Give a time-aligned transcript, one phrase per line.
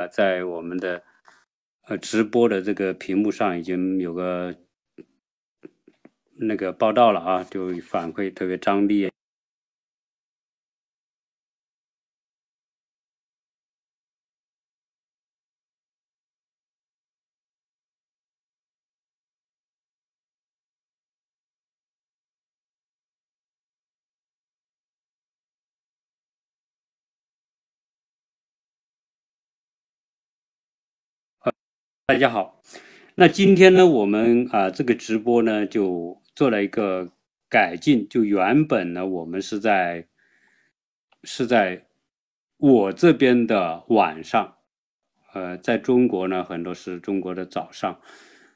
[0.00, 1.02] 啊，在我们的
[1.86, 4.56] 呃直播的这个屏幕上已经有个
[6.38, 9.10] 那个报道了啊，就反馈特别张力。
[32.10, 32.60] 大家好，
[33.14, 37.08] 那今天呢，我们啊这个直播呢就做了一个
[37.48, 40.08] 改进，就原本呢我们是在
[41.22, 41.86] 是在
[42.56, 44.56] 我这边的晚上，
[45.34, 48.00] 呃，在中国呢很多是中国的早上，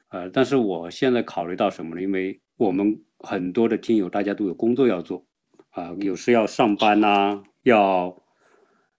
[0.09, 2.01] 呃，但是我现在考虑到什么呢？
[2.01, 5.25] 因为我们很多的听友大家都有工作要做，
[5.69, 8.21] 啊，有时要上班呐，要。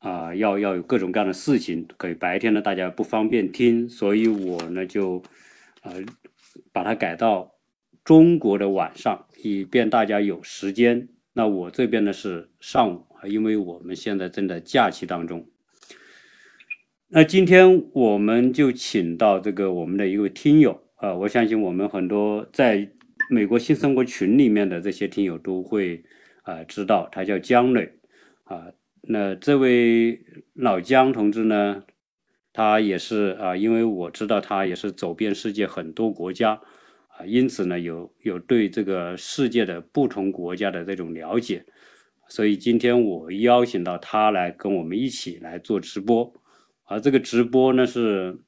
[0.06, 5.20] 啊，要要有各种各样的事情，可以白天呢大家不方便听，所以我呢就，
[5.82, 5.94] 呃，
[6.72, 7.56] 把它改到
[8.04, 11.08] 中国的晚上，以便大家有时间。
[11.32, 15.44] 那我这边呢是上午，因为我们现在正在假期当中。
[17.08, 22.88] 那今天我们就请到这个我们的一位听友啊，我相信我们很多在
[23.28, 26.04] 美国新生活群里面的这些听友都会
[26.44, 27.92] 啊知道，他叫江磊
[28.44, 28.68] 啊。
[29.08, 30.20] 那这位
[30.54, 31.84] 老姜同志呢，
[32.52, 36.60] 他也是啊，因为我知道他也是走遍世界很多国家
[37.06, 41.64] 啊，因此呢有有对这个世界的不同国家的这种了解，
[42.26, 46.32] 所以今天我邀请到他来跟我们一起来做直播，
[46.82, 48.40] 啊，这个直播呢是，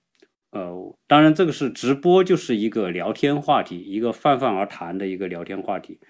[0.51, 6.01] 呃，当然这个是直播就是一个聊天话题，一个泛泛而谈的一个聊天话题，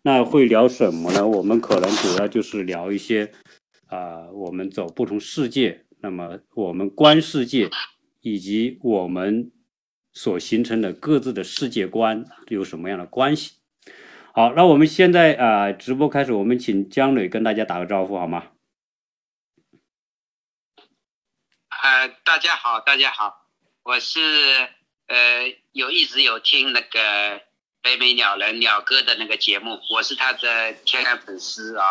[0.00, 1.28] 那会聊什么呢？
[1.28, 3.30] 我们可能主要就是聊一些。
[3.88, 7.70] 啊，我们走不同世界，那么我们观世界，
[8.20, 9.50] 以及我们
[10.12, 13.56] 所形成的各自的世界观有什么样的关系？
[14.34, 18.48] 好，那我们现在啊，直播开始，我们请姜磊跟大家打个招呼好吗？
[21.82, 23.46] 呃，大家好，大家好，
[23.82, 24.20] 我是
[25.06, 27.40] 呃有一直有听那个
[27.80, 31.84] 北美鸟人鸟哥的那个节目，我是他的天然粉丝啊。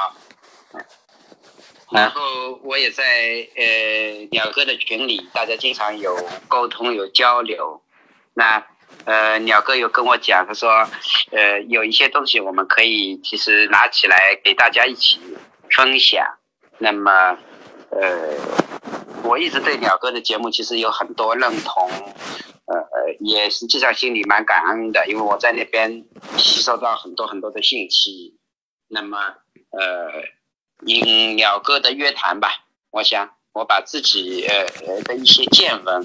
[1.90, 6.14] 然后我也在呃鸟哥的群里，大家经常有
[6.50, 7.81] 沟通有交流。
[8.34, 8.62] 那
[9.06, 10.70] 呃鸟哥有跟我讲，他说
[11.31, 15.18] 呃有一些东西我们可以其实拿起来给大家一起
[15.70, 16.28] 分享。
[16.78, 17.38] 那么
[17.92, 18.36] 呃
[19.24, 21.90] 我一直对鸟哥的节目其实有很多认同，
[22.66, 26.04] 呃呃也实际上心里蛮感恩的，因为我在那边
[26.36, 28.38] 吸收到很多很多的信息。
[28.90, 29.18] 那么
[29.72, 30.37] 呃。
[30.85, 32.49] 应鸟哥的约谈吧，
[32.91, 36.03] 我想我把自己呃呃的一些见闻，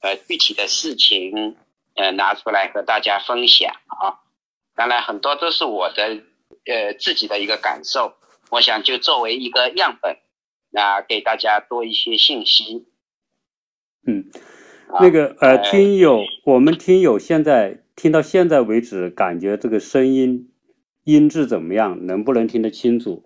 [0.00, 1.56] 呃具体的事情，
[1.94, 4.18] 呃拿出来和大家分享啊。
[4.74, 6.22] 当然很多都是我的
[6.64, 8.14] 呃自己的一个感受，
[8.50, 10.16] 我想就作为一个样本，
[10.70, 12.86] 那给大家多一些信息。
[14.06, 14.24] 嗯，
[15.00, 20.50] 那个呃听友，我们听友现在听到现在为止，感觉这个声音
[21.04, 22.04] 音质怎么样？
[22.06, 23.24] 能不能听得清楚？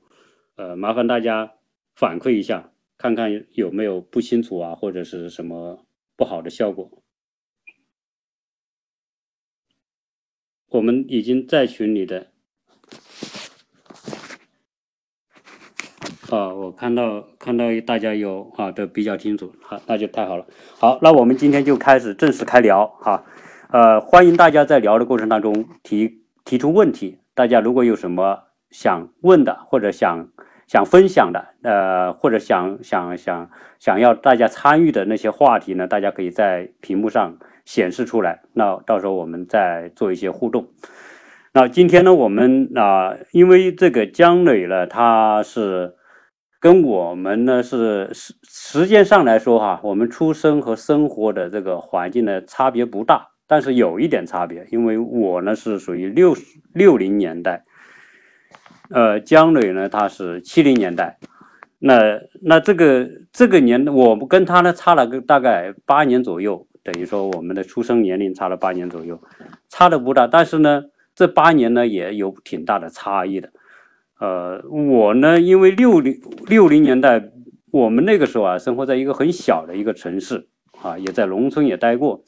[0.57, 1.53] 呃，麻烦大家
[1.95, 5.85] 反馈一下，看看有没有不清楚啊，或者是什么
[6.17, 7.03] 不好的效果。
[10.69, 12.29] 我们已经在群里的
[16.31, 20.47] 啊，我看到看到大家有啊都比较清楚，好，那就太好了。
[20.79, 23.27] 好，那我们今天就开始正式开聊哈。
[23.69, 30.33] 呃，欢迎大家在聊的过程当中提提出问题，大家如果有什么想问的或者想。
[30.67, 38.43] 想分享的，呃，或者想想想想要大家参与的那些话题呢，大家可以在屏幕上显示出来。
[38.53, 40.69] 那到时候我们再做一些互动。
[41.53, 45.95] 那今天呢，我们啊，因为这个姜磊呢，他是
[46.59, 56.35] 跟我们呢是时时间上来说哈，我们出生和生活的这个环境呢差别不大，但是有一点差别，因为我呢是属于六
[56.75, 57.65] 六零年代。
[58.91, 61.19] 呃，姜磊呢，他是七零年代，
[61.81, 69.21] 那那这个这个年，我们跟他呢差了个大概八年左右，等于说我们的出生年龄差了八年左右，
[69.69, 70.85] 差的不大，但是呢，
[71.15, 73.51] 这八年呢也有挺大的差异的。
[74.21, 77.23] 呃，我呢，因为六零六零年代，
[77.73, 80.47] 我们那个时候啊，生活在一个很小的一个城市
[80.81, 82.23] 啊，也在农村也待过，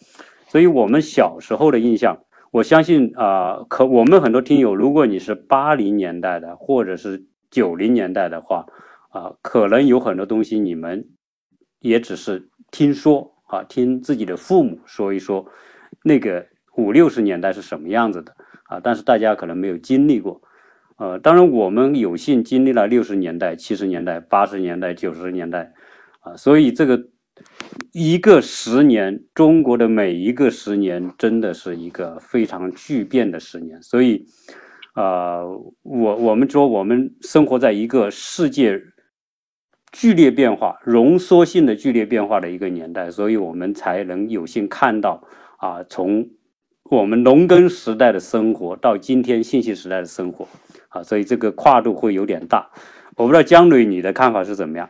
[0.48, 2.18] 所以我们小时候的印象。
[2.50, 8.66] 我相信啊，可我们很多听友，如果你是八零年代的，或者是九零年代的话，
[9.10, 11.06] 啊，可能有很多东西你们
[11.80, 15.46] 也只是听说啊，听自己的父母说一说，
[16.04, 16.46] 那个
[16.76, 18.34] 五六十年代是什么样子的
[18.64, 20.40] 啊，但是大家可能没有经历过。
[20.96, 25.72] 呃，当然我们有幸经历了六十年代、七十年代、八十年代、九十年代，
[26.20, 27.00] 啊，所以这个
[27.92, 33.82] 一个十年，中国的每一个十年，真的是一个非常巨变的十年。
[33.82, 34.26] 所以，
[34.94, 35.42] 啊，
[35.82, 38.80] 我我们说我们生活在一个世界
[39.92, 45.22] 剧烈变化、浓缩性的剧烈变化的一个年代，所以我们才能有幸看到
[45.58, 46.28] 啊，从
[46.90, 50.46] 我们农耕时代的生活到今天信息时代的生活。
[50.90, 52.70] 啊，所以这个跨度会有点大，
[53.16, 54.88] 我不知道江磊你的看法是怎么样？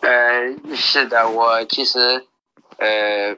[0.00, 1.98] 呃，是的，我其实
[2.78, 3.36] 呃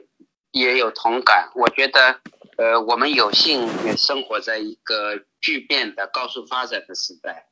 [0.51, 1.49] 也有同感。
[1.55, 2.19] 我觉得
[2.57, 7.47] 呃，我们有幸也生活在一个巨变的高速发展的时代。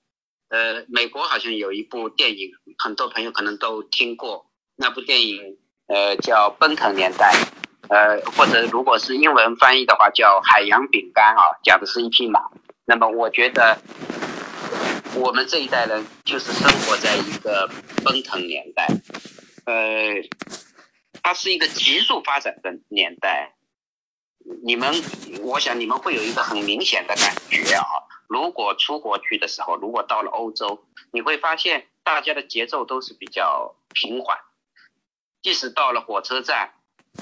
[0.49, 5.57] 呃，美国好像有一部电影，很多朋友可能都听过，那部电影
[5.87, 7.33] 呃叫《奔腾年代》，
[7.89, 12.39] 呃，或者如果是英文翻译的话叫《海洋饼干》啊，讲的是一匹马。
[12.85, 13.77] 那么我觉得，
[15.17, 17.67] 我们这一代人就是生活在一个
[18.05, 18.87] 奔腾年代，
[19.65, 20.13] 呃，
[21.23, 23.55] 它是一个急速发展的年代。
[24.63, 24.93] 你们，
[25.41, 27.83] 我想你们会有一个很明显的感觉啊。
[28.29, 34.37] 如果出国去的时候，如果到了欧洲，你会发现大家的节奏都是比较平缓，
[35.41, 36.73] 即使到了火车站，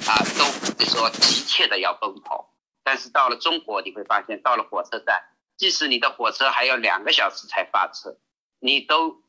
[0.06, 2.54] 啊，都不会说急切的要奔跑。
[2.84, 5.24] 但是到了中国，你会发现到了火车站。
[5.58, 8.18] 即使你的火车还要两个小时才发车，
[8.60, 9.22] 你都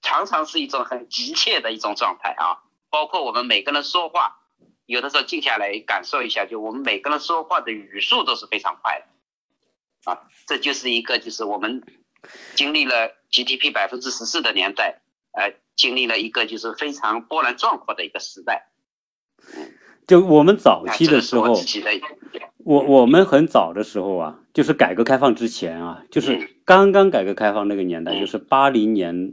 [0.00, 2.62] 常常是一种很急切的一种状态啊。
[2.90, 4.40] 包括我们每个人说话，
[4.86, 10.22] 有的时候静下来感受一下，就我们每个人说话的语速都是非常快的啊。
[10.46, 11.82] 这就是一个，就是我们
[12.54, 18.70] 经历了 GDP 百分之十四的年代，呃，经历了一个就是非常波澜壮阔的一个时代。
[20.06, 21.54] 就我们早期的时候。
[22.68, 29.32] 我我们很早的时候啊，就是改革开放之前啊，就是刚刚改革开放那个年代，就是八零年、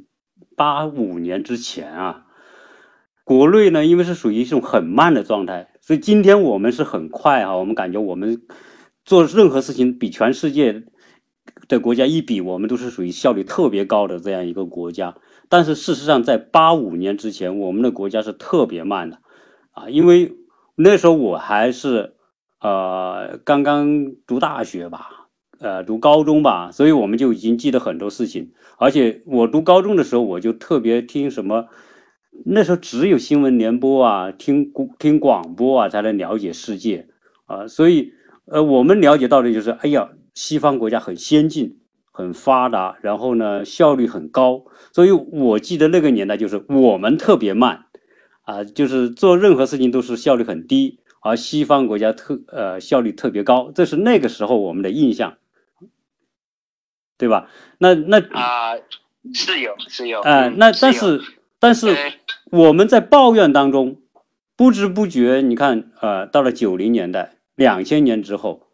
[0.55, 2.27] 八五年之前啊，
[3.25, 8.41] 国内呢，因为是属于一种很慢的状态，所以今天我们是很快哈，我们感觉我们
[9.03, 10.85] 做任何事情比全世界
[11.67, 15.13] 的国家一比，我们都是属于效率特别高的这样一个国家。
[15.49, 19.19] 但是事实上，在八五年之前，我们的国家是特别慢的
[19.71, 20.31] 啊，因为
[20.77, 22.14] 那时候我还是。
[22.61, 25.27] 呃，刚刚读大学吧，
[25.59, 28.51] 呃，读高中吧，所以我们就已经记得很多事情。
[28.77, 31.67] 而且我读高中的时候，我就特别听什么，
[32.45, 37.07] 那时候只有新闻联播啊，听听广播啊，才能了解世界
[37.45, 37.67] 啊。
[37.67, 38.11] 所以，
[38.45, 41.77] 呃，我们了解到的就是，哎呀，西方国家很先进、
[42.11, 44.65] 很发达，然后呢，效率很高。
[44.91, 47.85] 所以我记得那个年代就是我们特别慢，
[48.43, 50.99] 啊，就是做任何事情都是效率很低。
[51.25, 55.37] 而西方国家特呃效率特别高，这是那个时候我们的印象，
[57.17, 57.49] 对吧？
[57.79, 58.75] 那那啊
[59.33, 61.19] 是有是有啊，那但是
[61.59, 61.87] 但是
[62.51, 63.99] 我们在抱怨当中，
[64.55, 68.67] 不知不觉你看呃到了九零年代两千年之后，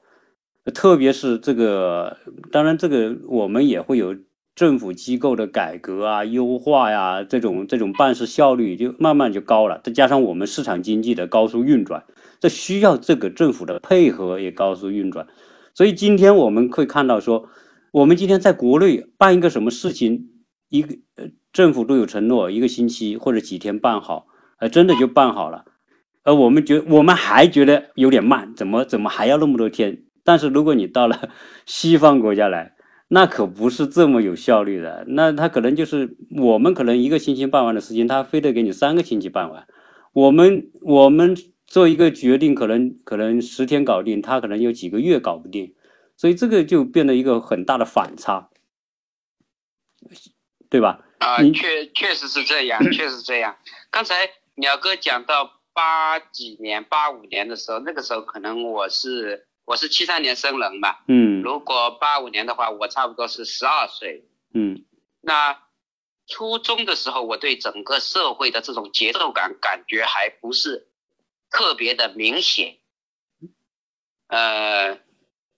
[0.73, 2.17] 特别是这个
[2.51, 4.13] 当然这个我们也会有
[4.55, 12.03] 政府机构的改革啊优化呀这种这种办事效率就慢慢就高了，再加上我们市场经济的高速运转。
[12.39, 15.27] 这需要这个政府的配合也高速运转，
[15.75, 17.47] 所以今天我们会看到说，
[17.91, 20.29] 我们今天在国内办一个什么事情，
[20.67, 24.25] 一个呃政府都有承诺，一个星期或者几天办好，
[24.57, 25.65] 呃真的就办好了，
[26.23, 30.01] 而我们觉我们还觉得有点慢，怎么怎么还要那么多天？
[30.23, 31.29] 但是如果你到了
[31.67, 32.73] 西方国家来，
[33.11, 39.67] 那可不是这么有效率的，那他可能就是我们可能一个星期办完的事情，他非得给你三个星期办完，
[40.13, 41.35] 我们我们。
[41.71, 45.73] 做一个决定，可能可能十天搞定，他可能有几个月搞不定，
[46.17, 48.49] 所以这个就变得一个很大的反差，
[50.69, 50.99] 对吧？
[51.19, 53.55] 啊，确确实是这样，确实这样。
[53.89, 64.83] 刚才鸟哥讲到八几年、八五年的时候，那个时候可能我是我是七三年生人嘛，嗯，如果八五年的话，我差不多是十二岁，嗯，
[65.21, 65.63] 那
[66.27, 70.89] 初中的时候，我对整个社会的这种节奏感感觉还不是。
[71.49, 72.79] 特别的明显，
[74.27, 74.99] 呃，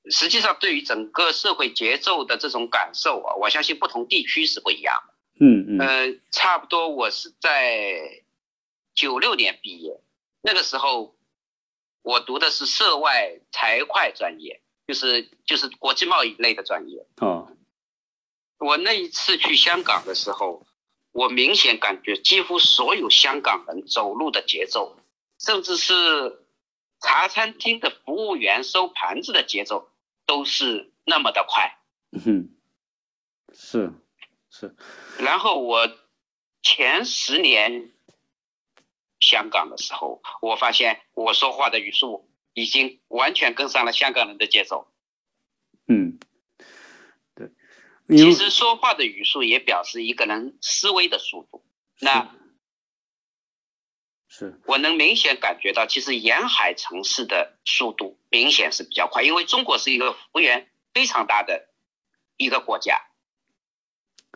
[0.09, 5.13] 实际上对于整个社会节奏的这种感受啊，我相信不同地区是不一样的。
[5.45, 5.79] 嗯嗯。
[5.79, 8.23] 呃，差不多我是在
[8.93, 9.99] 九六年毕业，
[10.41, 11.15] 那个时候
[12.03, 17.05] 我读的是涉外财会专业，就是就是国际贸易类的专业。
[17.17, 17.49] 哦。
[18.59, 20.65] 我那一次去香港的时候，
[21.11, 24.97] 我明显感觉几乎所有香港人走路的节奏，
[25.39, 26.45] 甚至是
[27.01, 29.91] 茶餐厅的服务员收盘子的节奏，
[30.25, 31.77] 都是那么的快。
[32.25, 32.55] 嗯，
[33.53, 33.91] 是
[34.49, 34.73] 是。
[35.19, 35.89] 然后我
[36.61, 37.91] 前十年
[39.23, 44.87] 香港的时候，我发现我说话的语速已经完全跟上了香港人的节奏。
[45.87, 46.19] 嗯。
[47.35, 47.49] 对
[48.17, 51.65] 其实说话的语速也表示一个人思维的速度。
[51.99, 52.35] 那
[54.27, 61.69] 是我能明显感觉到，其实沿海城市的速度明显是比较快，因为中国是一个幅员非常大的
[62.35, 63.01] 一个国家。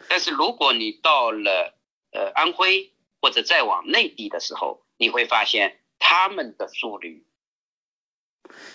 [0.08, 1.78] 但是如果你到了
[2.12, 2.94] 呃安徽
[3.28, 7.26] 或者再往内地的时候，你会发现他们的速率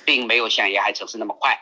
[0.05, 1.59] 并没有像沿海城市那么快。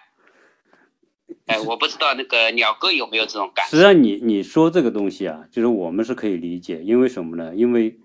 [1.47, 3.65] 哎，我不知道那个鸟哥有没有这种感。
[3.69, 7.55] 实际上，你你说这个东西啊，就是我们是可以理解，因为什么呢？
[7.55, 7.97] 因为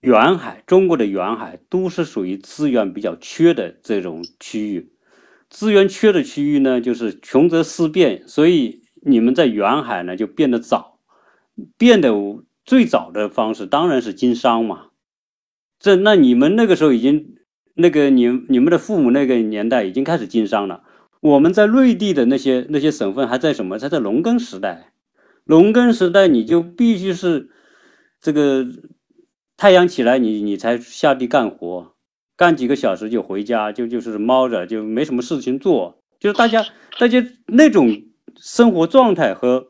[0.00, 4.92] 远海，中国的远海都是属于资源比较缺的这种区域，
[5.48, 10.98] 资源缺的区域呢，就是穷则思变，所以你们在远海呢就变得早，
[11.78, 12.12] 变得
[12.66, 14.88] 最早的方式当然是经商嘛。
[15.78, 17.36] 这那你们那个时候已经，
[17.74, 20.82] 那个你你们的父母那个年代已经开始经商了。
[21.20, 23.78] 我们在内地的那些那些省份还在什么？
[23.78, 24.92] 还在农耕时代，
[25.44, 27.50] 农耕时代你就必须是
[28.20, 28.66] 这个
[29.56, 31.94] 太阳起来，你你才下地干活，
[32.36, 36.02] 干几个小时就回家，就就是猫着，就没什么事情做。
[36.18, 36.64] 就是大家
[36.98, 38.02] 大家那种
[38.36, 39.68] 生活状态和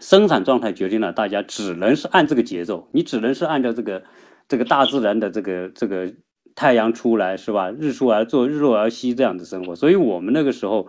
[0.00, 4.02] 生产状态决定了大家只能是按这个节奏，你只能是按照这个
[4.48, 6.12] 这个大自然的这个这个。
[6.54, 7.70] 太阳出来是吧？
[7.70, 9.76] 日出而作，日落而息，这样的生活。
[9.76, 10.88] 所以我们那个时候，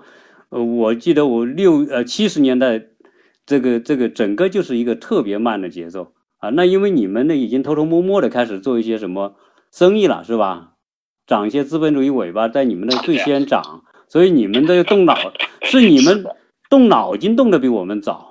[0.50, 2.82] 呃，我记得我六呃七十年代，
[3.46, 6.50] 这个这个整个就是一个特别慢的节奏啊。
[6.50, 9.36] 那因为你们呢已经偷偷摸摸的开始做一些什么
[9.72, 10.72] 生意了，是吧？
[11.28, 15.16] 长一些资本主义尾巴在你们那最先长，所以你们的动脑
[15.62, 16.26] 是你们
[16.68, 18.29] 动脑筋动的比我们早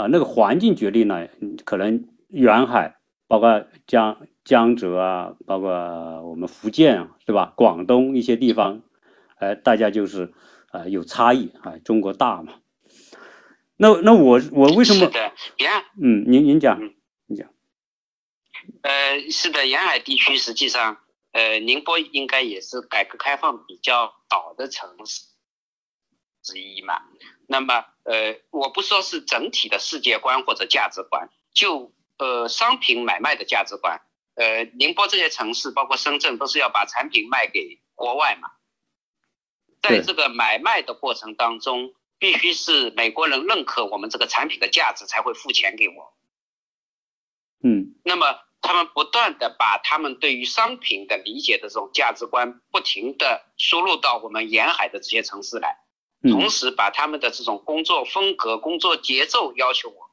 [0.00, 0.06] 啊。
[0.06, 1.28] 那个环境决定了，
[1.64, 4.16] 可能远海包括江。
[4.42, 5.70] 江浙啊，包括
[6.22, 7.52] 我们福建啊是吧？
[7.56, 8.82] 广东一些地方，
[9.36, 10.32] 哎，大家就是
[10.70, 12.54] 啊有差异啊，中国大嘛。
[13.76, 15.00] 那那我我为什么？
[15.00, 15.70] 是的，沿
[16.02, 16.80] 嗯，您您讲，
[17.26, 17.48] 您讲。
[18.82, 20.96] 呃，是的，沿海地区实际上，
[21.32, 25.26] 呃，宁波应该也是改革开放比较早的城市
[26.42, 26.94] 之一嘛。
[27.46, 34.00] 那么，呃，我不说是整体的世界观或者价值观，就呃商品买卖的价值观。
[34.34, 38.50] 呃，宁波这些城市，包括深圳，都是要把产品卖给国外嘛。
[39.80, 46.12] 在这个买卖的过程当中，必须是美国人认可我们这个产品的价值，才会付钱给我。
[47.62, 47.94] 嗯。
[48.02, 55.78] 那么他们不断的把他们对于商品的理解的这种价值观，不停的输入到我们沿海的这些城市来，
[56.22, 60.10] 同时把他们的这种工作风格、工作节奏要求我，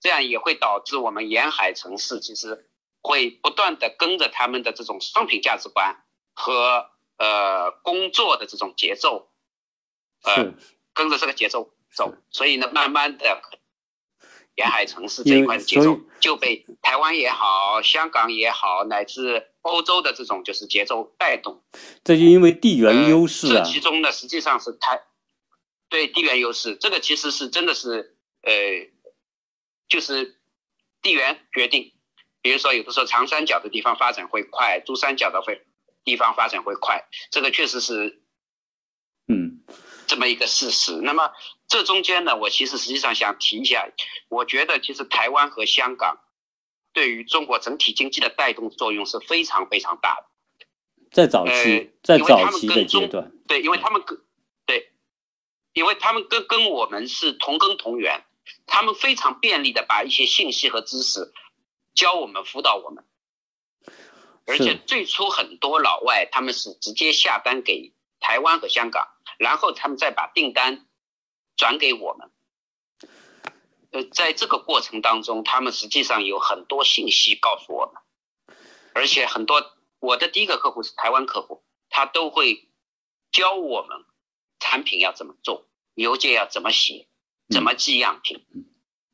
[0.00, 2.68] 这样也会导致我们沿海城市其实。
[3.06, 5.94] 会不断的跟着他们的这种商品价值观
[6.32, 6.86] 和
[7.18, 9.28] 呃工作的这种节奏，
[10.22, 10.54] 呃，
[10.94, 13.42] 跟着这个节奏走，所以呢，慢慢的
[14.54, 21.62] 沿海城市这一块的节奏就被台湾也好、香港也好，乃至欧洲的这种就是节奏带动。
[22.02, 23.62] 这就因为地缘优势啊。
[23.62, 25.02] 这其中呢，实际上是台
[25.88, 28.52] 对地缘优势，这个其实是真的是呃，
[29.88, 30.40] 就是
[31.02, 31.92] 地缘决定。
[32.42, 35.66] 比如说，有的时候长三角的地方发展会快，珠三角的会
[36.04, 38.22] 地方发展会快，这个确实是，
[39.28, 39.64] 嗯，
[40.06, 40.92] 这么一个事实。
[40.96, 41.32] 那么
[41.68, 43.88] 这中间呢，我其实实际上想提一下，
[44.28, 46.18] 我觉得其实台湾和香港
[46.92, 50.26] 对于中国整体经济的带动作用是非常非常大的。
[51.10, 54.23] 在早期，在早期的阶段，对，因为他们跟对，
[55.74, 58.24] 因为他们跟跟我们是同根同源，
[58.66, 61.32] 他们非常便利的把一些信息和知识。
[61.94, 63.04] 教我们辅导我们，
[64.46, 69.06] 而且最初很多老外他们是直接下单给台湾和香港，
[69.38, 70.88] 然后他们再把订单
[71.56, 72.32] 转给我们。
[73.92, 78.56] 呃，在这个过程当中，他们实际上有很多信息告诉我们，
[78.92, 79.64] 而且很多
[80.00, 82.68] 我的第一个客户是台湾客户，他都会
[83.30, 84.04] 教我们
[84.64, 87.06] 产品要怎么做，邮件要怎么写，
[87.50, 88.42] 怎么寄样品，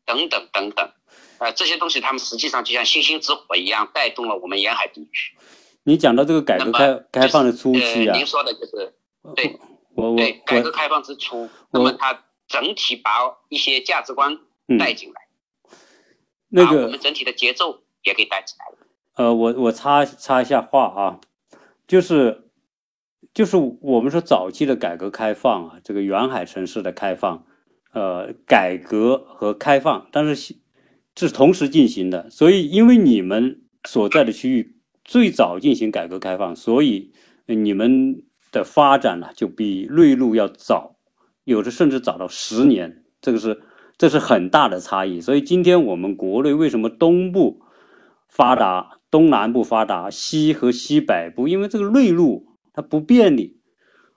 [0.07, 0.93] 等等等等。
[1.39, 5.37] 啊，这些东西他们实际上就像星星之火一样，带动了我们沿海地区。
[5.83, 8.95] 你讲到这个改革开开放的初期啊，您说的就是
[9.35, 9.59] 对，
[9.97, 13.11] 我我对改革开放之初，那么它整体把
[13.49, 14.39] 一些价值观
[14.79, 15.27] 带进来。
[16.49, 18.87] 那我们整体的节奏也给带起来了。
[19.17, 21.21] 呃，我我插插一下话啊，
[21.89, 22.50] 就是
[23.33, 27.45] 就是我们说早期的改革开放啊，这个沿海城市的开放，
[27.93, 30.57] 呃，改革和开放，但是
[31.17, 37.13] 是同时进行的，所以因为你们所在的区域最早进行改革开放，所以
[37.47, 40.97] 你们的发展呢就比内陆要早，
[41.45, 43.61] 有的甚至早到十年，这个是
[43.97, 45.21] 这是很大的差异。
[45.21, 47.61] 所以今天我们国内为什么东部
[48.29, 48.99] 发达？
[49.11, 53.57] 东南部发达，西和西北部，因为这个内陆它不便利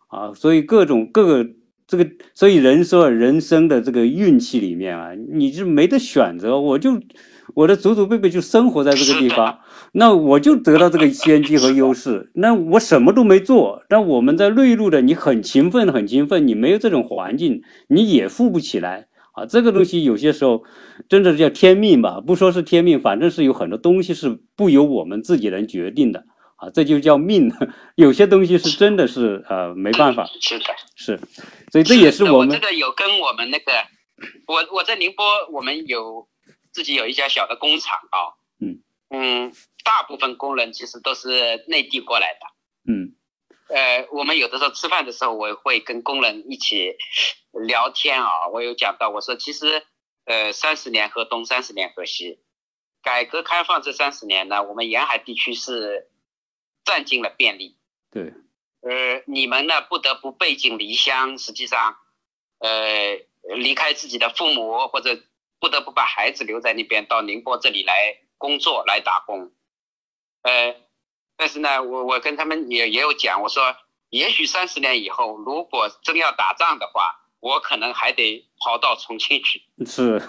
[0.07, 1.50] 啊，所以各种各个
[1.86, 7.00] 这个，所以人说人生的这个运气里面啊，你就没得选择，我就
[7.55, 9.60] 我的祖祖辈辈就生活在这个地方，
[9.93, 19.07] 那我就得到这个先机和优势，那我什么都没做，但我们在内陆的，你很勤奋，很勤奋，你没有这种环境，你也富不起来。
[19.33, 20.63] 啊，这个东西有些时候
[21.10, 22.22] 真的叫天命吧？
[22.22, 26.24] 不说是天命，反正是有很多东西是不由我们自己能决定的
[26.63, 27.51] 啊，这就叫命。
[27.96, 30.65] 有些东西是真的是呃没办法，是的，
[30.96, 31.20] 是，
[31.72, 33.72] 所以这也是我们这个有跟我们那个，
[34.48, 36.27] 我我在宁波，我们有
[36.72, 38.17] 自己有一家小的工厂啊，
[38.60, 38.79] 嗯
[39.10, 39.53] 嗯，
[39.84, 43.15] 大部分工人其实都是内地过来的，嗯。
[43.70, 46.96] 呃，我们有的时候吃饭的时候，我会跟工人一起
[47.65, 48.48] 聊天啊。
[48.51, 49.82] 我有讲到，我说其实，
[50.25, 52.39] 呃，三十年河东，三十年河西，
[53.01, 56.08] 改革开放这三十年呢，我们沿海地区是
[56.83, 57.77] 占尽了便利。
[58.11, 58.33] 对。
[58.81, 61.95] 呃，你们呢不得不背井离乡，实际上，
[62.59, 63.17] 呃，
[63.55, 65.21] 离开自己的父母，或者
[65.59, 69.51] 不得不把孩子留在那边，到宁波这里来工作来打工，
[70.41, 70.75] 呃。
[71.35, 73.75] 但是呢，我我跟他们也也有讲，我说
[74.11, 79.63] 也许三十年以后，如果真要打仗的话，我可能还得跑到重庆去。
[79.83, 80.21] 是，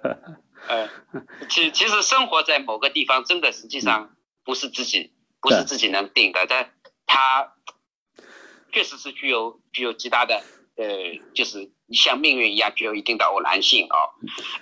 [0.66, 0.88] 呃，
[1.50, 6.74] 其其实生活在某个地方，真的实际上不是自己不是自己能定的，但
[7.06, 7.54] 它
[8.72, 10.42] 确实是具有具有极大的
[10.76, 13.96] 呃，就是像命运一样具有一定的偶然性啊。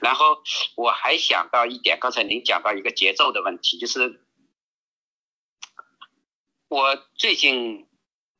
[0.00, 0.42] 然后
[0.76, 4.24] 我还想到一点，刚才您讲到一个节奏的问题，就是。
[6.70, 7.86] 我最近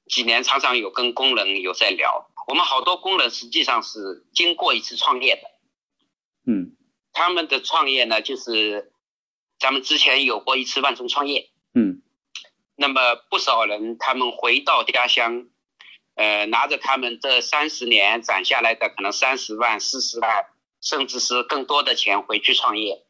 [0.07, 5.42] 几年常常有跟工人有在聊，我们好多工人实际上是经过一次创业的，
[6.44, 6.77] 嗯，
[7.14, 8.92] 他们的创业呢，就是
[9.59, 12.03] 咱们之前有过一次万众创业，嗯，
[12.81, 15.49] 那么不少人他们回到家乡，
[16.14, 20.47] 呃，拿着他们这三十年攒下来的可能三十万、四十万，
[20.81, 23.05] 甚至是更多的钱回去创业。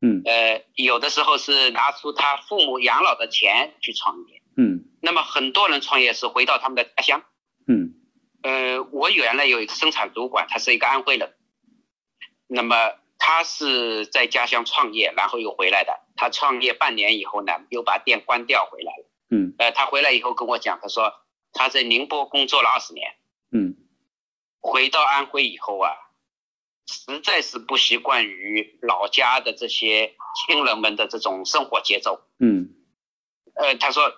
[0.00, 4.42] 嗯，呃，有的时候是拿出他父母养老的钱去创业。
[4.56, 7.22] 嗯，那么很多人创业是回到他们的家乡。
[7.68, 7.94] 嗯，
[8.42, 11.32] 呃，我原来有一个生产主管，他是一个安徽人。
[12.48, 12.76] 那么
[13.26, 15.98] 他是在家乡创业，然后又回来的。
[16.14, 19.10] 他创业半年以后呢，又把店关掉回来了。
[19.30, 21.10] 嗯，呃，他回来以后跟我讲，他说
[21.54, 23.14] 他在宁波工作了二十年。
[23.50, 23.76] 嗯，
[24.60, 25.90] 回到安徽以后啊。
[26.86, 32.20] 实在是不习惯于老家的这些亲人们的这种生活节奏。
[32.38, 32.74] 嗯，
[33.54, 34.12] 呃，他说，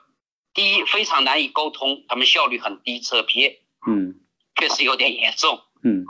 [0.52, 3.60] 第一非常难以沟通，他们效率很低，扯皮。
[3.86, 4.18] 嗯，
[4.56, 5.60] 确实有点严重。
[5.84, 6.04] 嗯，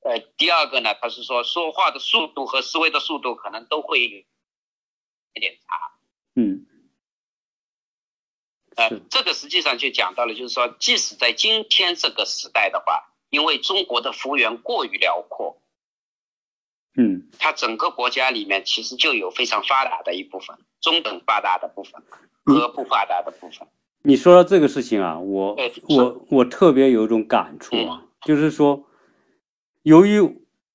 [0.00, 4.18] 呃，第二个呢，他是说说话的速度和思维的速度可能都会有
[5.34, 5.92] 一点差。
[6.34, 6.66] 嗯，
[8.76, 15.60] 呃，这个实际上就讲到了，就是说，即使在今天这个时代的话，因为中国的幅员过于辽阔。
[16.96, 22.02] 嗯，它整个国家里面其实就有非常发达的一部分、中等发达的部分
[22.44, 23.68] 和不发达的部分。
[24.02, 25.56] 你说到这个事情啊，我
[25.88, 28.87] 我我特别有一种感触啊，就是说，
[29.82, 30.20] 由于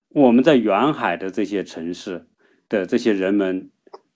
[0.09, 2.27] 我们在沿海的这些城市
[2.69, 3.69] 的这些人们，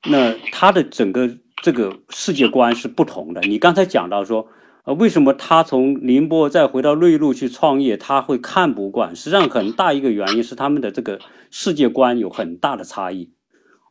[0.09, 3.41] 那他的整个这个世界观是不同的。
[3.41, 4.47] 你刚才讲到说。
[4.87, 9.13] 呃，为什么他从宁波再回到内陆去创业，他会看不惯？
[9.13, 11.19] 实际上，很大一个原因是他们的这个
[11.51, 13.33] 世界观有很大的差异。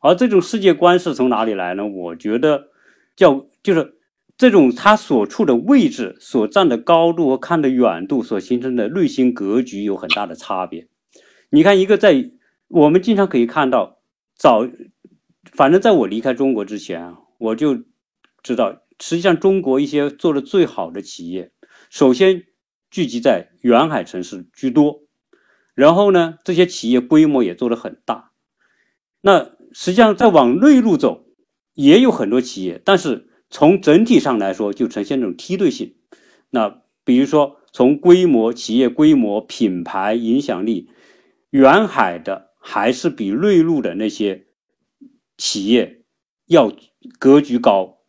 [0.01, 1.87] 而这种世界观是从哪里来呢？
[1.87, 2.69] 我觉得，
[3.15, 3.96] 叫就是
[4.37, 10.89] 这种他所处的位置、所站的高度和看的远度所形成的内心格局有很大的差别。
[11.51, 12.31] 你看，一个在
[12.69, 14.01] 我们经常可以看到，
[14.37, 14.69] 早，
[15.53, 17.85] 反正在我离开中国之前，我就
[18.43, 18.83] 知道。
[18.99, 21.53] 实际上，中国一些做的最好的企业，
[21.91, 22.45] 首先
[22.91, 25.03] 聚集在沿海城市居多，
[25.75, 28.33] 然后呢，这些企业规模也做得很大。
[29.21, 31.27] 那实际上再往内陆走，
[31.75, 35.95] 也有很多企业，但是从整体上来说，就呈现这种梯队性。
[36.51, 40.91] 那比如说，从规模、企业规模、品牌影响力，
[41.49, 44.45] 远海的还是比内陆的那些
[45.39, 46.03] 企业
[46.45, 46.71] 要
[47.19, 48.01] 格局高，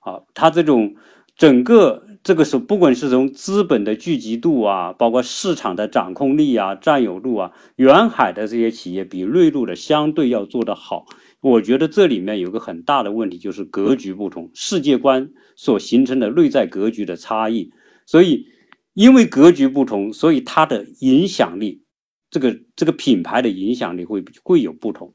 [0.00, 0.96] 啊，它这种
[1.34, 11.06] 整个这个是不管是从资本的聚集度啊，包括市场的掌控力啊、占有度啊，远海的这些企业比内陆的相对要做得好。
[11.44, 17.70] 我觉得这里面有个很大的问题，就是格局不同，世界观所形成的内在格局的差异。
[18.06, 18.46] 所以，
[18.94, 21.82] 因为格局不同，所以它的影响力，
[22.30, 25.12] 这个这个品牌的影响力会会有不同。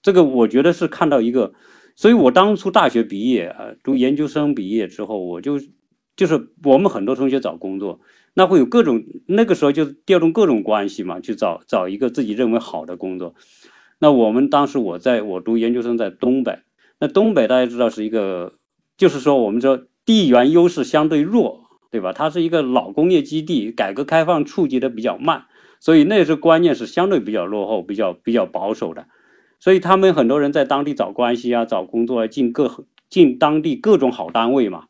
[0.00, 1.52] 这个我觉得是看到一个，
[1.96, 5.58] 所以我当初大学毕业啊，读研究生毕业之后，我就
[6.14, 7.98] 就是我们很多同学找工作，
[8.34, 13.34] 那会有各种那个时候就调动各种关系嘛，去找找一个自己认为好的工作。
[14.02, 16.58] 那我们当时我在我读研究生在东北，
[16.98, 18.54] 那东北大家知道是一个，
[18.96, 22.12] 就是说我们说地缘优势相对弱，对吧？
[22.12, 25.44] 它是一个老工业基地，改革开放触及的比较慢，
[25.78, 29.06] 所以那时候观念是相对比较落后、比较比较保守的，
[29.60, 34.86] 所以他们很多人在当地找关系啊、找工作啊，进各进当地各种好单位嘛。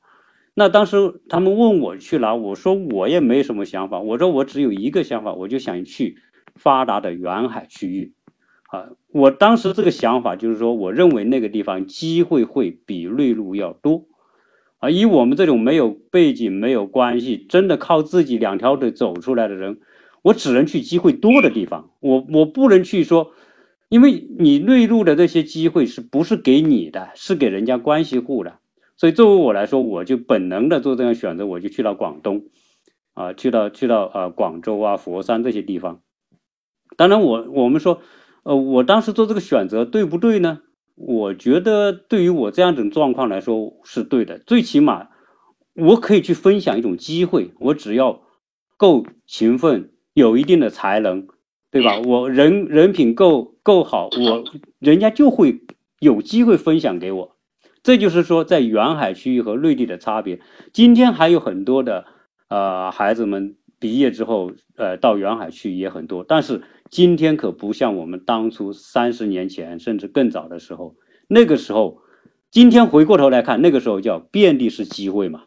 [0.55, 6.17] 那当时他们问我去哪，我说我也没什么想法，我说我只有一个想法，我就想去
[6.55, 8.15] 发达的沿海区域。
[8.73, 14.07] 啊，我当时这个想法就是说，我认为那个地方机会会比内陆要多，
[14.79, 19.79] 啊，以我们这种没有背景、没有关系，真的靠自己两条腿走出来的人，
[20.23, 23.33] 我只能去机会多的地方，我我不能去说，
[23.91, 28.55] 因为你内陆的这些机会是不是给你的，是给人家关系户的，
[28.97, 32.45] 所以作为我来说，我就本能的做这样选择，我就去到广东，
[33.13, 36.01] 啊，去到去到啊广州啊佛山这些地方，
[36.97, 38.01] 当然我我们说。
[38.45, 40.61] 呃，我当时做这个选择对不对呢？
[40.95, 44.39] 我觉得对于我这样一种状况来说是对的。
[44.39, 45.09] 最起码，
[45.75, 47.53] 我可以去分享一种机会。
[47.61, 48.21] 我只要
[48.77, 51.27] 够勤奋，有一定的才能，
[51.71, 51.99] 对吧？
[52.01, 54.45] 我人人品够够好，我
[54.79, 55.61] 人家就会
[56.01, 57.37] 有机会分享给我。
[57.83, 60.41] 这就是说，在远海区域和内地的差别。
[60.73, 62.05] 今天还有很多的
[62.49, 66.63] 呃孩子们毕业之后，呃到远海去也很多，但是。
[66.93, 70.95] 今天可不像我们当初三十年前甚至更早的时候，
[71.27, 72.03] 那个时候，
[72.51, 75.45] 今天回过头来看，那个时候叫遍地是机会嘛，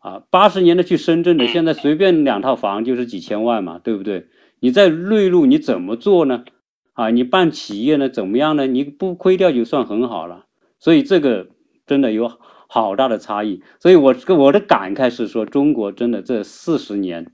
[0.00, 4.26] 啊，八十年的去深圳的，现在随便两套房就是几千万嘛，对不对？
[4.60, 6.44] 你在内陆你怎么做呢？
[6.92, 8.66] 啊，你办企业呢怎么样呢？
[8.66, 10.44] 你不亏掉就算很好了。
[10.78, 11.48] 所以这个
[11.86, 12.30] 真的有
[12.70, 13.62] 好大的差异。
[13.78, 17.30] 所以我我的感慨是说，中国真的这四十年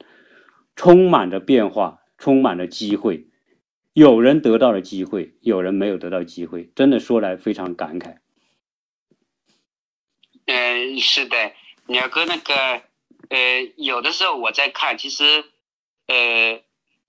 [0.74, 2.00] 充满着变化。
[2.18, 3.26] 充满着机会，
[3.92, 8.16] 有人得到了机会，有人没有得到机会，真的说来非常感慨。
[10.46, 11.52] 嗯，是的，
[11.88, 12.54] 鸟哥那个，
[13.28, 15.44] 呃，有的时候我在看，其实，
[16.06, 16.62] 呃，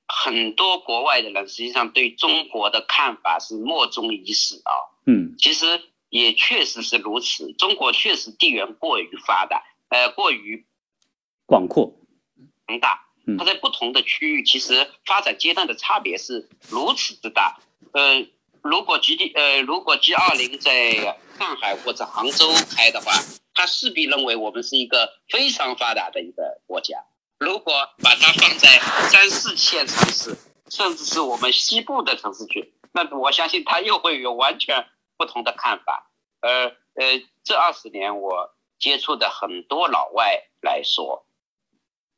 [0.09, 4.75] 很多国外的人实际上对中国的看法是莫衷一是啊。
[5.05, 5.65] 嗯，其实
[6.09, 10.65] 也确实是如此，中国确实地缘过于发达，呃，过于
[11.45, 11.93] 广阔、
[12.65, 13.03] 宏大。
[13.37, 17.59] 它在不同的区域，其实发展阶段的差别是如此之大。
[17.91, 18.25] 呃，
[18.61, 20.93] 如果 G D 呃，如果 G 二零在
[21.37, 23.11] 上海或者杭州开的话，
[23.53, 27.03] 他势必认为我们是一个非常发达的一个国家。
[27.37, 30.37] 如果把它放在三四线城市，
[30.69, 36.11] 甚至是我们西部的城市去，那我相信它又会有完全不同的看法。
[36.41, 41.25] 呃呃，这二十年我接触的很多老外来说。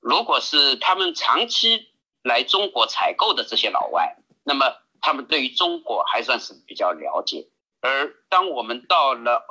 [0.02, 1.90] 如果是他们长期
[2.24, 7.48] 来中国采购的这些老外，那么他们对于中国还算是比较了解。
[7.82, 9.46] 而当我们到了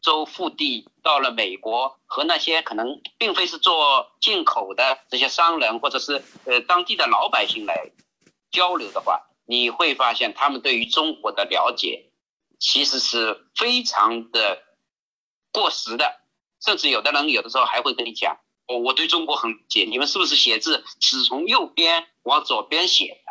[0.00, 7.90] 州腹地，到了美国，和那些可能并非是做进口的这些商人，或者是呃当地的老百姓来
[8.50, 12.10] 交流的话，你会发现他们对于中国的了解
[12.58, 14.62] 其实是非常的
[15.52, 16.20] 过时的，
[16.64, 18.38] 甚至有的人有的时候还会跟你讲。
[18.66, 23.22] 我我对中国很解，你们是不是写字只从右边往左边写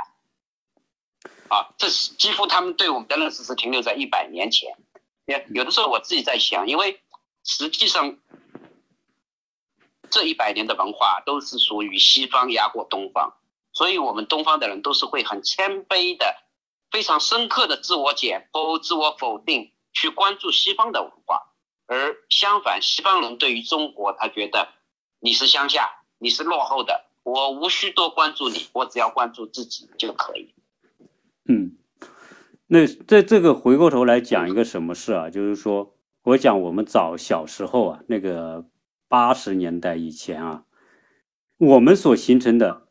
[1.23, 1.31] 的？
[1.55, 4.77] 啊，这是几乎他们对我们的认识是停留在一百年前。
[5.25, 7.01] 也有的时候我自己在想，因为
[7.43, 8.19] 实际上
[10.11, 13.33] 这一百年的文化都是属于西方压过东方，
[13.73, 16.35] 所以我们东方的人都是会很谦卑的、
[16.89, 21.41] 非常深刻的自我解剖、自我否定，去关注西方的文化。
[21.87, 24.69] 而相反，西方人对于中国，他觉得。
[25.25, 30.53] 你是乡下，你是落后的，我无需多关注你，我只要关注自己就可以。
[31.47, 31.77] 嗯，
[32.67, 35.29] 那在这个回过头来讲一个什么事啊？
[35.29, 38.65] 就是说，我讲我们早小时候啊，那个
[39.07, 40.65] 八十年代以前啊，
[41.57, 42.82] 我们所形成的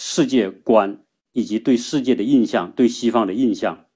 [0.00, 3.86] 世界观以及对世界的印象，对西方的印象，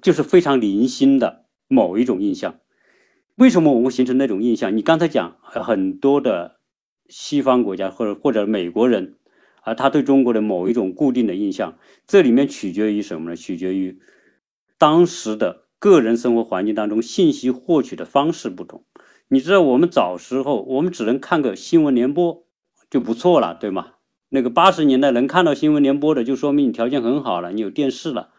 [0.00, 2.58] 就是非常零星的某一种印象。
[3.34, 4.74] 为什么我们形成那种印象？
[4.74, 6.56] 你刚才讲很多的
[7.10, 9.16] 西方国家或者或者美国人
[9.60, 13.36] 啊，他对中国的某一种固定的印象，这里面取决于什么呢？
[13.36, 14.00] 取决于
[14.78, 18.82] 当时的个人生活环境当中信息获取的方式不同。
[19.28, 22.46] 你知道，我们早时候我们只能看个新闻联播
[22.88, 23.93] 就不错了，对吗？
[24.34, 28.30] 那个八十年代能看到新闻联播的，就说明你条件很好了，你有电视了。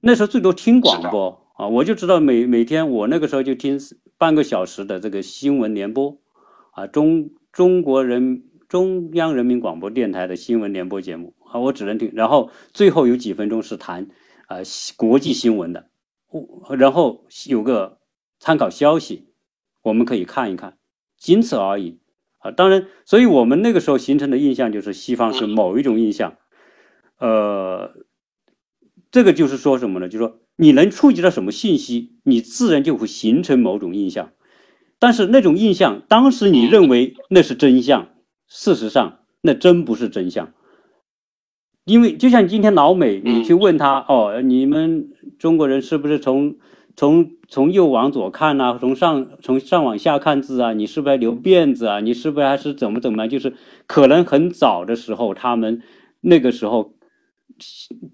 [0.00, 3.78] 那时候最多听广播啊，我就知道每每天我那个时候就听
[4.18, 6.18] 半个小时的这个新闻联播，
[6.72, 12.10] 啊，中中国人中央人民广播电台的新闻联播节目啊，我只能听。
[12.12, 14.08] 然后最后有几分钟是谈
[14.48, 14.56] 啊
[14.96, 15.88] 国际新闻的，
[16.76, 18.00] 然后有个
[18.40, 19.28] 参考消息，
[19.82, 20.76] 我们可以看一看，
[21.16, 22.00] 仅此而已。
[22.52, 26.34] 当然，所以我们那个时候形成的印象就是西方是某一种印象，
[27.18, 27.92] 呃，
[29.10, 30.08] 这个就是说什么呢？
[30.08, 34.30] 就是说你能触及到什么信息，你自然就会形成某种印象。
[34.98, 38.08] 但是那种印象，当时你认为那是真相，
[38.46, 40.52] 事实上那真不是真相。
[41.84, 46.56] 因为就像今天老美，你去问他哦，你们中国人是不是从？
[46.96, 52.00] 从从右往左看呐，从上从上往下看字啊，你是不是留辫子啊？
[52.00, 53.28] 你是不是还是怎么怎么？
[53.28, 53.52] 就是
[53.86, 55.82] 可能很早的时候，他们
[56.22, 56.94] 那个时候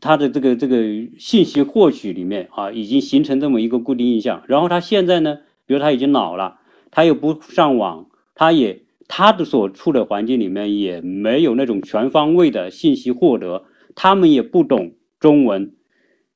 [0.00, 0.82] 他的这个这个
[1.16, 4.42] 信息获取里面啊，已经形成这么一个固定印象。
[4.48, 6.58] 然后他现在呢，比如他已经老了，
[6.90, 13.64] 他又不上网，他也他的所处的环境里面也没有那种全方位的信息获得，
[13.94, 15.72] 他们也不懂中文。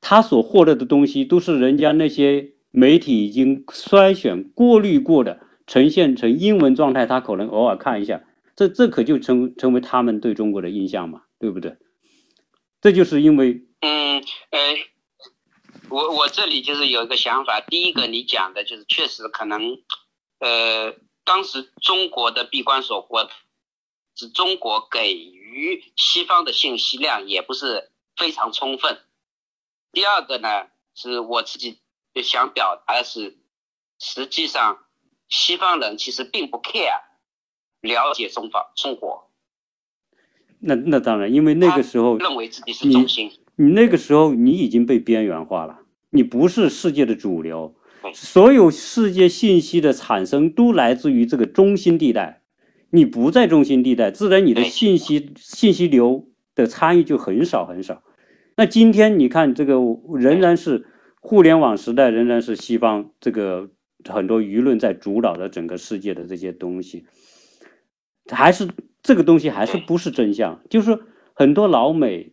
[0.09, 8.23] 他所获得的东西都是人家那些媒体已经筛选过滤过的，呈现成英文状态，他可能偶尔看一下，
[8.55, 11.77] 这这可就成成为他们对中国的印象嘛，对不对？
[12.81, 14.61] 这就是因为，嗯，呃，
[15.89, 19.77] 我我这里就是有一个想法，第一个你讲的就是确实可能，
[20.39, 23.29] 呃，当时中国的闭关锁国，
[24.15, 28.99] 是中国给予西方的信息量也不是非常充分。
[29.97, 30.49] 第二个呢，
[30.95, 31.79] 是我自己
[32.23, 33.39] 想表达的是，
[33.99, 34.77] 实际上
[35.27, 37.01] 西方人其实并不 care
[37.81, 39.31] 了解中方中国。
[40.59, 43.33] 那那当然，因为那个时候认为自己是中心。
[43.55, 45.79] 你那个时候你已经被边缘化了，
[46.11, 47.75] 你不是世界的主流。
[48.13, 52.43] 所有世界信息的产生都来自于这个中心地带，
[52.91, 58.03] 你不在中心地带，自然你的信息信息流的参与就很少很少。
[58.59, 59.75] 那今天你看，这个
[60.15, 60.87] 仍然是
[61.21, 63.69] 互联网时代，仍然是西方这个
[64.09, 67.05] 很多舆论在主导的整个世界的这些东西，
[68.33, 68.67] 还是
[69.03, 70.59] 这个东西还是不是真相？
[70.71, 70.99] 就是
[71.35, 72.33] 很多老美，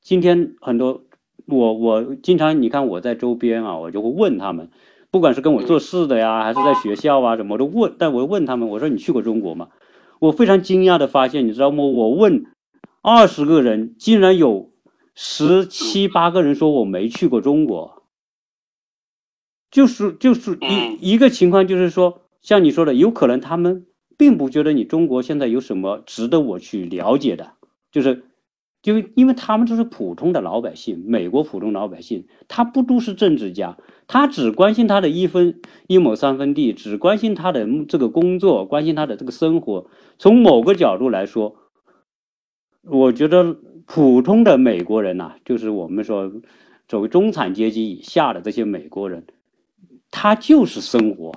[0.00, 1.02] 今天很多
[1.46, 4.70] 我我经常你看我在周边啊，我就会问他们，
[5.10, 9.70] 不管是跟我做事的呀，还是在学校啊什么，都问，但我问他们，我说你去过中国吗？
[10.20, 11.82] 我非常惊讶的发现，你知道吗？
[11.82, 12.44] 我问
[13.02, 14.69] 二十个人，竟然有。
[15.14, 18.04] 十七八个人说我没去过中国，
[19.70, 27.52] 就是就是一一个情况，就是说像你说的，有可能他们并不觉得你中国现在有什么值得我去了解的，
[27.92, 28.24] 就是
[28.82, 39.86] 就因为他们都是普通的老百姓，美国普通老百姓，他不都是政治家，他只关心他的一分一亩三分地，只关心他的这个工作，关心他的这个生活。
[40.18, 41.56] 从某个角度来说，
[42.84, 43.58] 我觉得。
[43.86, 46.30] 普通的美国人呐，就是我们说，
[46.88, 49.24] 作为中产阶级以下的这些美国人，
[50.10, 51.32] 他就是生活，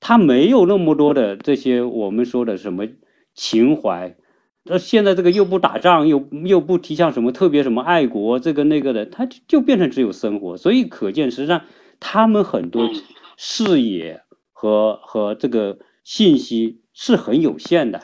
[0.00, 2.86] 他没有那么多的这些我们说的什么
[3.34, 4.16] 情怀。
[4.64, 10.56] 那现在这个又不打仗，又又不提倡什么特别什么爱国这个那个的，他就就变成只有生活。
[10.56, 11.62] 所以可见，实际上
[11.98, 12.88] 他们很多
[13.36, 18.00] 视野和和这个信息是很有限的。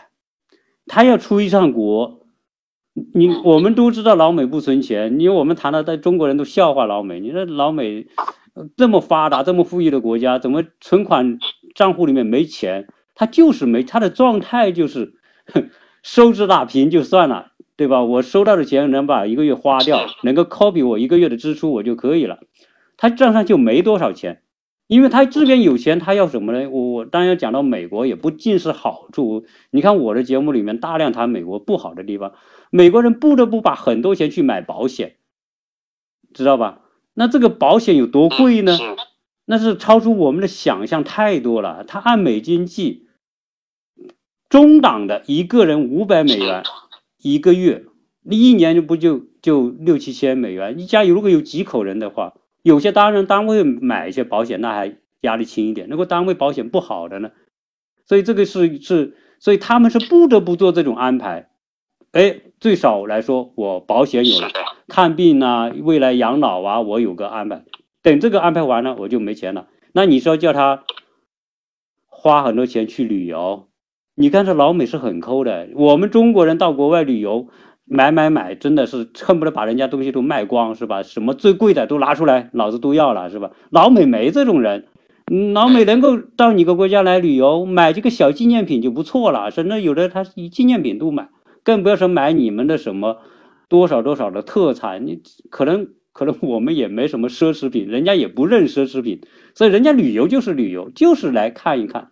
[0.86, 2.23] 他要出一趟国。
[3.14, 7.18] 你我们都知道老美不存钱，因为我们谈到在中国人都笑话老美。
[7.18, 8.06] 你说老美
[8.76, 11.38] 这么发达、这么富裕的国家，怎么存款
[11.74, 12.86] 账户里面没钱？
[13.16, 15.14] 他就是没，他的状态就是
[16.02, 18.02] 收支打平就算了，对吧？
[18.04, 22.38] 我收到的钱能把一个月花掉，能够 copy 我一个月的支出，我就可以了。
[22.96, 24.42] 他账上就没多少钱，
[24.94, 26.70] 因为他这边有钱，他要什么呢？
[26.70, 29.44] 我我当然讲到美国也不尽是好处。
[29.72, 32.32] 你看我的节目里面大量谈美国不好的地方。
[32.70, 35.16] 美国人不得不把很多钱去买保险，
[36.32, 36.82] 知道吧？
[37.14, 38.78] 那这个保险有多贵呢？
[39.46, 41.82] 那是超出我们的想象太多了。
[41.82, 43.08] 他按美金计，
[44.48, 46.62] 中档的一个人五百美元
[47.20, 47.84] 一个月，
[48.22, 50.78] 你一年就不就就六七千美元？
[50.78, 55.86] 一家如果有几口人的话，有些当然单位买一些保险，那还压力轻一点。
[55.90, 57.30] 如果单位保险不好的呢，
[58.06, 61.50] 所以这个是是，所以他们是不得不做这种安排。
[62.12, 64.48] 哎，最少来说，我保险有了，
[64.88, 67.64] 看病啊，未来养老啊，我有个安排。
[68.02, 69.68] 等这个安排完了，我就没钱了。
[69.92, 70.84] 那你说叫他
[72.06, 73.68] 花很多钱去旅游？
[74.14, 77.48] 你看这老美是很抠的，我们中国人到国外旅游
[77.86, 81.02] 买买买，真的是恨不得把人家东西都卖光，是吧？
[81.02, 83.50] 什么最贵的都拿出来，老子都要了，是吧？
[83.70, 84.86] 老美没这种人，
[85.52, 91.28] 老美能够到你个国家来旅游，买这个小纪念品就不错了，甚至有的他以纪念品都买。
[91.62, 93.18] 更不要说买你们的什么
[93.68, 99.20] 多少多少的特产，你可能可能我们也没什么奢侈品，人家也不认奢侈品，
[99.54, 102.10] 所以人家旅游就是旅游，就是来看一看，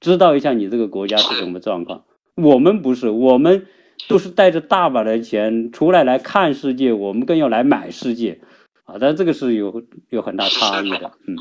[0.00, 2.04] 知道一下你这个国家是什么状况。
[2.34, 3.66] 我们不是，我们
[4.08, 8.40] 都是带着大把的钱出来来看世界，我们更要来买世界
[8.84, 8.96] 啊！
[9.00, 11.36] 但这个是有有很大差异的，嗯。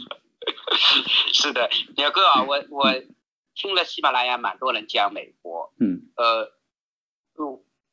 [1.34, 2.93] 是的，鸟哥啊，我我
[3.56, 6.52] 听了喜马拉雅蛮多人讲美国，嗯，呃。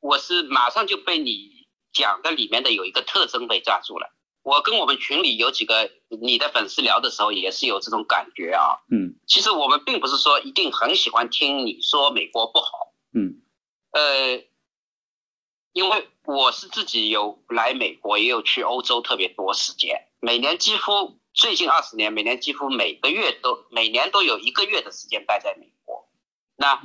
[0.01, 4.15] 我是马上就被你讲的里面的有一个特征被抓住了。
[4.43, 8.79] 我跟我们群里有几个你的粉丝聊的时候，也是有这种感觉啊。
[8.93, 12.95] 嗯，其实我们并不是说一定很喜欢听你说美国不好。
[13.15, 13.41] 嗯，
[13.93, 14.37] 呃，
[15.79, 26.09] 因为我是自己有来美国，也有去欧洲特别多时间，每年几乎最近二十年，每年几乎每个月都每年都有一个月的时间待在美国。
[26.57, 26.83] 那。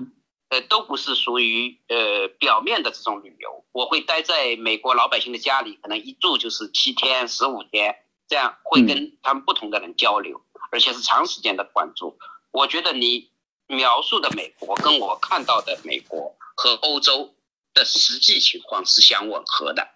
[0.50, 3.66] 呃，都不是属于呃表面的这种旅游。
[3.72, 7.96] 我会待在美国老百姓的家里，可能一住就是七天、十五天，
[8.28, 10.40] 这样会跟他们不同的人交流，
[10.72, 12.20] 而且是长时间的关注。
[12.52, 13.32] 我觉得你
[13.66, 17.34] 描述的美国跟我看到的美国和欧洲
[17.74, 19.90] 的实际情况是相吻合的。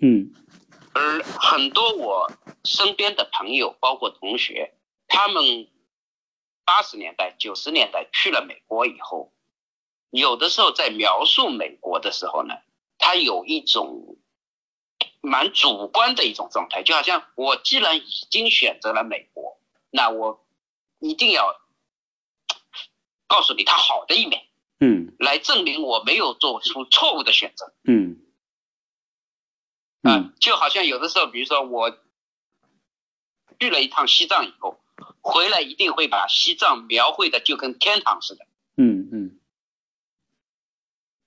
[0.00, 0.32] 嗯，
[0.94, 2.30] 而很多我
[2.64, 4.74] 身边的朋友，包括同学，
[5.06, 5.68] 他们
[6.64, 9.32] 八十年代、九十年代去了美国以后。
[10.10, 12.54] 有的时候在描述美国的时候呢，
[12.96, 14.16] 他有一种
[15.20, 20.46] 蛮主观的一种状态，就好像我既然已经选择了美国，那我
[20.98, 21.54] 一定要
[23.26, 24.47] 告诉你它好的一面，
[24.80, 28.20] 嗯，来证明我没有做出错误的选择，嗯，
[30.02, 31.90] 啊，就好像有的时候，比如说我
[33.58, 34.78] 去了一趟西藏以后，
[35.20, 39.38] 回来一定会把西藏描绘的就跟天堂似的，嗯嗯。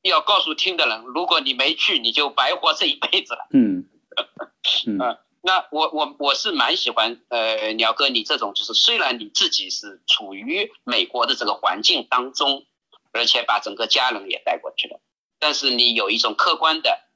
[0.04, 3.48] 要告诉听的人，如果你没去，你就白活这一辈子了。
[3.54, 3.86] 嗯，
[4.88, 4.98] 嗯，
[5.42, 12.66] 那我我我是蛮喜欢，呃，鸟哥你这种，就是虽然你自己是处于美国的这个环境当中，
[13.12, 15.00] 而且把整个家人也带过去了，
[15.40, 17.10] 但是你有一种客观的，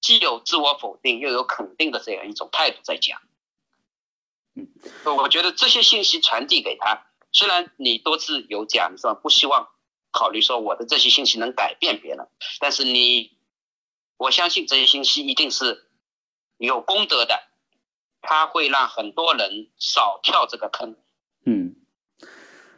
[0.00, 3.20] 既有自我否定又有肯定的这样一种态度在讲。
[4.54, 4.68] 嗯，
[5.16, 9.68] 我觉得这些信息传递给他，虽然你多次有讲说不希望。
[10.16, 12.28] 考虑说我的这些信息能改变别人，
[12.60, 13.36] 但是你，
[14.16, 15.90] 我相信这些信息一定是
[16.56, 17.48] 有功德的，
[18.22, 20.96] 它会让很多人少跳这个坑。
[21.44, 21.74] 嗯，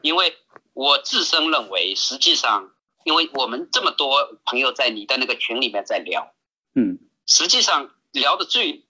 [0.00, 0.34] 因为
[0.76, 6.34] 我自身认为，实际上，因为我们这么多朋友在你的那个群里面在聊，
[6.74, 8.84] 嗯，实际上聊的最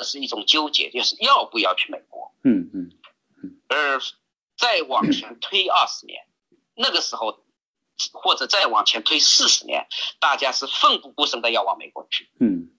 [0.00, 2.34] 是一种纠结，就是要不要去美国。
[2.42, 2.90] 嗯嗯
[3.44, 4.00] 嗯，而
[4.58, 6.26] 再往前推二十年。
[6.74, 7.44] 那个时候，
[8.12, 9.86] 或者再往前推四十年，
[10.18, 12.28] 大家是奋不顾身的要往美国去。
[12.40, 12.72] 嗯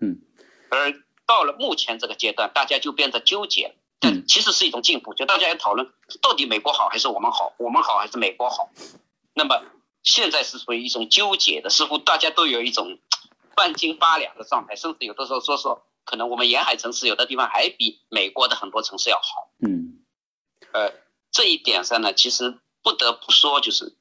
[0.00, 0.22] 嗯。
[0.70, 0.94] 而
[1.26, 3.74] 到了目前这个阶段，大家就变得纠结了。
[4.00, 8.70] 但其实是一种进步，就大家要讨论到底美国好还是我们好，我们好还是美国好。
[9.34, 9.62] 那么
[10.02, 12.98] 现在是属于一种纠结的，似乎大家都有一种
[13.54, 19.50] 半斤八两的状态，甚至有的时候说说，可能我们沿海城市有的地方还比美国的很多城市要好。
[19.66, 20.04] 嗯。
[20.72, 20.92] 呃，
[21.30, 22.58] 这一点上呢，其实。
[22.80, 23.98] 不得不说，就是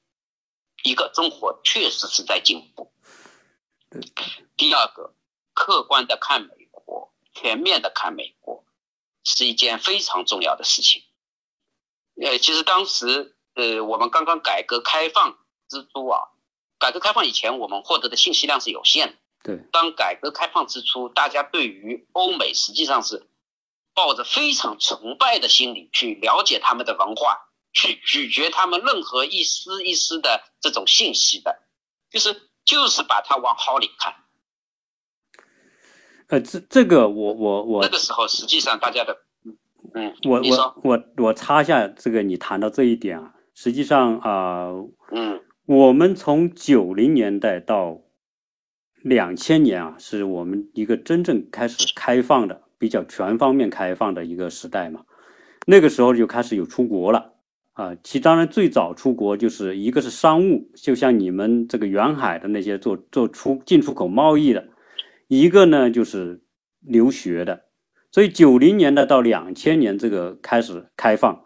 [0.84, 2.94] 一个中国确实是在进步。
[4.56, 5.14] 第二个，
[5.54, 8.64] 客观的看美国，全面的看美国，
[9.36, 11.04] 是一件非常重要的事情。
[12.22, 15.38] 呃，其实当时，呃，我们刚刚改革开放
[15.70, 16.30] 之初啊，
[16.80, 19.18] 改革开放以前，我们获得的信息量是有限的。
[19.44, 19.58] 对。
[19.72, 23.30] 当改革开放之初，大家对于欧美实际上是
[23.94, 27.44] 抱着非常崇拜的心理去了解他们的文化。
[27.74, 31.62] 去咀嚼他们任何一丝一丝的这种信息的，
[32.10, 34.16] 就是就是把它往好里看。
[36.28, 39.18] 呃，这这个我我我那个时候实际上大家的，
[39.94, 44.68] 嗯，我我我我插一下这个，你谈到这一点啊，实际上啊，
[45.12, 48.02] 嗯，我们从九零年代到
[49.04, 55.02] 两千年啊，是我们一个真正开始开放的比较全方面开放的一个时代嘛。
[55.66, 57.34] 那个时候就开始有出国了
[57.74, 64.68] 啊，其当然最早出国就是一个是商务，就像你们这个远海的那些做做出进出口贸易的，
[65.28, 66.42] 一个呢就是
[66.80, 67.66] 留学的。
[68.12, 71.44] 所以九零年代到两千年这个开始开放，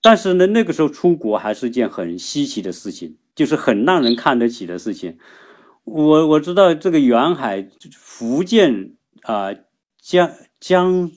[0.00, 5.18] 但是呢那个时候出国还是件很稀奇的事情，就是很让人看得起的事情。
[5.84, 9.54] 我我知道这个远海福建啊
[10.00, 10.30] 江
[10.60, 11.10] 江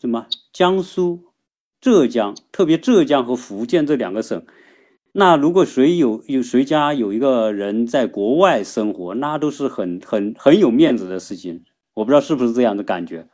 [0.00, 0.26] 什么？
[0.52, 1.24] 江苏、
[1.80, 4.44] 浙江，特别浙江和福建这两个省，
[5.18, 11.64] 那如果谁有有谁家有一个人在国外生活，那都是很很很有面子的事情。
[11.94, 13.26] 我不知道是不是这样的感觉。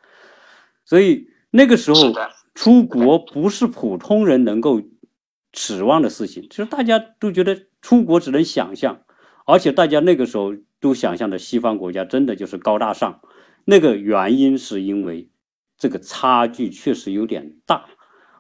[0.87, 2.11] 所以那个时候
[2.55, 4.81] 出国不是普通人能够
[5.53, 9.03] 指望的事情，就是大家都觉得出国只能想象，
[9.45, 13.21] 而且大家那个时候都想象的西方国家真的就是高大上。
[13.67, 15.29] 那个原因是因为。
[15.77, 17.85] 这个差距确实有点大，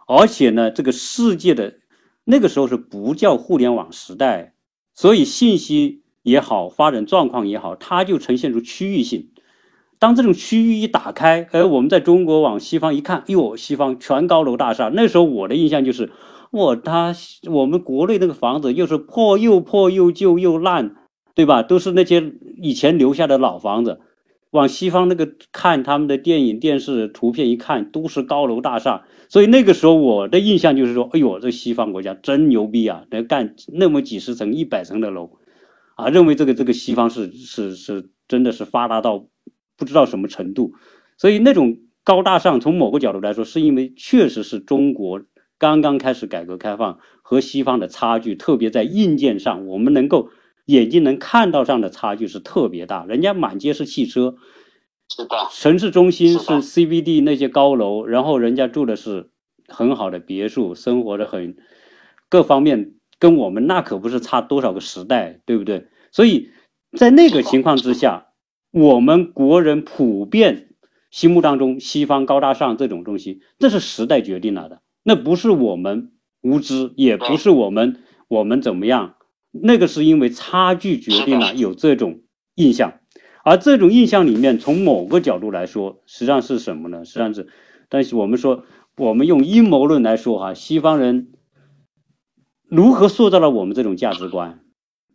[0.07, 1.80] 而且呢，这个世界的
[2.25, 4.55] 那个时候是不叫互联网时代，
[4.95, 9.31] 所以信息也好，发展状况也好，它就呈现出区域性。
[9.99, 14.91] 当这种区域一打开，而我们在中国往西方一看，哟，西方全高楼大厦。
[14.93, 16.11] 那时候我的印象就是，
[16.51, 17.14] 我他
[17.51, 20.97] 我们国内那个房子又是破又破又旧又烂，
[21.35, 21.62] 对吧？
[21.62, 24.01] 都是那些以前留下的老房子。
[24.55, 35.28] 往西方那个看他们的电影、电视图片一看，都是高楼大厦，所以那个时候我的印象就是说，哎呦，这西方国家真牛逼啊，能干那么几十层、一百层的楼，
[35.96, 39.26] 啊，认为这个这个西方是是是真的是发达到
[39.76, 40.72] 不知道什么程度，
[41.18, 45.20] 所以那种高大上，从某个角度来说，是因为确实是中国
[45.59, 50.28] 刚刚开始改革开放，和西方的差距，特别在硬件上，我们能够。
[50.66, 54.36] 眼睛能看到上的差距是特别大，人家满街是汽车，
[55.08, 59.30] 是的，城市中心是 CBD 那些高楼，然后人家住的是
[59.68, 61.56] 很好的别墅，生活的很，
[62.28, 65.88] 各方面跟我们那可不是差多少个时代，对不对？
[66.10, 66.50] 所以
[66.96, 68.28] 在那个情况之下，
[68.70, 70.70] 我们国人普遍
[71.10, 79.16] 心目当中西方高大上这种东西，这是时代决定了的，那不是我们无知，也不是我们我们怎么样。
[79.62, 82.20] 那个是因为差距决定了有这种
[82.57, 83.00] 印象，
[83.44, 87.05] 而这种印象里面，从某个角度来说，实际上是什么呢？
[87.05, 87.46] 实际上是，
[87.88, 88.64] 但是我们说，
[88.96, 91.32] 我们用阴谋论来说哈，西方人
[92.68, 94.61] 如何塑造了我们这种价值观？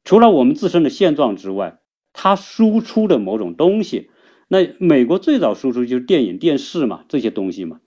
[0.06, 1.80] 除了我们自身的现状之外，
[2.14, 4.10] 他输出的某种东西，
[4.48, 7.82] 那美国最早输出就是电影、电视嘛，这些东西嘛，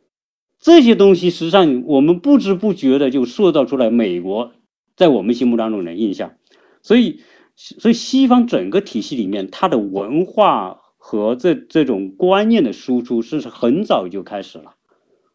[0.60, 4.52] 这些东西实际上我们不知不觉的就塑造出来美国
[4.94, 6.34] 在我们心目当中的印象。
[6.82, 7.20] 所以，
[7.54, 14.74] 所以西方整个体系里面，它的文化和这这种观念的输出是很早就开始了，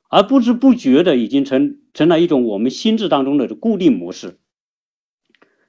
[0.09, 4.39] 而不知不觉的已经成成了一种我们心智当中的固定模式。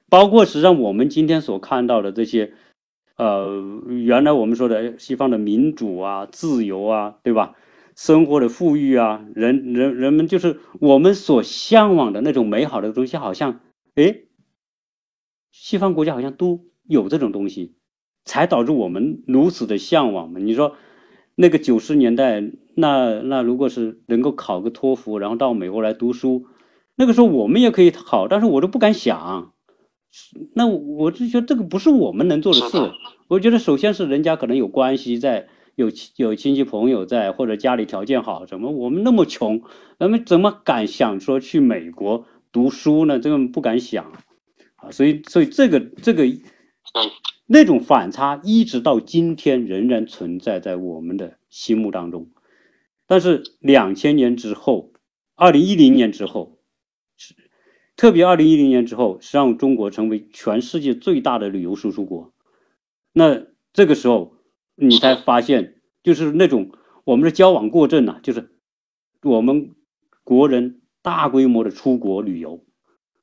[0.09, 2.51] 包括实际上我们今天所看到的这些，
[3.15, 7.55] 呃，原来我们说的西方的民主啊、自由啊，对吧？
[7.95, 13.61] 生活的富裕啊，人人人们就是我们所向往的那种美好的东西，好像，
[13.95, 14.21] 哎。
[15.51, 17.75] 西方国家好像都有这种东西，
[18.25, 20.39] 才导致我们如此的向往嘛？
[20.39, 20.75] 你说，
[21.35, 22.43] 那个九十年代，
[22.75, 26.45] 那那如果是能够考个托福，然后到美国来读书，
[26.95, 29.53] 那个时候我们也可以考，但是我都不敢想。
[30.55, 32.91] 那我就觉得这个不是我们能做的事。
[33.27, 39.61] 我觉得首先是人家可能有关系在，有有亲戚朋友在，或者家里条件好，怎么我们那么穷，
[39.99, 43.19] 咱们怎么敢想说去美国读书呢？
[43.19, 44.11] 这个不敢想。
[44.81, 46.25] 啊，所以，所以这个这个，
[47.45, 52.29] 那种反差一直到今天仍然存在在我们的心目当中。
[53.07, 54.93] 但是两千年之后，
[55.35, 56.59] 二零一零年之后，
[57.95, 62.31] 特别二零一零年之后，实际上中国成为全世界最大的旅游输出国。
[63.11, 64.35] 那这个时候，
[64.75, 66.71] 你才发现，就是那种
[67.03, 68.51] 我们的交往过正呐，就是
[69.23, 69.71] 我们
[70.23, 72.63] 国人大规模的出国旅游。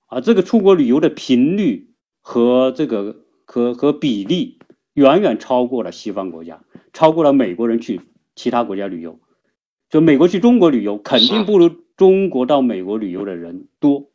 [0.07, 1.91] 啊，这个出国旅游的频率
[2.21, 4.59] 和这个和和比例
[4.95, 8.01] 远远超过了西方国家，超过了美国人去
[8.37, 9.19] 其他国家旅游。
[9.91, 14.11] 就美国去中国旅游，肯定不如中国到美国旅游的人多。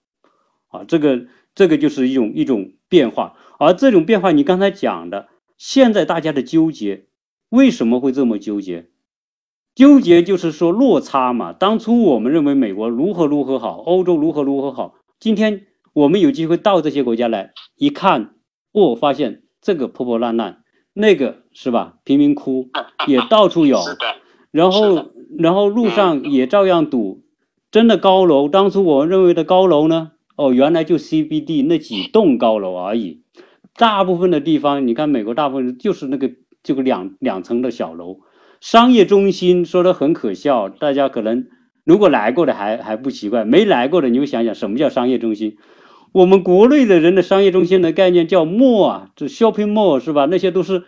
[0.70, 3.36] 啊，这个这个就是一种一种变化。
[3.60, 5.28] 而这种变化，你刚才讲的，
[5.58, 7.08] 现在大家的纠结
[7.50, 8.90] 为什么会这么纠结？
[9.76, 11.52] 纠结就是说落差嘛。
[11.52, 15.68] 当初我们认为美国如何如何好，欧洲如何如何好，今天。
[15.94, 18.36] 我们有机会到这些国家来一看，
[18.72, 20.64] 哦，发现这个破破烂烂，
[20.94, 21.96] 那个是吧？
[22.04, 22.70] 贫民窟
[23.08, 23.80] 也到处有，
[24.52, 27.24] 然后然后路上也照样堵。
[27.72, 30.12] 真的高楼，当初我们认为的高楼呢？
[30.36, 33.24] 哦，原来就 CBD 那几栋高楼而已。
[33.78, 36.30] 大部分的地方，你看美国大部分就是那个
[36.64, 38.20] 这个两两层的小楼。
[38.60, 41.48] 商业中心说的很可笑，大家可能
[41.86, 45.56] 如果来过的还还不奇怪，没来过的你就想想什么叫商业中心。
[46.12, 50.26] 我们国内的人的商业中心的概念叫 mall 啊，这 shopping mall 是吧？
[50.26, 50.84] 那些都是。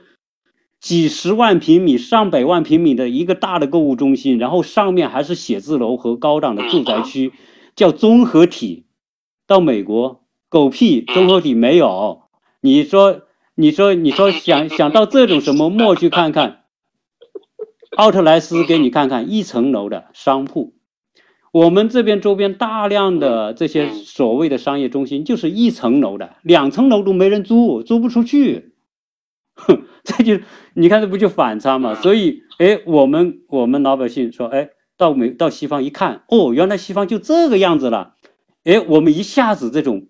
[0.80, 7.32] 几十万平米、上百万平米的一个大的购物中心，然后上面还是写字楼和高档的住宅区，
[7.74, 8.84] 叫综合体。
[9.48, 12.24] 到美国，狗屁综合体没有。
[12.60, 13.22] 你说，
[13.56, 16.66] 你说，你说，想想到这种什么莫去看看，
[17.96, 20.74] 奥特莱斯给你看看一层楼的商铺。
[21.54, 28.74] 我们这边周边大量的这些所谓的商业中心，就是一层楼的，两层楼都没人租，租不出去。
[29.54, 30.44] 哼， 这就
[30.74, 31.94] 你看，这不就反差嘛？
[31.94, 38.16] 所以，哎，我们我们老百姓说，哎，到美到西方一看，哦，原来西方就这个样子了，
[38.64, 40.08] 哎，我们一下子这种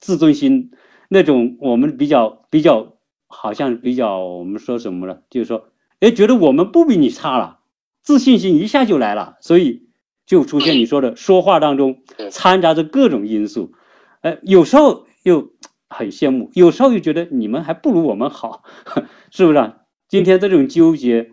[0.00, 0.70] 自尊心，
[1.10, 2.94] 那种我们比较比较，
[3.26, 5.18] 好像比较我们说什么呢？
[5.28, 5.68] 就是说，
[6.00, 7.58] 哎，觉得我们不比你差了，
[8.02, 9.85] 自信心一下就来了，所以
[10.26, 13.72] 就出现你说的说话当中掺杂着各种因素，
[14.20, 15.52] 哎，有时候又。
[15.88, 18.64] 很羡慕，有时候又觉得你们还不如我们好，
[19.30, 19.72] 是不是？
[20.08, 21.30] 今天这种纠结，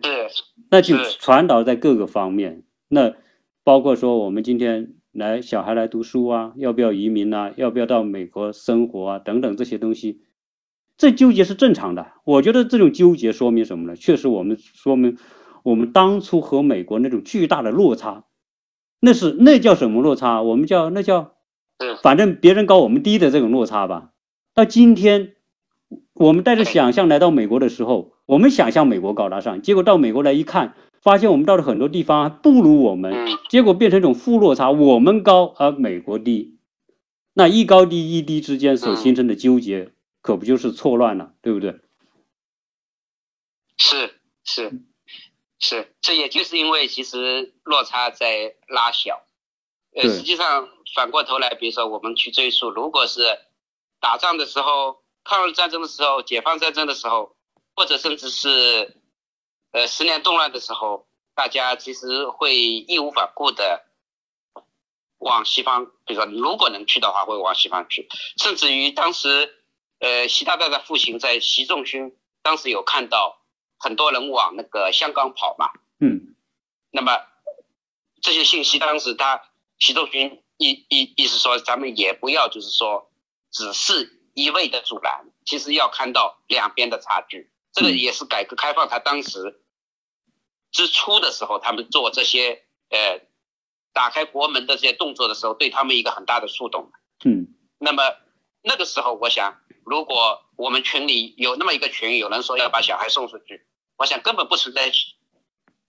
[0.70, 2.62] 那就传导在各个方面。
[2.88, 3.12] 那
[3.64, 10.20] 包括说，我们今天来小孩来读书啊，要不要移民啊，要不要到美国生活啊，等等这些东西，
[10.96, 12.06] 这纠结是正常的。
[12.24, 13.96] 我觉得这种纠结说明什么呢？
[13.96, 15.18] 确实，我们说明
[15.64, 18.24] 我们当初和美国那种巨大的落差，
[19.04, 20.40] 那是那叫什么落差？
[20.40, 21.34] 我们叫那叫，
[22.02, 24.12] 反正别人高我们低的这种落差吧。
[24.54, 25.36] 到今天，
[26.14, 33.14] 我们带着想象来到美国的时候，我们想象美国高大上，结果到美国来一看，发现我们到了很多地方还不如我们，
[33.50, 36.56] 结果变成一种负落差，我们高而美国低，
[37.34, 39.92] 那一高低一低之间所形成的纠结，
[40.22, 41.80] 可不就是错乱了，对不对？
[43.76, 44.80] 是是
[45.58, 49.24] 是，这也就是因为其实落差在拉小，
[49.96, 53.40] 呃，实际上反过头来，比如说我们去追溯，如果是。
[54.00, 57.34] 打仗的时候，抗日战争的时候，解放战争的时候，
[57.74, 59.00] 或者甚至是，
[59.72, 63.86] 呃，十年动乱的时候，大家其实会义无反顾的
[65.16, 68.06] 往西方，比如说如果能去的话，会往西方去。
[68.36, 69.64] 甚至于当时，
[70.00, 73.38] 呃，习大大的父亲在习仲勋当时有看到
[73.78, 76.36] 很多人往那个香港跑嘛，嗯，
[76.90, 77.22] 那么
[78.24, 79.40] 这些信息当时他
[79.78, 83.10] 习仲勋意意意思说，咱们也不要就是说。
[83.56, 87.52] 只是一味的阻拦，其实要看到两边的差距。
[87.72, 89.62] 这个也是改革开放他当时
[90.72, 93.20] 之初的时候，他们做这些呃
[93.92, 96.90] 打开国门的这些动作的时候，对他们一个很大的触动。
[97.24, 97.46] 嗯，
[97.78, 98.02] 那么
[98.60, 103.64] 那个时候，我想，如果我们群里有那么一个群，有人说要把小孩送出去，
[103.98, 104.90] 我想根本不存在，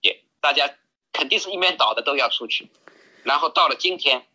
[0.02, 0.72] 也大家
[1.16, 2.68] 肯定是一面倒的都要出去。
[3.24, 4.26] 然后到了今天。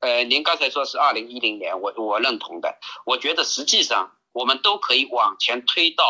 [0.00, 2.78] 呃，您刚才说是二零一零年，我我认同的。
[3.06, 6.04] 我觉得实际上我们都可以往前推到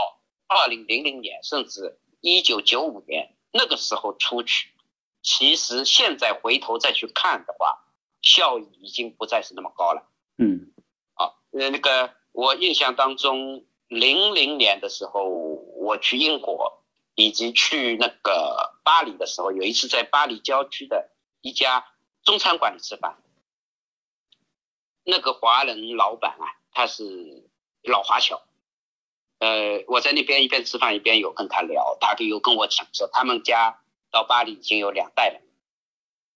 [0.49, 4.71] 二零零零年，甚至一九九五年那个时候出去。
[5.23, 7.85] 其实现在回头再去看的话，
[8.21, 10.03] 效益已经不再是那么高了。
[10.39, 10.73] 嗯，
[11.15, 16.83] 啊，呃，那个我印象当中，零零年的时候我去英国，
[17.15, 21.11] 以及去那个巴黎的时候，有一次在巴黎郊区的
[21.41, 21.87] 一家
[22.23, 23.19] 中餐馆里吃饭。
[25.05, 27.51] 那个华人老板啊，他是
[27.83, 28.43] 老华侨，
[29.39, 35.41] 呃，我在那边一边吃饭一边有跟他聊，他就有跟我讲说，他们家到巴黎已经有两代了，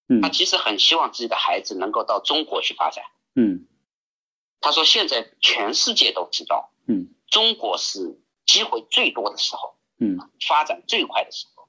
[0.09, 3.03] 嗯，他其实很希望自己的孩子能够到中国去发展，
[3.35, 3.67] 嗯，
[4.61, 11.69] 他说现在全世界都知道，嗯，中国是机会最多的时候，嗯，发展最快的时候，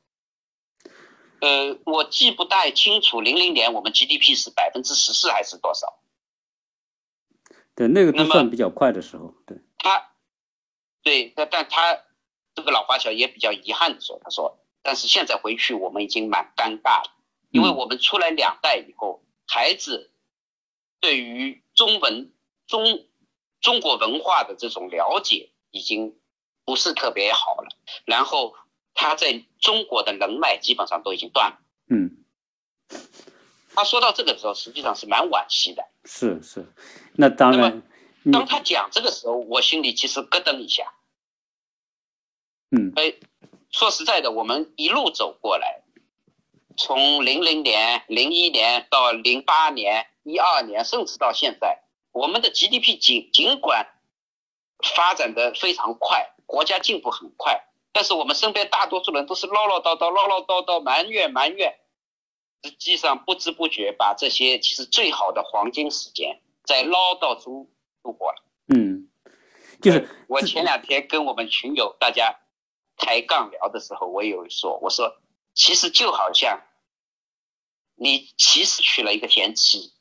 [1.41, 5.99] 呃，我记不太清楚，零零年我们 GDP 是百分之十四还是多少？
[7.75, 9.33] 对，那个都算比较快的时候。
[9.47, 10.11] 对，他，
[11.01, 12.03] 对，但但他
[12.53, 17.11] 这个老华侨也比较遗憾的说，他说，但是现在回去我们已经蛮尴尬了，
[17.51, 20.11] 因为我们出来两代以后，孩子
[20.99, 22.33] 对于中文、
[22.67, 23.07] 中
[23.61, 26.18] 中国文化的这种了解已经
[26.69, 27.69] 不是特别好了，
[28.05, 28.53] 然后
[28.93, 31.57] 他在中国的人脉基本上都已经断了。
[31.89, 32.23] 嗯。
[33.73, 35.83] 他说到这个时候，实际上是蛮惋惜的。
[36.05, 36.71] 是是，
[37.13, 37.81] 那当然。
[38.31, 40.93] 当他讲这个时候，我心里其实咯噔一下。
[42.69, 42.93] 嗯。
[42.95, 43.15] 哎，
[43.71, 45.81] 说实在的，我们一路走过来，
[46.77, 53.87] 从零零年、零一年到零八年、一二年，甚至到现在，我们的 GDP 尽尽管
[54.95, 61.79] 发展的非常快，国家进步很快，但是我们身边大多数人都是唠唠叨叨、唠唠叨叨、埋怨埋怨，
[62.63, 67.69] 实际上不知不觉把这些其实最好的黄金时间在唠叨中
[68.01, 68.43] 度过了。
[68.73, 69.07] 嗯，
[69.79, 72.39] 就是我前两天跟我们群友大家
[72.97, 75.21] 抬杠聊的时候，我有说，我说
[75.53, 76.61] 其实就好像
[77.93, 79.93] 你其实娶了一个贤妻，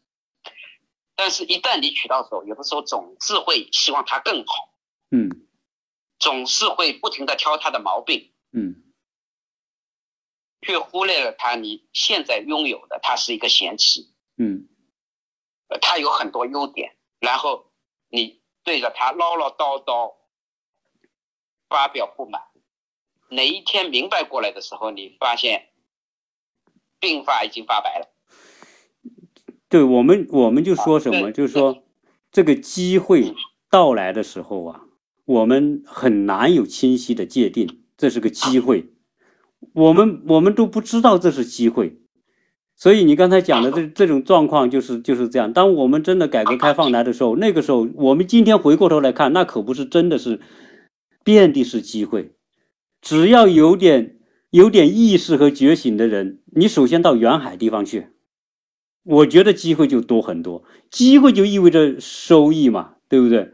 [1.14, 4.54] 但是一旦你娶到手，有的时候总是会希望她更好，
[5.10, 5.28] 嗯
[6.18, 8.84] 总是会不停的挑他的毛病，嗯。
[10.60, 14.68] 却忽略了他你现在拥有的，他是一个贤妻，嗯。
[15.80, 17.70] 他，有很多优点，然后
[18.08, 20.16] 你对着他唠唠叨叨，
[21.68, 22.42] 发表不满，
[23.28, 25.68] 哪一天明白过来的时候，你发现
[27.00, 28.08] 鬓发已经发白了。
[29.68, 31.84] 对我们我们就说什么，对就是说
[32.32, 33.34] 这个机会
[33.70, 34.87] 到来的时候啊，
[35.28, 38.88] 我们很难有清晰的界定，这是个机会，
[39.74, 41.98] 我们我们都不知道这是机会，
[42.74, 45.52] 所以你刚才讲的这这种状况就是就是这样。
[45.52, 50.40] 当我们真的改革开放来的时候，那个时候我们今天回过头来看，那可不是真的是
[51.22, 52.32] 遍地是机会，
[53.02, 54.16] 只要有点
[54.48, 58.06] 有点意识和觉醒的人，你首先到远海地方去。
[59.04, 63.52] 我觉得机会就多很多，机会就意味着收益嘛，对不对？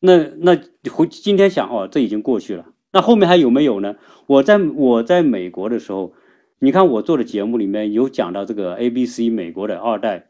[0.00, 0.56] 那那
[0.90, 3.96] 回今天想哦，这已经过去了，那后面还有没有呢？
[4.26, 6.12] 我在我在美国的时候，
[6.60, 10.28] 你看我做的节目里面有讲到这个 A B C 美国的二代，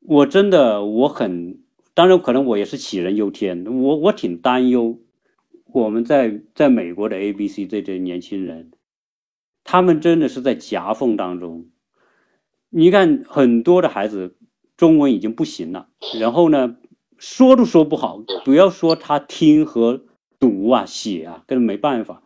[0.00, 1.60] 我真的我很，
[1.94, 4.98] 当然可能我也是杞人忧天，我我挺担忧
[5.72, 8.70] 我们在在美国的 A B C 这些年轻人，
[9.64, 11.66] 他们真的是在夹缝当中。
[12.70, 14.36] 你看，很多的孩子
[14.76, 15.88] 中文已经不行了，
[16.20, 16.76] 然后呢，
[17.18, 20.02] 说都说不好，不要说他听和
[20.38, 22.22] 读啊、写啊，根本没办法。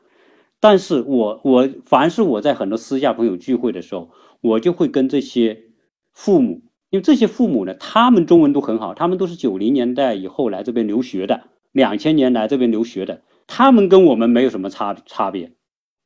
[0.61, 5.65] 但是我我凡是我在很多私下朋友聚会的时候，我就会跟这些
[6.13, 15.53] 父母，因为这些父母呢，他们中文都很好，他们都是九零年代以后来这边留学的，两千年来这边留学的，他们跟我们没有什么差差别，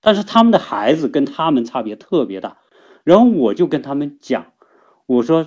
[0.00, 2.58] 但是他们的孩子跟他们差别特别大。
[3.04, 4.46] 然后我就跟他们讲，
[5.06, 5.46] 我说，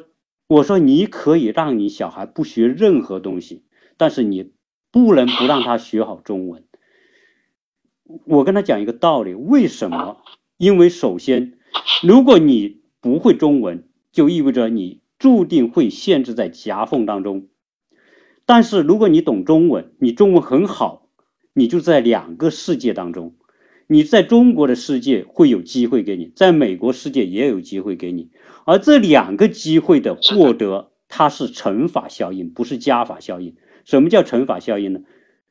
[0.50, 3.66] 我说你可以让你小孩不学任何东西，
[3.97, 4.52] 但是你
[4.89, 6.64] 不能不让他学好中文。
[8.26, 10.18] 我跟他讲一个道理，为什么？
[10.58, 11.54] 因为首先，
[12.02, 17.47] 如果你不会中文，就意味着你注定会限制在夹缝当中。
[18.47, 21.10] 但是如果你懂中文，你中文很好，
[21.54, 23.36] 你就在两个世界当中。
[23.86, 28.32] 你在中国的世界会有机会给你，在美国世界也有机会给你，
[28.70, 33.55] 而这两个机会的获得，它是乘法效应，不是加法效应。
[33.84, 34.99] 什么叫乘法效应呢？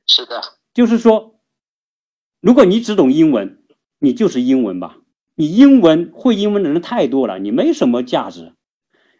[0.06, 0.40] 是的，
[0.72, 1.40] 就是说，
[2.40, 3.58] 如果你只懂英文，
[3.98, 4.98] 你就是英文吧。
[5.34, 8.52] 你英文会英文的人太多了，你没什么价值。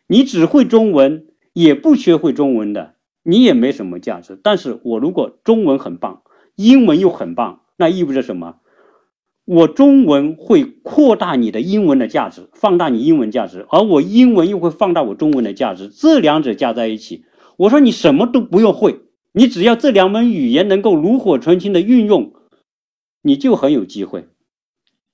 [0.07, 2.95] 你只会中文，也不学会中文的，
[3.25, 4.39] 你也没什么价值。
[4.41, 6.23] 但是我如果中文很棒，
[6.55, 8.61] 英文又很棒，那意味着什么？
[9.49, 17.25] 我中文会扩大你的英文的价值，放大你英文价值，而我英文又会放大我中文的价值，这两者加在一起，
[17.57, 19.01] 我说你什么都不用会，
[19.33, 22.35] 你只要这两门语言能够炉火纯青的运用，
[23.23, 24.27] 你就很有机会。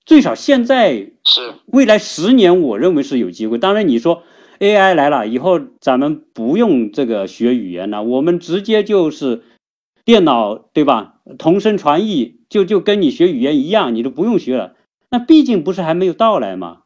[0.04, 3.56] 最少现在是未来十年，我认为是有机会。
[3.56, 4.24] 当然，你说
[4.58, 9.42] AI 来了以后，咱们不用这个学语言了，我们直接就是
[10.04, 11.20] 电脑，对吧？
[11.38, 14.76] 同声传译就就跟你学语言一样，你都不用学了。
[15.10, 16.82] 那毕竟不是还没有到来吗？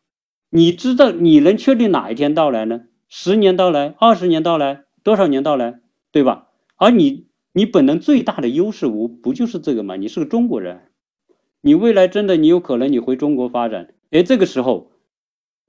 [0.49, 2.85] 你知道你能确定哪一天到来呢？
[3.07, 6.47] 十年到来，二十年到来，多少年到来，对吧？
[6.77, 9.97] 而你你本能最大的优势无不就是这个吗？
[9.97, 10.85] 你是个中国人，
[11.61, 14.93] 你未来真的你有可能你回中国发展，哎，这个时候，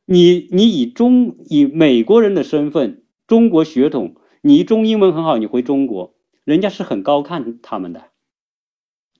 [0.06, 8.04] 你你以中以美国人的身份，中国血统，你中英文很好，你回中国，人家是很高看他们的。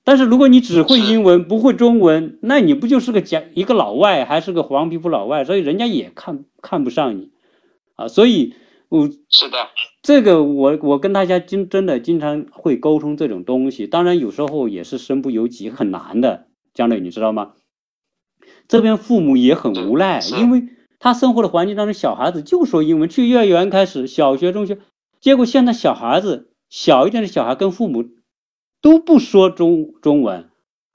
[0.02, 7.30] 但是如果你只会英文不会中文，那你不就是个假一个老外，还是个黄皮肤老外，所以人家也看看不上你，
[7.96, 8.54] 啊，所以
[8.88, 9.58] 我是的，
[10.02, 16.46] 这个我我跟大家经真的经常会沟通这种东西，当然有时候也是身不由己，很难的。
[16.72, 17.52] 江磊，你知道吗？
[18.68, 20.64] 这边父母也很无奈，因为
[20.98, 24.78] 他生活的环境当中，小孩子就说英文，去幼儿园开始，小学、中学，
[25.20, 28.06] 结果现在小孩子小一点的小孩跟父母。
[28.82, 30.48] 都不说中中文，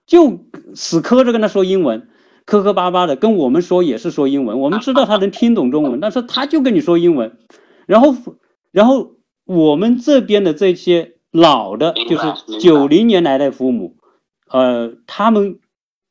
[0.06, 0.40] 就
[0.76, 2.08] 死磕着跟他说英文，
[2.46, 7.38] 磕磕巴巴的，跟我们说也是说英文，我们知道他能听懂中文， 但是他就跟你说英文，
[7.86, 8.16] 然后
[8.72, 9.12] 然后
[9.46, 13.98] 我们这边的这些老的，就是九零年来的父母，
[14.50, 15.60] 呃，他们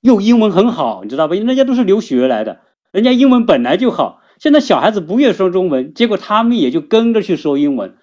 [0.01, 1.35] 又英文很好，你知道吧？
[1.35, 2.61] 人家都是留学来的，
[2.93, 4.21] 人家英文本来就好。
[4.39, 7.97] 现在小孩子不愿说中文，结果他们也就跟着去说英文，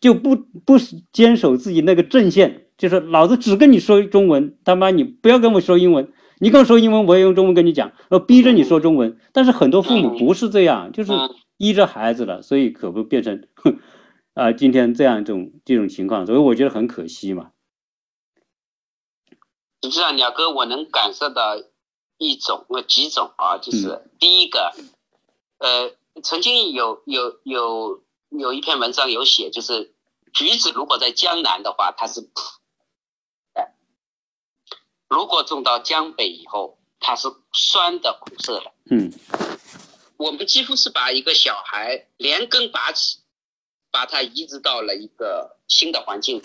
[0.00, 0.78] 就不不
[1.12, 9.18] 坚守自己那个阵线，就是老子只跟你说中文，他妈你不要跟我说英文，你跟我说英文，我也用中文跟你讲，我，逼着你说中文。
[9.32, 11.12] 但是很多父母不是这样，就是
[11.58, 13.46] 依着孩子了，所以可不变成
[14.32, 17.50] 啊今天这样一种这种情况，所以我觉得很可惜嘛。
[19.82, 21.56] 实际上，鸟哥，我能感受到
[22.16, 24.72] 一种呃几种啊，就是第一个。
[25.58, 25.90] 呃，
[26.22, 29.92] 曾经有有有有一篇文章有写，就是
[30.32, 32.57] 橘子如果在江南的话，它是苦；
[35.08, 38.72] 如果种到江北以后，它是酸的、苦涩的。
[38.90, 39.12] 嗯，
[40.16, 43.18] 我们几乎是把一个小孩连根拔起，
[43.90, 46.42] 把它移植到了一个新的环境，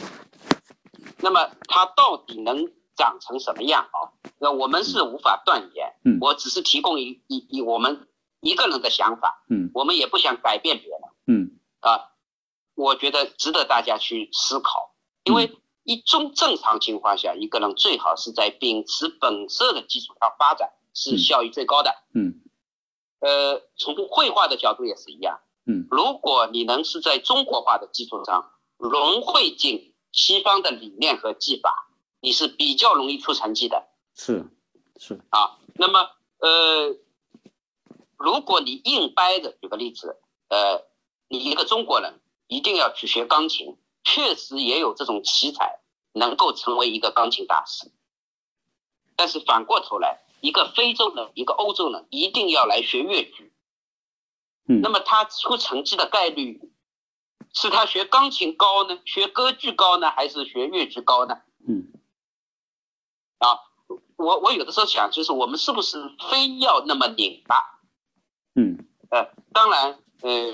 [1.20, 4.12] 那么它到底能长成什么样啊？
[4.40, 5.94] 那我们是无法断言。
[6.06, 8.08] 嗯，我只是提供一一一我们。
[8.46, 12.12] 一个人的想法，嗯，我们也不想改变别人，嗯，啊，
[12.76, 14.94] 我觉得值得大家去思考，
[15.24, 22.42] 因为一种正常情况下，一个人最好是在秉持本色的基础上发展，是效益最高的，嗯，
[23.20, 31.90] 呃，从绘画的角度也是一样，嗯，如果你能是在中国画的基础上融汇进西方的理念和技法，
[32.22, 34.46] 你是比较容易出成绩的，是，
[34.98, 35.20] 是。
[35.30, 36.10] 啊，那么，
[36.40, 36.98] 呃。
[38.16, 40.16] 如果你硬掰着，举个例子，
[40.48, 40.86] 呃，
[41.28, 45.80] 你一个中国人一定要去学钢琴，确实也有这种奇才
[46.14, 47.92] 能够成为一个钢琴大师。
[49.16, 53.54] 但是反过头来，一个非洲人，一个欧洲人一定要来学越剧，
[54.68, 56.60] 嗯，那么他出成绩的概率
[57.54, 61.38] 是他学钢琴高呢，学歌剧高呢，还是学越剧高呢？
[61.68, 61.94] 嗯，
[63.38, 63.60] 啊，
[64.18, 65.98] 我我有的时候想，就是我们是不是
[66.32, 67.80] 非要那么拧巴？
[68.56, 70.52] 嗯，呃，当然，呃，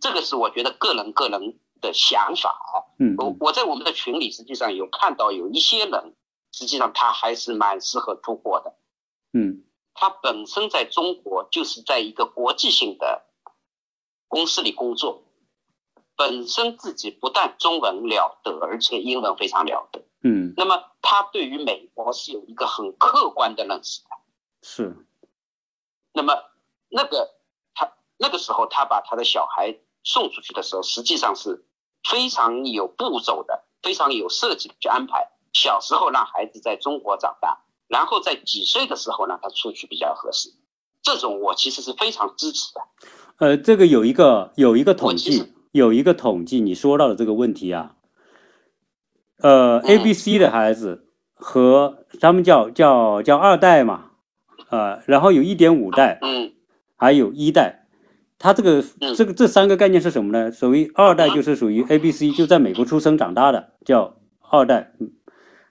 [0.00, 2.88] 这个是我觉得个人个人的想法啊。
[2.98, 6.14] 嗯，我我在我们的群里实际上有看到有一些人，
[6.52, 8.74] 实际上他还是蛮适合出国的。
[9.34, 9.62] 嗯，
[9.92, 13.26] 他本身在中国就是在一个国际性的
[14.28, 15.22] 公司里工作，
[16.16, 20.00] 本身自己不但中文了得，而且英文非常了得。
[20.22, 24.08] 嗯，那么他对于美国是有一个很客观的认识的。
[24.62, 24.96] 是，
[26.14, 26.32] 那么。
[26.94, 27.26] 那个
[27.72, 29.74] 他那个时候，他把他的小孩
[30.04, 31.64] 送出去的时候，实际上是
[32.08, 35.28] 非常有步骤的，非常有设计的去安排。
[35.52, 40.50] 小时候让孩子在中国长大，然后在几岁的时候让他出去比较合适。
[41.02, 42.80] 这种我其实是非常支持的。
[43.38, 47.96] 呃，这个有一个有一个统计，有一个统计，你说到的这个问题啊，
[49.38, 54.12] 呃，A、B、C 的孩子和他们叫叫叫二代嘛，
[54.70, 56.52] 呃，然后有一点五代，嗯。
[56.94, 57.81] 还有一代，
[58.42, 58.84] 他这个
[59.16, 60.50] 这个这三个概念是什么呢？
[60.50, 64.16] 所谓二代就是属于 A、B、C，就在美国出生长大的叫
[64.50, 64.92] 二代。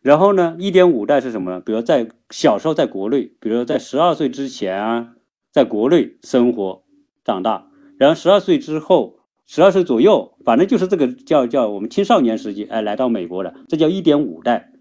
[0.01, 1.59] 然后呢，一点五代是什么呢？
[1.59, 5.09] 比如在小时候在国内，比如在十二岁之前啊，
[5.51, 6.84] 在国内生活
[7.26, 7.67] 长大，
[7.97, 14.72] 然后十二岁之后，十二岁左右，反正就是这个叫叫我们青少年时期，哎，来到美国的，这叫一点五代。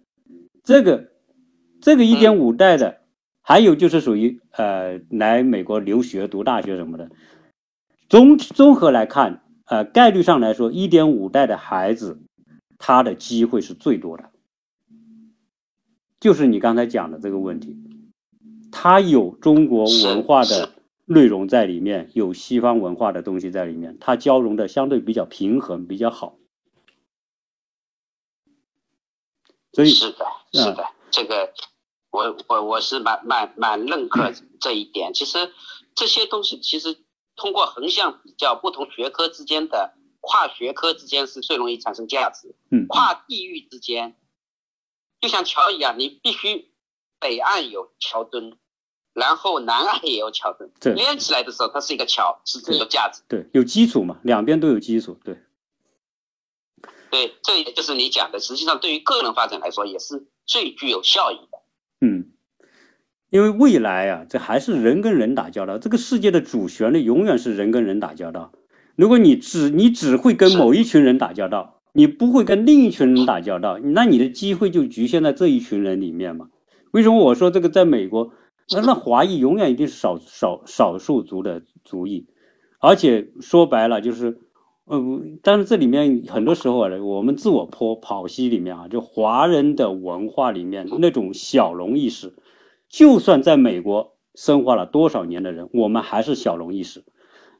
[0.62, 1.08] 这个
[1.80, 3.00] 这个一点五代的。
[3.42, 7.10] 还有就是属于呃来美国留学读大学什么的，
[8.10, 12.20] 综综合来看，呃概率上来说，一点五代的孩子，
[12.76, 14.30] 他的机会是最多的，
[16.18, 17.76] 就是你刚才讲的这个问题，
[18.72, 20.72] 他有中国文化的
[21.04, 26.36] 内容在里面，有西方文化的东西在里面，他交融的相对比较平衡，比较好。
[29.72, 31.52] 所以是的，是的，这个。
[32.10, 35.14] 我我我是蛮蛮蛮认可 这一点。
[35.14, 35.38] 其实
[35.94, 36.98] 这些东西其实
[37.40, 42.54] 通过横向比较，不同学科之间的跨学科之间是最容易产生价值。
[42.70, 44.14] 嗯，跨地域之间，
[45.22, 46.70] 就像桥一样，你必须
[47.18, 48.58] 北岸有桥墩，
[49.14, 53.22] 然后南岸也有桥墩，对，连起来的时候它是一个桥，是最有价值。
[53.26, 55.18] 对，有基础嘛，两边都有基础。
[55.24, 55.38] 对，
[57.10, 61.58] 对，这也就是你讲的，实际上对于个人发展来说也是最具有效益的。
[62.02, 62.32] 嗯，
[63.30, 65.78] 因为未来啊，这还是人跟人打交道。
[65.78, 68.52] 这个世界的主旋律永远是人跟人打交道。
[68.96, 76.48] 如果你只你只会跟某一群人打交道，你不会跟另一群人打交道，那你的机会就局限在这一群人里面嘛？
[76.90, 78.32] 为什么我说这个在美国
[78.74, 82.26] 那那华裔永远一定是少少少数族的族裔，
[82.80, 84.38] 而且说白了就是，
[84.86, 92.32] 呃，但是这里面很多时候啊，我们自我剖剖析里面啊，就华人的文化里面那种小农意识，
[92.90, 97.04] 就算在美国生活了多少年的人，我们还是小农意识，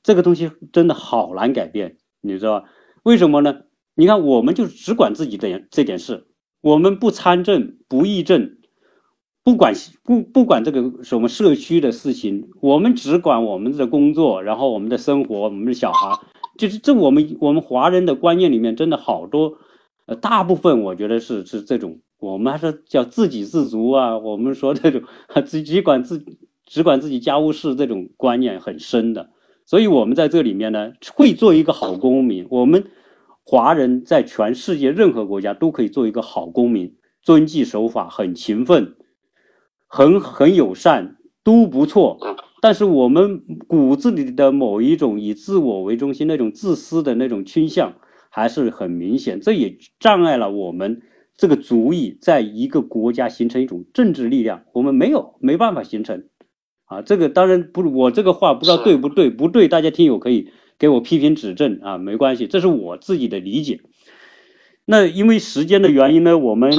[0.02, 2.64] 这个东西真的好难改变，你知道？
[3.04, 3.62] 为什么呢？
[3.94, 6.26] 你看，我们就只管自己的这点事，
[6.60, 8.56] 我们不参政不议政。
[9.42, 9.72] 不管
[10.04, 16.18] 不不管这个什么社区的事情，我们只管我们的工作，然后我们的生活，我们的小孩，
[16.58, 19.56] 就是这我们我们华人的观念里面真的好多，
[20.04, 25.02] 呃，大部分我觉得是是这种，我们还是叫自给自足啊，我们说这种
[25.44, 26.24] 只只管自
[26.64, 29.30] 只管自己家务事这种观念很深的，
[29.66, 32.46] 所以我们在这里面呢，会做一个好公民。
[32.50, 32.84] 我们
[33.42, 38.94] 华人在全世界任何国家都可以做一个好公民，遵纪守法，很勤奋。
[39.92, 42.16] 很很友善都不错，
[42.62, 47.94] 但是我们骨子里的某一种以自我为中心那种自私的那种倾向
[48.30, 51.02] 还是很明显，这也障碍了我们
[51.40, 56.28] 这个足以在一个国家形成一种政治力量，我们没有没办法形成，
[56.84, 63.80] 啊，这个当然不，我这个话不知道对不对，不对，大家听友可以给我批评指正啊，没关系，这是我自己的理解。
[64.84, 66.70] 那因为时间的原因呢，我们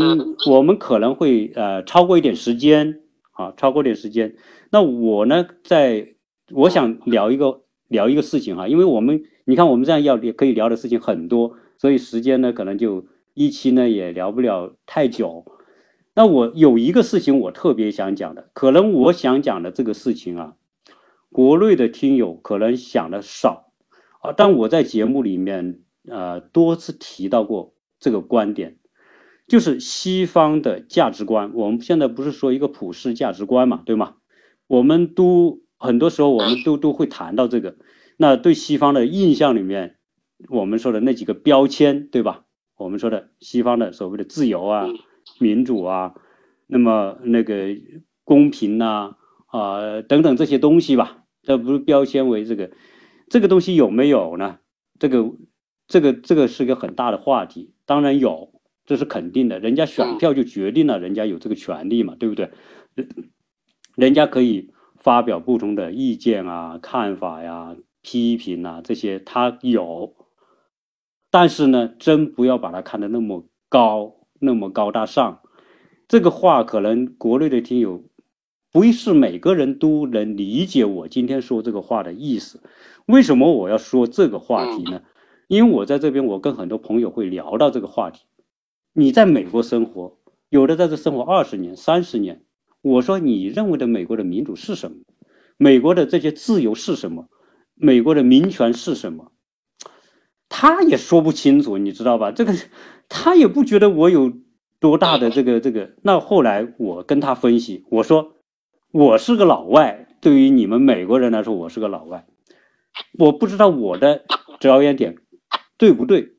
[0.47, 2.99] 我们可能会呃超过一点时间。
[3.34, 4.36] 啊，超过点时间，
[4.72, 6.05] 那我呢，在
[6.51, 13.03] 我想聊一个聊一个事情哈，因为我们你看我们这样要可以聊的事情很多，所以时间呢可能就
[13.45, 15.45] 一期呢也聊不了太久。
[16.13, 20.53] 那我有一个事情我特别想讲的，可能我想讲的这个事情啊，
[21.31, 23.71] 国内的听友可能想的少
[24.21, 28.77] 啊，但我在节目里面呃多次提到过这个观点。
[29.47, 34.15] 就是西方的价值观，我们现在不是说一个普世价值观嘛，对吗？
[34.67, 37.75] 我们都很多时候我们都都会谈到这个。
[38.15, 39.97] 那对西方的印象里面，
[40.47, 42.45] 我们说的那几个标签，对吧？
[42.82, 44.88] 我们说的西方的所谓的自由啊、
[45.39, 46.13] 民主啊，
[46.67, 47.67] 那么那个
[48.23, 49.15] 公平呐
[49.47, 52.71] 啊等等这些东西吧，这不是标签为这个
[53.29, 54.59] 这个东西有没有呢？
[54.99, 55.32] 这个
[55.88, 58.51] 这个这个是个很大的话题，当然有。
[58.84, 62.49] 这是肯定的，人家选票就决定了，人家有这个权利嘛，对不对？
[63.95, 70.13] 人家可以发表不同的意见啊、看法呀、批评啊这些，他有。
[71.32, 75.41] 但是呢，真不要把它看得那么高、那么高大上。
[76.07, 78.03] 这个话可能国内的听友
[78.71, 82.61] 不是每个人都能理解我今天说这个话的意思。
[83.05, 85.01] 为什么我要说这个话题呢？
[85.47, 88.25] 因为我在这边，我跟很多朋友会聊到这个话题。
[88.93, 90.17] 你在美国生活，
[90.49, 92.43] 有的在这生活二十年、三十年。
[92.82, 94.97] 我说，你认为的美国的民主是什么？
[95.57, 97.29] 美国的这些自由是什么？
[97.75, 99.30] 美国的民权是什么？
[100.53, 102.33] 他也说不清楚，你知道吧？
[102.33, 102.53] 这个
[103.07, 104.33] 他也不觉得我有
[104.81, 105.93] 多大的这个这个。
[106.01, 108.35] 那后来我跟他分析，我说
[108.91, 112.27] 我是个老外，对于你们美国人来说，我是个老外，
[113.17, 114.25] 我不知道我的
[114.59, 115.15] 着眼点
[115.77, 116.33] 对不对。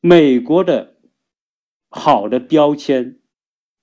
[0.00, 0.92] 美国的。
[1.88, 3.20] 好的标签，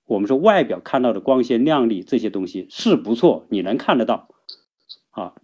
[0.04, 4.28] 我们说外表看到的光鲜亮丽这些东西是不错，你能看得到，
[5.10, 5.34] 啊，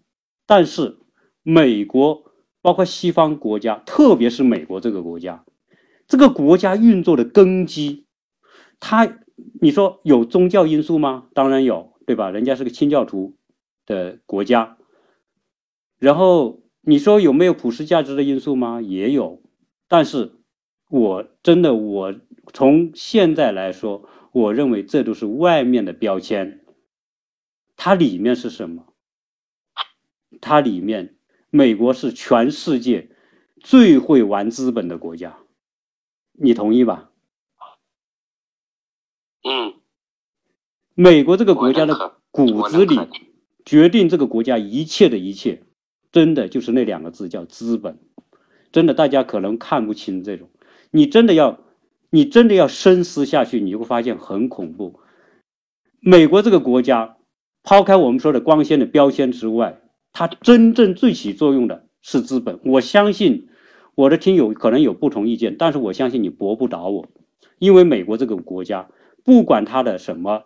[0.47, 0.99] 但是
[1.43, 2.30] 美国
[2.63, 5.45] 包括西方国家，特别是美国这个国家，
[6.07, 8.07] 这个国家运作的根基，
[8.79, 9.19] 它
[9.61, 11.29] 你说有宗教因素吗？
[11.35, 12.31] 当然有，对吧？
[12.31, 13.37] 人家是个清教徒
[13.87, 14.77] 的国家。
[15.99, 18.81] 然后你说有没有普世价值的因素吗？
[18.81, 19.43] 也有，
[19.89, 20.33] 但是
[20.89, 22.15] 我真的我。
[22.53, 26.65] 从现在来说，我认为这都是外面的标签，
[27.77, 28.93] 它里面是什么？
[30.41, 31.15] 它里面，
[31.51, 33.11] 美国是全世界
[33.59, 35.37] 最会玩资本的国家，
[36.33, 37.11] 你同意吧？
[39.43, 39.75] 嗯，
[40.95, 42.99] 美国这个国家的骨子里，
[43.65, 45.63] 决定这个国家一切的一切，
[46.13, 47.99] 真的就是那两个字，叫资本。
[48.73, 50.49] 真的，大家可能看不清这种，
[50.91, 51.61] 你真的要。
[52.13, 54.99] 你真的要深思下去，你就会发现很恐怖。
[56.01, 57.19] 美国这个国家，
[57.63, 59.81] 抛开我们说的光鲜的标签之外，
[60.13, 62.59] 它真正最起作用的是资本。
[62.65, 63.49] 我相信
[63.95, 67.09] 我的听友可能有不同意见，但是我相信你驳不倒我，
[67.59, 68.89] 因为美国这个国家，
[69.25, 70.45] 不管它的什么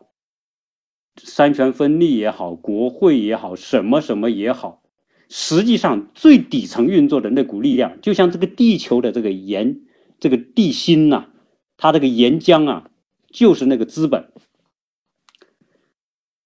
[1.16, 4.82] 三权分立也好，国会也好，什么什么也好，
[5.28, 9.80] 实际上最底层运作的那股力量，就像这个地球的这个岩，
[10.18, 11.28] 这个地心呐。
[11.76, 12.88] 它这个岩浆啊，
[13.32, 14.30] 就是那个资本。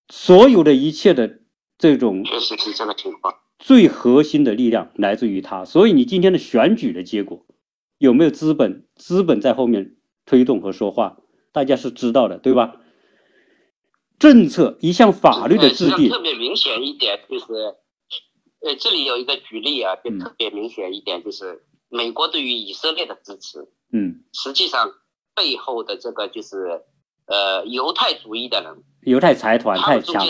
[0.09, 1.41] 所有的一切的
[1.79, 3.35] 这种确实是这个情况。
[3.59, 7.47] 最核心的力量来自于他，所以你今天的选举的结果
[7.99, 8.87] 有没有资本？
[8.95, 11.19] 资本在后面推动和说话，
[11.53, 12.77] 大家是知道的，对吧？
[14.19, 17.45] 政策一项法律的制定，特别明显一点就是，
[18.61, 24.91] 呃，这里有一个举例啊，就特别明显一点就是美国对于以色列的支持，嗯，实际上
[25.35, 26.83] 背后的这个就是
[27.27, 28.85] 呃犹太主义的人。
[29.09, 30.23] 犹太财团太强，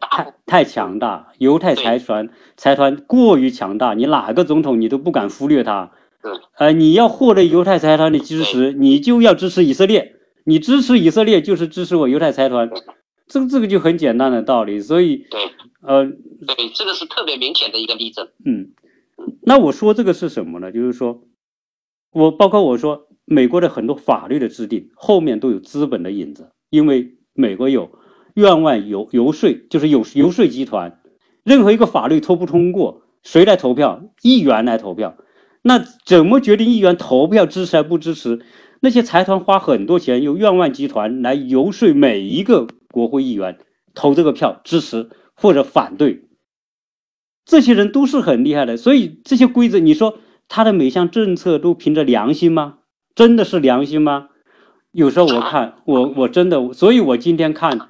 [0.00, 1.32] 太太强大。
[1.38, 5.92] 犹太财团财团过于强大，你哪个总统你都不敢忽略他。
[6.56, 10.14] 呃，你要获得犹太财团的支持，你就要支持以色列。
[10.44, 12.70] 你支持以色列，就是支持我犹太财团。
[13.26, 14.80] 这个这个就很简单的道理。
[14.80, 15.40] 所以，对，
[15.82, 18.32] 呃，对，这个是特别明显的一个例子。
[18.44, 18.72] 嗯，
[19.42, 20.72] 那我说这个是什么呢？
[20.72, 21.20] 就是说，
[22.12, 27.12] 我包括我说美国的很多法律的制定后面都有资本的影子，因为。
[27.38, 27.90] 美国有
[28.36, 31.00] 院外游游说，就是有游说集团，
[31.42, 34.02] 任何一个法律通不通过，谁来投票？
[34.22, 35.16] 议员来投票。
[35.62, 38.40] 那怎么决定议员投票支持还不支持？
[38.80, 43.56] 那些财团花很多钱，由院外集团来游说每一个国会议员
[43.94, 46.28] 投这个票支持或者反对。
[47.46, 52.80] 这些人都是很厉害的，所以这些规则，你说他的每项政策都凭着良心吗？
[53.14, 54.28] 真的是良心吗？
[54.92, 57.88] 有时候我看我我真的，所以我今天看，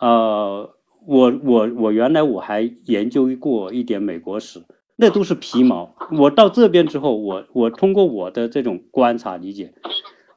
[0.00, 0.70] 呃，
[1.06, 4.62] 我我我原来我还研究过一点美国史，
[4.96, 5.94] 那都是皮毛。
[6.18, 9.74] 我到这边之后，我我通过我的这种观察理解，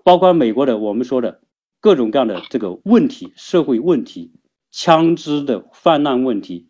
[0.04, 1.40] 包括美国的我们说的
[1.80, 4.34] 各种各样的这个问题，社会问题，
[4.72, 6.68] 枪支的泛滥问题，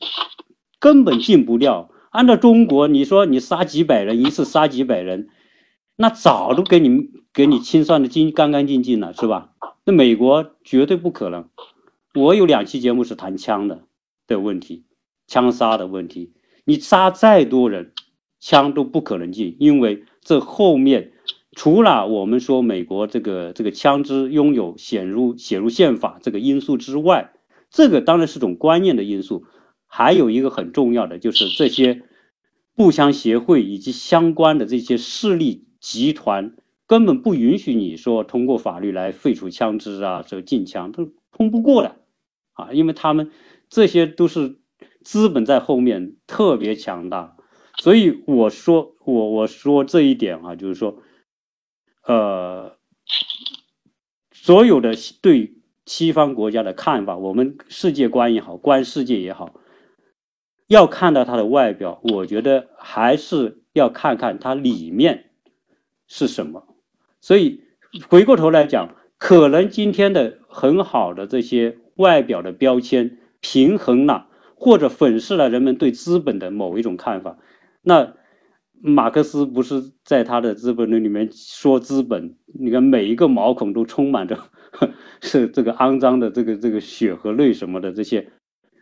[0.79, 1.89] 根本进不掉。
[2.11, 5.29] 按照中国，你说你杀几百人，一次杀几百人。
[5.95, 9.49] 那早都给你给你清算的净干干净净了，是吧？
[9.85, 11.49] 那美国绝对不可能。
[12.15, 13.87] 我有两期节目是谈枪的
[14.27, 14.85] 的问题，
[15.27, 16.33] 枪杀的问题。
[16.65, 17.91] 你杀再多人，
[18.39, 21.13] 枪都不可能进，因为这后面
[21.53, 27.33] 除了我们说美国这个这个枪支拥有写入写入宪法这个因素之外，
[27.69, 29.45] 这个当然是种观念的因素。
[29.87, 32.01] 还有一个很重要的就是这些
[32.75, 35.67] 步枪协会以及相关的这些势力。
[35.79, 36.55] 集团
[36.87, 41.97] 根本不允许你说通过法律来废除枪支啊，这个禁枪都通不过的，
[42.53, 43.31] 啊，因为他们
[43.69, 44.57] 这些都是
[45.03, 47.35] 资本在后面特别强大，
[47.77, 51.01] 所以我说我我说这一点啊，就是说，
[52.03, 52.77] 呃，
[54.31, 59.53] 所有的对西方国家的看法，我们世界观也好，观世界也好，
[60.67, 65.29] 要看到它的外表，我觉得还是要看看它里面。
[66.05, 66.67] 是什么？
[67.21, 67.63] 所以
[68.07, 77.37] 回过头来讲，可能今天的很好的这些外表的标签平衡了，或者粉饰了人们对资本的某一种看法。
[77.81, 78.13] 那
[78.81, 84.37] 马克思不是在他的《资本论》里面说资本，你看每一个毛孔都充满着
[85.21, 88.31] 是这个肮脏的这个这个血和泪什么的这些。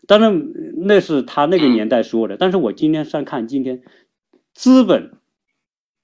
[0.07, 0.51] 当然
[0.85, 3.81] 那是他那个年代说的，但是我今天上看今天
[4.53, 5.11] 资本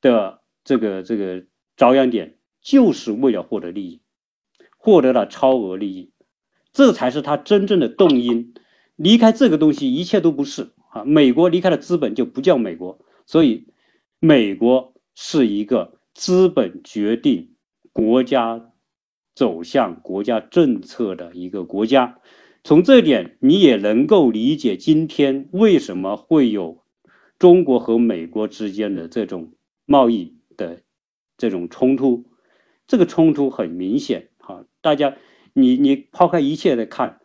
[0.02, 0.42] 的。
[0.68, 1.46] 这个这个
[1.78, 4.02] 着眼点就是为了获得利益，
[4.78, 6.12] 获得了超额利益，
[6.78, 8.54] 这才是他真正的动因。
[8.98, 11.04] 离开这个东西，一切都不是啊！
[11.06, 13.66] 美国离开了资本就不叫美国，所以
[14.20, 17.56] 美国是一个资本决定
[17.92, 18.70] 国家
[19.34, 22.20] 走向、国家政策的一个国家。
[22.64, 26.84] 从这点，你也能够理解今天为什么会有
[27.40, 29.54] 中国和美国之间的这种
[29.88, 30.38] 贸易。
[30.56, 30.82] 的
[31.38, 32.26] 这种冲突，
[32.88, 34.66] 这个冲突很明显哈。
[34.82, 35.16] 大家，
[35.58, 37.20] 你你抛开一切的看，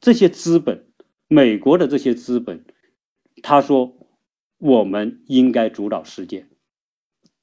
[0.00, 0.86] 这些资本，
[1.28, 2.64] 美国的这些资本，
[3.42, 3.94] 他说
[4.56, 6.46] 我们应该主导世界，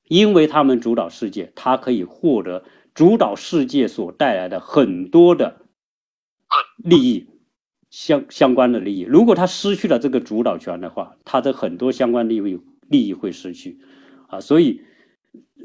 [0.07, 2.65] 因为他们主导世界，他可以获得
[2.95, 5.61] 主导世界所带来的很多的
[6.77, 7.27] 利益
[7.91, 9.01] 相相关的利益。
[9.01, 13.79] 如果他失去了这个主导权的话，他的很多相关利益利益会失去。
[14.27, 14.81] 啊，所以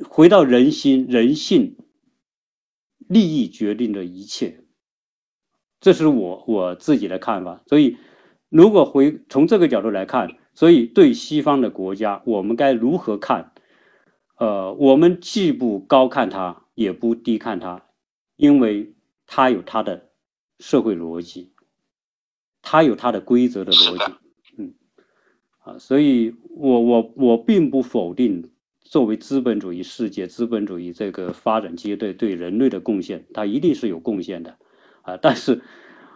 [0.06, 1.76] 回到人心、人性，
[3.08, 4.60] 利益决定着一切，
[5.80, 7.62] 这是我我自己的看法。
[7.66, 7.96] 所以，
[8.48, 13.52] 如果回从这个角度来看，所以对西方的国家，我们该如何看？
[14.36, 17.86] 呃，我们既不高看它，也不低看它，
[18.36, 18.94] 因为
[19.26, 20.10] 它有它的
[20.60, 21.52] 社会逻辑，
[22.62, 24.14] 它有它的规则的逻辑。
[24.58, 24.74] 嗯，
[25.64, 28.50] 啊，所以我我我并不否定。
[28.90, 34.56] 作为资本主义世界、资本主义这个发展阶段对人类的贡献，它一定是有贡献的，
[35.02, 35.18] 啊！
[35.18, 35.60] 但是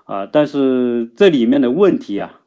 [0.04, 2.40] 啊，但是这里面的问题啊，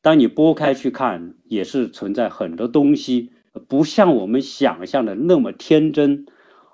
[0.00, 3.32] 当你拨开去看，也是存在很多东西，
[3.68, 6.24] 不像我们想象的那么天真，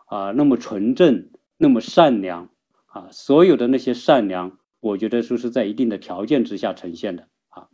[0.07, 2.51] 啊，那么纯正，那么善良，
[2.87, 7.66] 啊，所有的那些善良，我觉得说是在一定的条件之下呈现的啊。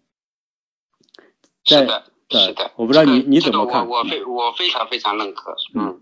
[1.64, 3.86] 是的，是的，我不知道你你怎么看？
[3.86, 6.00] 我我非我非常非常认可，嗯。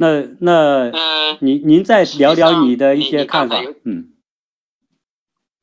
[0.00, 0.92] 那那，
[1.40, 4.12] 您您再聊聊你的一些看法，嗯，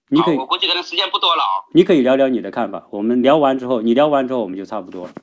[0.09, 1.63] 你可以，我估计可能时间不多了啊。
[1.73, 5.13] 你可以聊聊你的看法，我们聊完之后，你聊完之后我们就差不多了。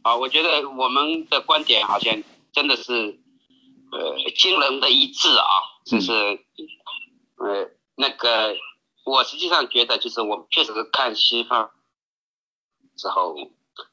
[0.00, 3.20] 啊，我觉得我们的观点好像真的是，
[3.92, 5.44] 呃，惊人的一致啊，
[5.84, 6.12] 就是，
[7.36, 8.54] 呃，那个，
[9.04, 11.70] 我实际上觉得就是我确实是看西方
[12.96, 13.34] 之后，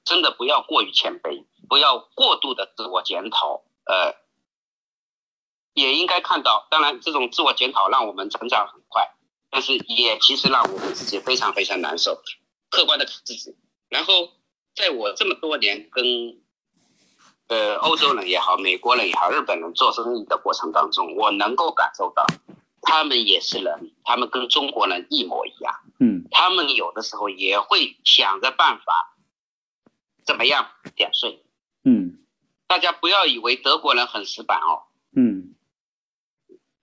[0.04, 1.46] 真的不要过于谦卑。
[1.68, 4.16] 不要过度的自我检讨，呃，
[5.74, 9.08] 也应该看到，当然这种自我检讨让我们成长很快，
[9.52, 12.20] 但是也其实让我们自己非常非常难受。
[12.72, 13.56] 客观的看自己，
[13.88, 14.32] 然后
[14.74, 16.42] 在我这么多年跟
[17.50, 22.26] 呃欧洲人也好、美国人也好、日本人做生意的过程当中，我能够感受到，
[22.82, 29.18] 他们也是人，他们跟中国人一模一样，嗯，他们有的时候也会想着办法，
[30.24, 31.44] 怎么样点税。
[31.84, 32.20] 嗯，
[32.68, 34.84] 大家不要以为德国人很死板哦。
[35.16, 35.56] 嗯，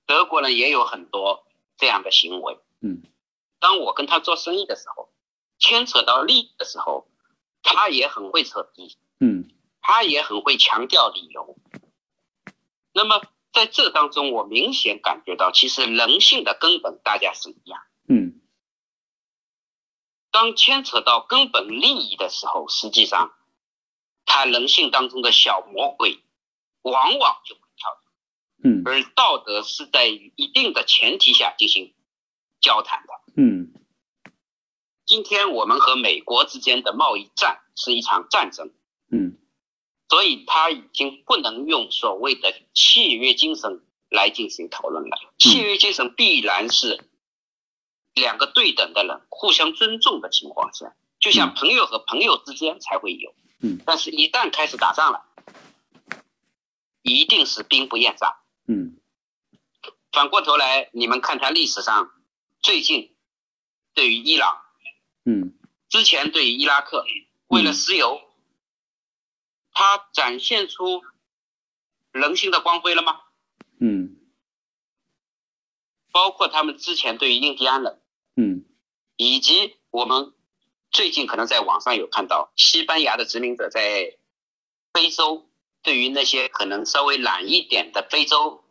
[0.07, 2.59] 德国人也有很多这样的行为。
[2.81, 3.03] 嗯，
[3.59, 5.11] 当我跟他做生意的时候，
[5.59, 7.09] 牵扯到利益的时候，
[7.63, 8.97] 他也很会扯皮。
[9.21, 9.49] 嗯，
[9.81, 11.57] 他也很会强调理由。
[12.93, 13.21] 那么
[13.57, 17.81] 在这当中，我明显感觉到，其实人性的根本大家是一样。
[18.07, 18.43] 嗯，
[20.31, 23.33] 当牵扯到根本利益的时候，实际上。
[24.29, 26.19] 他人性当中的小魔鬼，
[26.83, 31.95] 往往就会跳出嗯，而道德是在一定的前提下进行
[32.61, 33.73] 交谈的，嗯。
[35.07, 38.75] 今天我们和美国之间的贸易战是一场战争，
[39.13, 39.39] 嗯，
[40.09, 45.19] 所以他已经不能用所谓的契约精神来进行讨论了。
[45.39, 47.05] 契约精神必然是
[48.15, 53.35] 两个对等的人互相尊重的情况下，就像朋友和朋友之间才会有。
[53.61, 55.25] 嗯，但是，一旦开始打仗了，
[57.03, 58.37] 一定是兵不厌诈。
[58.69, 58.99] 嗯，
[60.13, 62.11] 反过头来，你们看他历史上，
[62.61, 63.17] 最近
[63.95, 64.61] 对于伊朗，
[65.25, 65.55] 嗯，
[65.89, 67.05] 之前对于伊拉克，
[67.49, 68.21] 为了石油，
[69.79, 71.03] 他展现出
[72.11, 73.21] 人性的光辉了吗？
[73.79, 74.17] 嗯，
[76.13, 78.01] 包括他们之前对于印第安人，
[78.37, 78.65] 嗯，
[79.17, 80.33] 以及我们。
[80.93, 84.17] 最近可能在网上有看到西班牙的殖民者在
[84.95, 85.51] 非洲
[85.83, 88.65] 对于那些可能稍微懒一点的非洲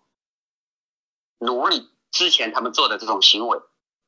[1.37, 3.59] 奴隶之前他们做的这种行为，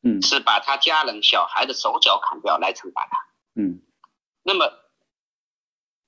[0.02, 3.18] 嗯，是把他家人小孩的手脚砍掉来惩罚他，
[3.62, 3.84] 嗯，
[4.42, 4.72] 那么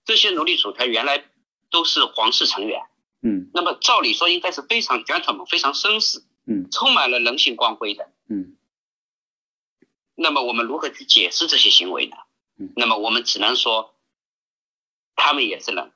[0.10, 1.24] 这些奴隶主他原来
[1.70, 2.82] 都是皇室成员，
[3.22, 8.57] 嗯，那么照理说应该是非常 gentleman 非常绅士，嗯，充满了人性光辉的，嗯。
[10.16, 12.18] 那么我们如何去解释这些行为呢？
[12.57, 13.93] 嗯，那么我们只能说，
[15.16, 15.91] 他们也是人，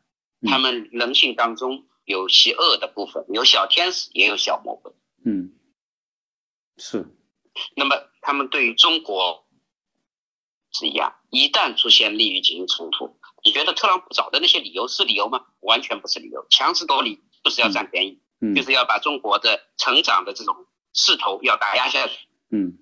[0.46, 4.93] 他们人性当中有邪恶的部分，有小天使，也有小魔鬼。
[5.25, 5.55] 嗯，
[6.78, 7.08] 是。
[7.75, 9.47] 那么他们对于中国
[10.71, 15.45] 是一样，一旦出现利益进行冲突，你觉得特朗普找的那些理由是理由吗？
[15.59, 18.21] 完全不是理由，强词夺理就是要占便宜，
[18.55, 22.28] 就是要把中国的成长的这种势头要打压下去。
[22.51, 22.79] 嗯。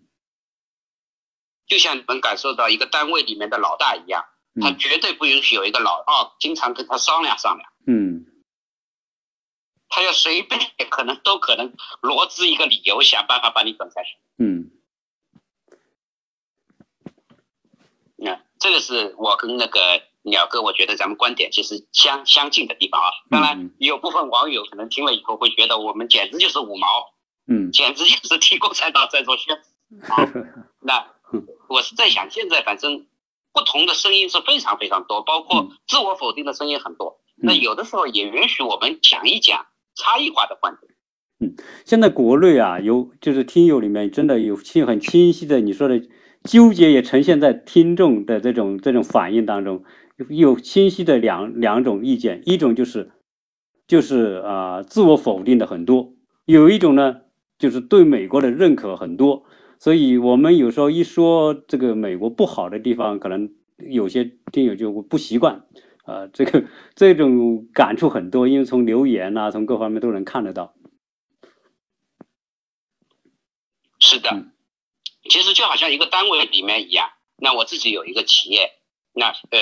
[1.68, 4.26] 就像你们感受到一个单位里面的老大一样，
[4.60, 7.72] 他绝对不允许有一个老二经常跟他商量商量。
[7.88, 8.26] 嗯，
[9.88, 10.60] 他要随便
[10.90, 14.18] 可能都可能罗织一个理由，想办法把你整下去。
[14.38, 14.70] 嗯，
[18.18, 19.80] 那这个是我跟那个
[20.24, 23.10] 鸟哥，我觉得咱们观点其实相相近的地方啊。
[23.30, 26.88] 当然，有部分网友可能听了以后会觉得我们简直就是五毛，
[27.48, 29.58] 嗯，简直就是替共产党在做宣
[30.06, 30.32] 传。
[30.82, 31.06] 那。
[31.70, 33.06] 我是在想，现在反正
[33.54, 37.22] 不同的声音是非常非常多，包括自我否定的声音很多。
[37.38, 39.66] 那有的时候也允许我们讲一讲
[39.96, 40.94] 差异化的观点。
[41.40, 46.02] 嗯，现在国内啊，有就是听友里面真的有清很清晰的，你说的
[46.44, 49.86] 纠结也呈现在听众的这种这种反应当中，
[50.30, 53.12] 有清晰的两两种意见，一种就是
[53.88, 56.14] 就是啊自我否定的很多，
[56.46, 57.22] 有一种呢
[57.58, 59.44] 就是对美国的认可很多。
[59.80, 65.66] 所以，我们有时候一说这个美国不好的地方，可能有些听友就不习惯，
[66.06, 70.76] 啊， 这个这种感触很多，因为从留言呐，从各方面都能看得到。
[74.00, 74.52] 是的，嗯
[75.30, 77.10] 其实就好像一个单位里面一样。
[77.38, 78.72] 那我自己有一个企业，
[79.14, 79.60] 那呃，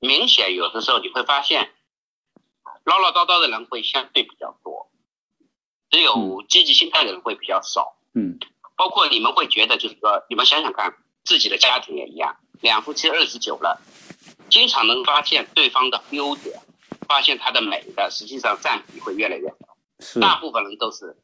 [0.00, 1.72] 明显有的时候你会发现，
[2.84, 4.90] 唠唠叨叨的人会相对比较多，
[5.90, 7.96] 只有积极心态的人会比较少。
[8.14, 8.38] 嗯
[8.78, 10.94] 包括你们会觉得，就是说，你们想想看，
[11.24, 13.80] 自己的家庭也一样，两夫妻日子久了，
[14.50, 16.60] 经常能发现对方的优点，
[17.08, 19.78] 发现他的美的，实际上占比会越来越少。
[20.00, 21.16] 是大部分人都是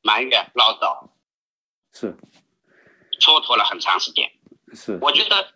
[0.00, 1.10] 埋怨、唠叨，
[1.92, 2.16] 是
[3.20, 4.32] 蹉跎了很长时间。
[4.72, 5.52] 是，我觉得，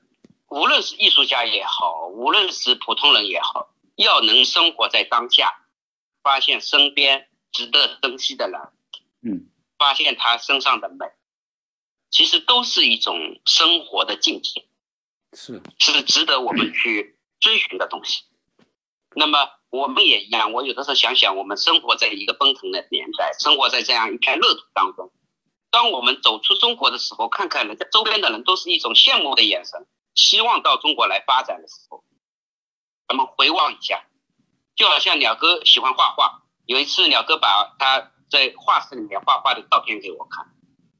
[0.48, 5.66] 无论是艺术家也好，无论是普通人也好，要能生活在当下，
[6.22, 8.60] 发现身边值得珍惜的人，
[9.22, 11.06] 嗯发现他身上的美，
[12.10, 14.66] 其实都是一种生活的境界，
[15.36, 18.24] 是是值得我们去追寻的东西。
[19.14, 25.12] 那么我们也一样，我有的时候想想，我们生活在一个奔腾的年代，生活在这样一片乐土当中。
[25.70, 29.86] 当我们走出中国的时候，看看人家周边的人都是一种羡慕的眼神，
[30.18, 32.02] 希望到中国来发展的时候，
[33.06, 34.04] 咱们回望一下，
[34.74, 40.52] 就好像鸟哥喜欢画画，有一次鸟哥把他在画室里面画画的照片给我看，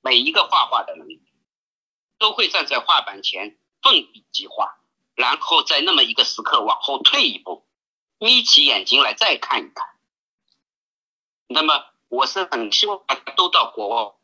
[0.03, 1.09] 每一个画画的人
[2.17, 4.79] 都会站在画板前奋笔疾画，
[5.17, 7.67] 然后在那么一个时刻往后退一步，
[8.19, 9.85] 眯起眼睛来再看一看。
[11.49, 14.15] 那么我是很希望大家都到国外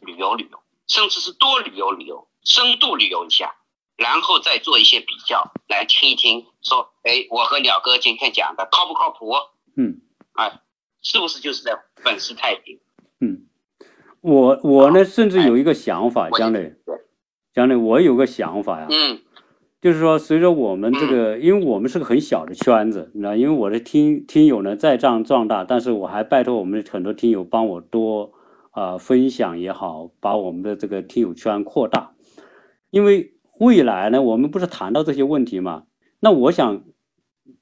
[0.00, 3.56] 旅游旅游，甚至是多旅游旅游，深度旅游一下，
[4.00, 9.34] 然后再做一些比较，来听一听，说，哎，我和鸟哥今天讲的靠不靠谱？
[9.76, 10.00] 嗯。
[10.32, 10.62] 啊，
[11.02, 12.80] 是不是就是在粉饰太平？
[13.20, 13.46] 嗯，
[14.22, 16.96] 我我呢，甚至有一个想法，我江磊对，
[17.52, 19.20] 江磊，我有个想法呀，嗯。
[19.82, 28.32] 就是说，随着我们这个，因为我们是个很小的圈子，你知道，因为我的听听友呢在这样壮大，但是我还拜托我们很多听友帮我多
[28.72, 32.14] 啊、呃分享也好，把我们的这个听友圈扩大，
[32.90, 35.84] 因为未来呢，我们不是谈到这些问题嘛，
[36.18, 36.82] 那我想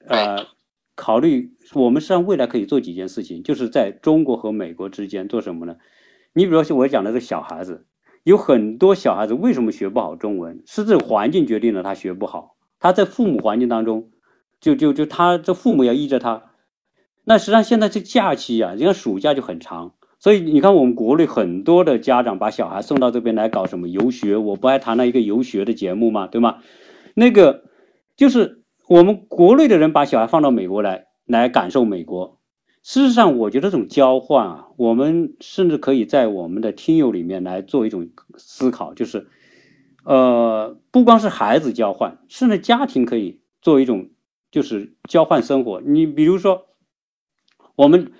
[0.07, 0.47] 呃
[0.95, 5.77] 考虑，我们实际上未来可以做几件事情，就是在中国和美国之间做什么呢？
[6.35, 7.85] 你比如说我讲的这小孩子，
[8.23, 10.63] 有很多小孩子为什么学不好中文？
[10.67, 12.57] 是这个环境决定了他学不好。
[12.79, 14.13] 他在父母环境当中，
[14.61, 16.53] 就就就他这父母要依着他。
[17.25, 26.59] 那实际上现在这假期啊，人家暑假就很长，所以你看我们国内很多的家长把小孩送到这边来搞什么游学，我不还谈了一个游学的节目嘛，对吗？
[27.15, 27.65] 那个
[28.17, 32.39] 就是我们国内的人把小孩放到美国来，来感受美国。
[32.83, 39.29] 事实上，我觉得这种交换啊，我们甚至可以在我们的听友里面来做一种思考，就是，
[40.05, 44.11] 呃，不光是孩子交换，甚至家庭可以做一种
[44.51, 45.83] 就是交换生活。
[45.83, 46.67] 你比如说，
[47.77, 48.11] 我们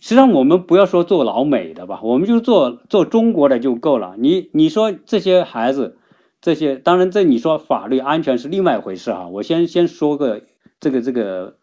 [0.00, 4.16] 实际上我们不要说做老美的吧，我们就做做中国的就够了。
[4.18, 5.98] 你你说这些孩子，
[6.40, 10.42] 这些当然这你说法律安全是另外一回事哈、我先先说个
[10.80, 11.58] 这个这个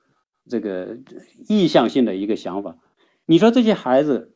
[0.48, 0.98] 这个
[1.50, 2.78] 意向性的一个想法。
[3.26, 4.36] 你说这些孩子，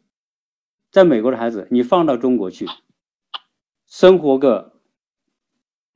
[0.91, 2.65] 在美国的孩子，你放到中国去，
[3.87, 4.73] 生活个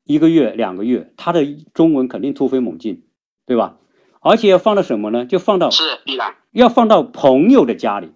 [0.03, 3.07] 一个月两个月，他的中文肯定突飞猛进，
[3.47, 3.79] 对吧？
[4.21, 5.25] 而且要放到什么呢？
[5.25, 6.35] 就放到是必然。
[6.55, 8.13] 要放到朋友的家里。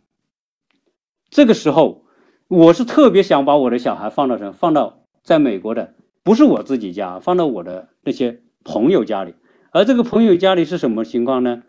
[1.29, 2.05] 这个时候，
[2.47, 4.53] 我是特别想把我的小孩放到什么？
[4.53, 5.93] 放到在美国的，
[6.23, 9.35] 不是我自己家，放到我的那些朋友家里。
[9.71, 11.63] 而这个朋友家里是什么情况呢？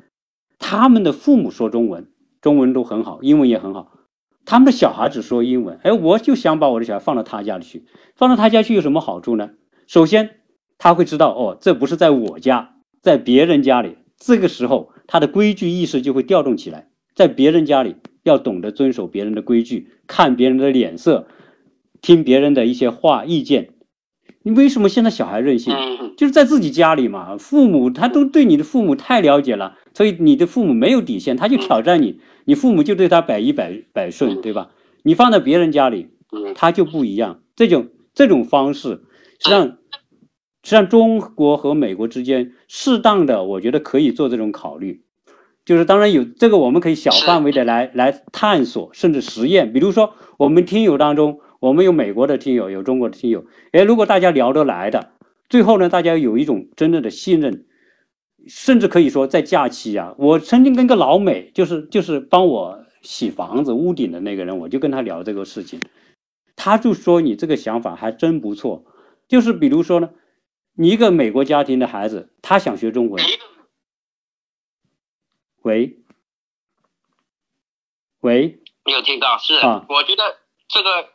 [0.60, 2.08] 他们的父母说中文，
[2.40, 3.90] 中文都很好，英文也很好。
[4.44, 5.76] 他们的小孩只说英文。
[5.82, 7.84] 哎，我就想把我的小孩放到他家里去。
[8.14, 9.50] 放到他家去有什么好处呢？
[9.88, 10.36] 首先，
[10.78, 13.96] 他会知道哦，这不是在我家，在别人家里。
[14.16, 21.26] 这个时候，他的规矩意识就会调动起来，在别人家里要懂得遵守别人的规矩，看别人的脸色，
[22.00, 23.70] 听别人的一些话意见。
[24.44, 25.74] 你为什么现在小孩任性？
[25.74, 34.70] 嗯，就是在自己家里嘛，父母他都对你的父母太了解了，所以你的父母没有底线，他就挑战你，你父母就对他百依百百顺，对吧？
[35.02, 37.42] 你放在别人家里，嗯他就不一样。
[37.56, 39.02] 这种这种方式，
[39.40, 39.78] 实际上，
[40.62, 45.02] 实际上中国和美国之间适当的，我觉得可以做这种考虑。
[45.64, 49.72] 就是当然有这个，我们可以小范围的来来探索，甚至实验。
[49.72, 53.44] 比如说，我们听友当中，我们有美国的听友，有中国的听友。
[53.72, 55.10] 哎，如果大家聊得来的，
[55.48, 57.66] 最后呢，大家有一种真正的信任，
[58.46, 65.80] 甚至可以说在假期啊，我曾经跟个老美，就是就是帮我洗房子屋顶的那个人，我就跟他聊这个事情，
[66.56, 68.84] 他就说你这个想法还真不错。
[69.28, 70.10] 就是比如说呢，
[70.74, 73.22] 你一个美国家庭的孩子，他想学中文，
[75.62, 75.98] 喂，
[78.20, 79.38] 喂，你有听到？
[79.38, 80.38] 是，啊我觉得
[80.68, 81.10] 这个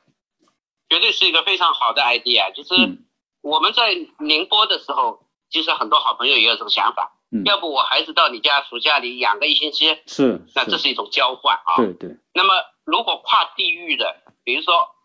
[0.90, 2.54] 绝对是一个非常好的 idea。
[2.54, 3.06] 就是嗯
[3.42, 11.78] 我们在宁波的时候，其实很多好朋友也有这种想法，嗯，要不我孩子到你家暑假里养个一星期，是那这是一种交换啊。
[11.78, 14.96] 对对，那么如果跨地域的，比如说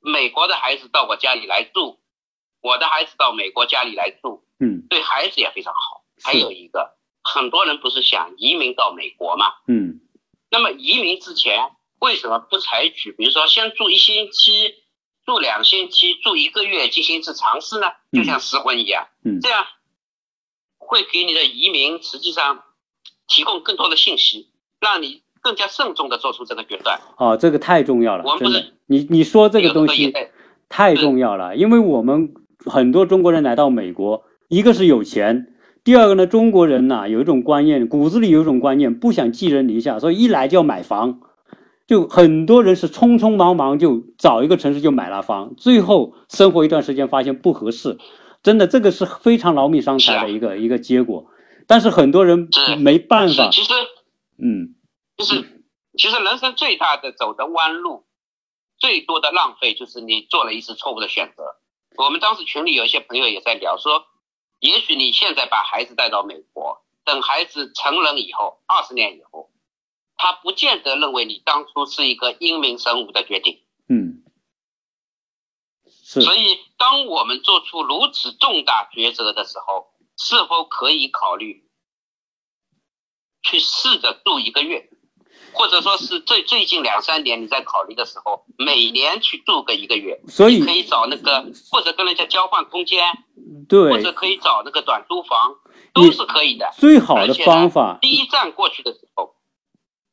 [0.00, 1.99] 美国的孩子到我家里来住，
[2.60, 6.04] 我的孩子到美国家里来住，嗯对孩子也非常好。
[6.22, 9.46] 还有一个，很多人不是想移民到美国嘛？
[9.66, 10.00] 嗯
[10.50, 11.70] 那么移民之前
[12.00, 14.74] 为什么不采取，比如说先住一星期、
[15.24, 17.86] 住两星期、住一个月进行一次尝试呢？
[18.12, 19.64] 就像试婚一样，嗯这样
[20.78, 22.64] 会给你的移民实际上
[23.28, 24.50] 提供更多的信息，
[24.80, 27.00] 让你更加慎重的做出这个决断。
[27.16, 30.12] 哦，这个太重要了我，们不是你你说这个东西
[30.68, 32.34] 太重要了，因为我们
[32.66, 35.54] 很多中国人来到美国，一个是有钱，
[35.84, 41.20] 第二个呢，中国人呐、有一种观念，骨子里有一种观念，不想寄人篱下，所以一来就要买房，
[41.86, 47.98] 就很多人是匆匆忙忙就找一个城市就买了房，最后生活一段时间发现不合适，
[48.42, 51.26] 真的这个是非常劳民伤财的一个、一个结果，
[51.66, 53.72] 但是很多人没办法，其实
[54.42, 54.74] 嗯。
[55.16, 55.34] 就是
[55.98, 58.04] 其实人生最大的走的弯路，
[58.78, 61.42] 最多的浪费就是你做了一次错误的选择。
[61.96, 64.06] 我们当时群里有一些朋友也在聊说，
[64.58, 69.50] 也许你现在把孩子带到美国，等孩子成人以后，二十年以后，
[70.16, 73.62] 他不见得认为你当初是一个英明神武的决定。
[73.88, 74.22] 嗯，
[75.84, 81.68] 是所以，当我们做出如此重大抉择的时候，是否可以考虑
[83.42, 84.90] 去试着住一个月，
[85.52, 93.04] 或者说是最最近两三年你在考虑的时候，每年去住个一个月，所以你可以找那个或者跟人家交换空间，
[93.68, 95.56] 对或者可以找那个短租房，
[95.92, 96.70] 都是可以的。
[96.78, 97.98] 最好的方法。
[98.00, 99.34] 第一站过去的时候，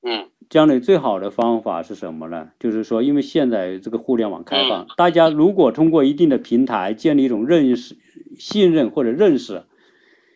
[0.01, 2.49] 嗯，将来最好的方法是什么呢？
[2.59, 7.97] 就是说，因为现在这个互联网开放，大家如果通过一定的平台建立一种认识、
[8.39, 9.65] 信任或者认识，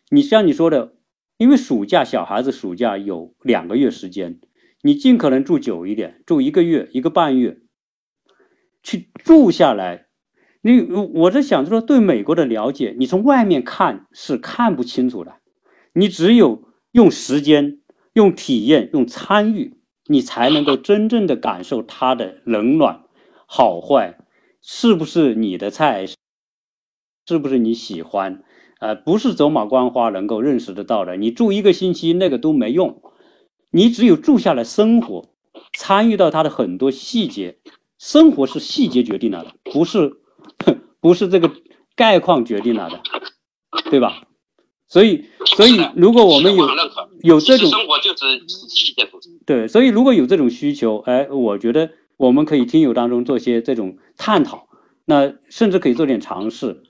[0.09, 0.93] 你像你说的，
[1.37, 4.39] 因为暑假小孩子暑假有两个月时间，
[4.83, 7.59] 你尽可能住久一点，住一个月、一个半月，
[8.81, 10.07] 去住下来。
[10.61, 15.37] 你我在想，就说对美国的了解，你从外面看是看不清楚的，
[15.93, 17.79] 你只有用时间、
[18.13, 23.03] 用体验、用参与，你才能够真正的感受它的冷暖、
[23.47, 24.19] 好坏，
[24.61, 26.05] 是不是你的菜，
[27.27, 28.43] 是不是你喜欢，
[28.79, 31.17] 呃，不是走马观花能够认识得到的。
[31.17, 33.01] 你住一个星期那个都没用，
[33.71, 35.29] 你只有住下来生活，
[35.73, 37.57] 参与到它的很多细节，
[37.97, 40.17] 生活是细节决定了的，不是
[41.01, 41.51] 不是这个
[41.95, 43.01] 概况决定了的，
[43.89, 44.23] 对吧？
[44.87, 45.23] 所以，
[45.55, 46.67] 所以如果我们有
[47.21, 49.09] 有这种生活就是细节。
[49.45, 54.67] 对，所以如果有这种需求，哎，我觉得我们可以听友当中做些这种探讨，
[55.05, 56.83] 那甚至可以做点尝试。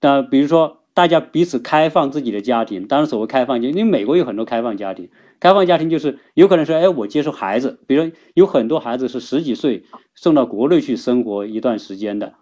[0.00, 5.10] 那比如说，大家彼此开放自己的家庭，当然所谓开放家，因为美国有很多开放家庭，
[5.40, 9.84] 开放家庭就是有可能说，哎，我接受孩子，比如有很多孩子是十几岁
[10.14, 12.34] 送到国内去生活一段时间的，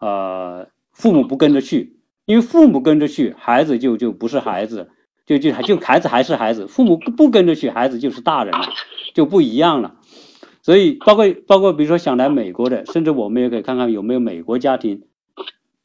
[0.00, 4.90] 呃，父母不跟着去，因为父母跟着去，孩子就就不是孩子，
[5.26, 8.68] 就就就孩子还是孩子，父母不跟着去，孩子就是大人了，
[9.12, 9.96] 就不一样了。
[10.62, 15.02] 所以包括包括比如说想来美国的，甚至我们也可以看看有没有美国家庭，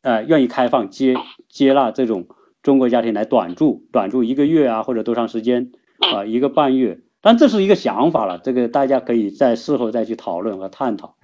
[0.03, 1.15] 呃，愿意开放接
[1.49, 2.27] 接纳这种
[2.61, 6.99] 中国家庭来短住，短住一个月啊，或者多长时间啊、一个半月。
[7.21, 11.15] 但这是一个想法了，这个大家可以在事后再去讨论和探讨。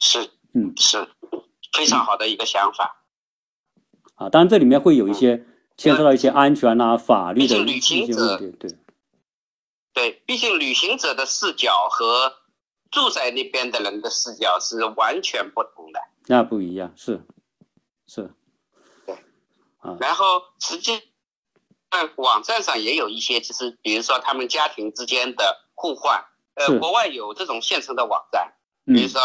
[0.00, 1.06] 是，嗯是
[1.76, 3.04] 非常好的一个想法。
[4.14, 5.44] 啊，当然这里面会有一些
[5.76, 8.70] 牵涉到一些安全啊、法律的一些问题，对。
[9.94, 12.32] 对，毕竟旅行者的视角和
[12.92, 15.98] 住在那边的人的视角是完全不同的。
[16.26, 17.20] 那不一样，是
[18.06, 18.32] 是，
[19.04, 19.16] 对
[19.98, 21.00] 然后实际
[21.90, 26.24] 在网站上也有一些，就是比如说他们家庭之间的互换。
[26.54, 28.52] 呃，国外有这种现成的网站，
[28.86, 29.22] 嗯比如说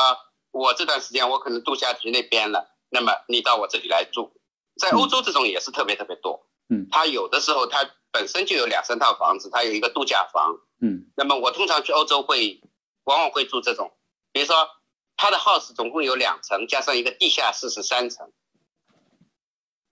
[0.51, 4.31] 我这段时间我可能度假局那边了，那么你到我这里来住。
[4.79, 6.47] 在欧洲这种也是特别特别多。
[6.69, 10.57] 嗯，他有的时候他本身就有两三套房子，他有一个度假房。
[10.79, 12.61] 嗯那么我通常去欧洲会，
[13.07, 13.91] 往往会住这种，
[14.33, 14.69] 比如说
[15.15, 18.31] 他的 house 总共有两层，加上一个地下室是三层。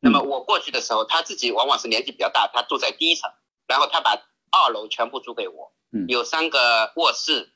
[0.02, 3.32] 那么我过去的时候，他自己往往是年纪比较大，他住在第一层，
[3.68, 4.12] 然后他把
[4.52, 7.54] 二楼全部租给我，嗯有三个卧室，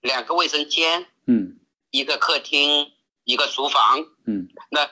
[0.00, 1.60] 两个卫生间，嗯
[1.90, 2.92] 一个客厅，
[3.24, 4.00] 一个厨房。
[4.26, 4.90] 嗯那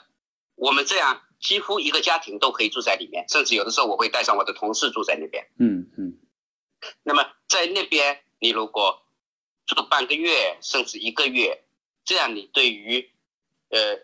[0.54, 5.48] 我们这样几乎一个家庭都可以住在里面，甚至有的时候我会带上我的同事住在那边。
[5.58, 6.20] 嗯嗯
[7.02, 9.03] 那么在那边，你如果
[9.66, 11.64] 住半个月甚至一个月，
[12.04, 13.10] 这样你对于
[13.70, 13.98] 呃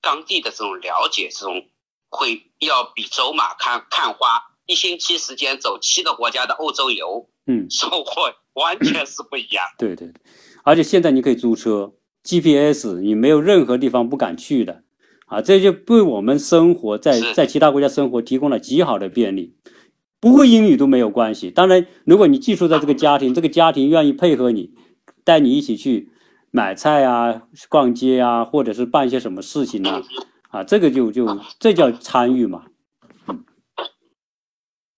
[0.00, 1.68] 当地的这种了解，这种
[2.08, 9.64] 会要比走马看看花一星期时间走七个国家的欧洲游，嗯，收获完全是不一样。
[9.76, 10.12] 对对，
[10.64, 11.92] 而且现在你可以租车
[12.22, 14.84] ，GPS，你没有任何地方不敢去的，
[15.26, 19.56] 啊，这就为我们生活在在其他国家生活提供了极好的便利。
[20.20, 24.74] 不会英语都没有关系，当然，如果你寄宿在这个家庭，这个家庭愿意配合你，
[25.24, 26.12] 带你一起去
[26.50, 30.02] 买菜啊、逛街啊，或者是办一些什么事情啊，
[30.50, 31.26] 啊，这个就就
[31.58, 32.66] 这叫参与嘛。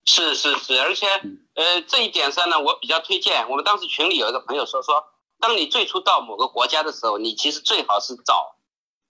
[0.04, 1.38] 是是是，而且嗯。
[1.54, 3.46] 呃这一点上呢，我比较推荐。
[3.46, 5.04] 我们当时群里有一个朋友说说，
[5.38, 8.56] 当你最初到某个国家的时候，你其实最好是找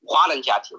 [0.04, 0.76] 华人家庭，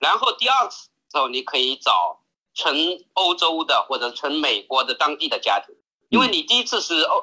[0.00, 2.24] 然后第二次时候你可以找
[2.56, 2.74] 纯
[3.12, 5.76] 欧洲的或者纯美国的当地的家庭，
[6.08, 7.22] 因为你第一次是欧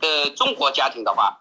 [0.00, 1.40] 呃中国家庭的话，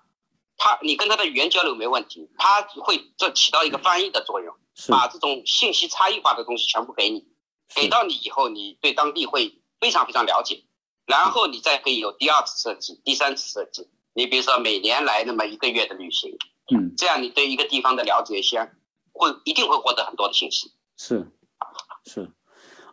[0.56, 4.56] 他你跟他的语言交流没问题，他会这起到一个翻译的作用，
[4.88, 7.28] 把这种信息差异化的东西全部给你。
[7.76, 10.64] 给到你以后，你对当地会非常非常了解，
[11.06, 13.90] 然后你再可以有第二次设计、第三次设计。
[14.14, 16.38] 你比如说每年来那么一个月的旅行，
[16.74, 16.94] 嗯。
[16.96, 18.78] 这样你对一个地方的了解先
[19.12, 20.72] 会一定会获得很多的信息。
[20.96, 21.28] 是。
[22.06, 22.30] 是，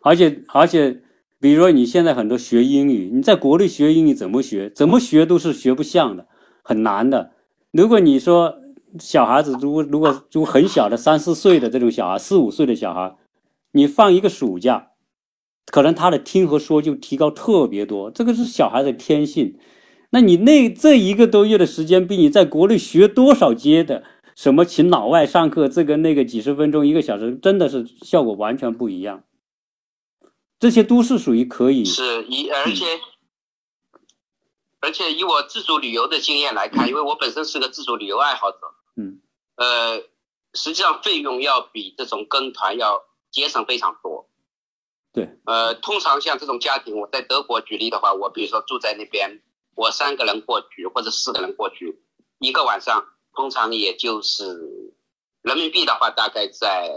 [0.03, 1.01] 而且而且，
[1.39, 4.69] 比如说你现在很多学英语，你在国内学英语怎么学？
[4.69, 6.27] 怎么学都是学不像的，
[6.63, 7.31] 很难的。
[7.71, 8.55] 如果你说
[8.99, 13.15] 小孩子，如果如果如果很小的三四岁的这种小孩，四五岁的小孩，
[13.71, 14.89] 你放一个暑假，
[15.67, 19.55] 可能他的听和说就提高特别多，这个是小孩的天性。
[20.09, 24.03] 那你那这一个多月的时间，比你在国内学多少节的
[24.35, 29.23] 什么请老外上课，这个那个几十分钟一个小时，真的是效果完全不一样。
[30.61, 33.01] 这些都是属于可以，是以而且、
[34.79, 38.57] 而且以我自主旅游的经验来看，因为我本身是个自主旅游爱好者，
[38.95, 39.19] 嗯。
[39.55, 39.97] 呃，
[40.53, 44.29] 实际上费用要比这种跟团要节省非常多。
[45.11, 49.41] 对，呃，通常像这种家庭，我在德国举例的话，我比如说住在那边，
[49.73, 52.03] 我三个人过去或者四个人过去，
[52.37, 54.93] 一个晚上通常也就是
[55.41, 56.87] 人民币的话，大概在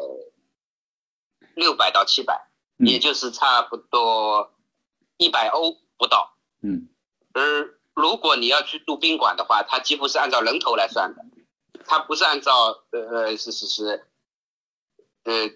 [1.54, 2.46] 六百到七百，
[2.78, 2.86] 嗯。
[2.86, 4.52] 也就是差不多
[5.16, 6.36] 一百欧不到。
[6.62, 6.88] 嗯。
[7.32, 11.24] 而如果你要去住宾馆的话，它几乎是按照人头来算的，
[11.84, 14.06] 它不是按照呃呃是是是，
[15.24, 15.50] 呃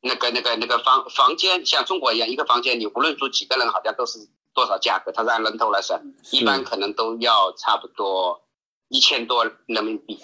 [0.00, 4.18] 那个那个那个房房间像中国一样，一个房间你无论住几个人，好像都是
[4.52, 8.46] 多少价格，它是按人头来算，一般可能都要差不多
[8.88, 10.18] 一千多人民币，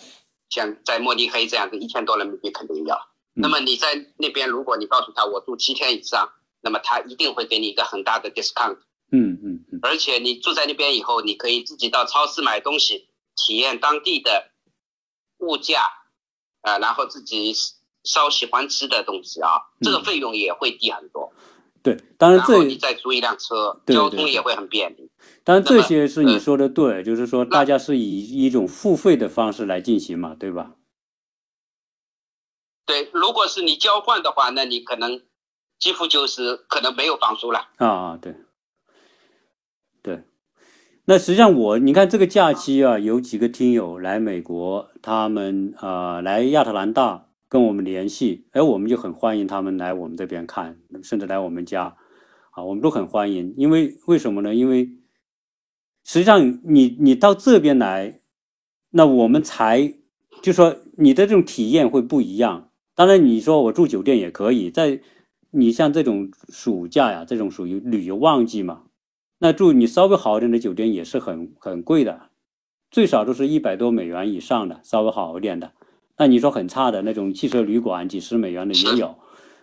[0.48, 3.09] 像在慕尼黑这样子，一千多人民币肯定要。
[3.40, 6.28] 嗯那么你在那边，如果你告诉他我住七天以上，
[6.60, 8.76] 那么他一定会给你一个很大的 discount。
[9.12, 14.50] 嗯嗯嗯，而且你住在那边以后，你可以自己到超市买东西，体验当地的
[15.38, 15.82] 物价，
[16.60, 17.52] 啊、然后自己
[18.04, 19.50] 烧喜欢吃的东西啊，
[19.80, 21.32] 这个嗯费用也会低很多。
[21.82, 25.10] 对，当然然后你再租一辆车，对对对交通也会很便利。
[25.42, 30.72] 当然这些是你呃说的对，就是说大家是以一种付费的方式来进行嘛，对吧？
[32.90, 35.22] 对，如果是你交换的话，那你可能
[35.78, 37.68] 几乎就是可能没有房租了。
[37.76, 38.34] 啊，对，
[40.02, 40.24] 对。
[41.04, 51.96] 那实际上我，你看这个假期啊，有几个听友来美国，他们啊、呃来亚特兰大跟我们联系，哎，我们就很欢迎他们来我们这边看，甚至来我们家，
[52.50, 53.54] 啊，我们都很欢迎。
[53.56, 54.52] 因为为什么呢？
[54.52, 54.90] 因为
[56.02, 58.18] 实际上你你到这边来，
[58.90, 59.94] 那我们才
[60.42, 62.69] 就说你的这种体验会不一样。
[63.00, 65.00] 当然，你说我住酒店也可以，在
[65.52, 68.82] 你像这种暑假呀，这种属于旅游旺季嘛，
[69.38, 72.24] 那住你稍微好一点的酒店也是很很贵的，
[72.90, 75.72] 最少都是一百多美元以上的，稍微好一点的。
[76.18, 79.16] 那你说很差的那种汽车旅馆，几十美元的也有，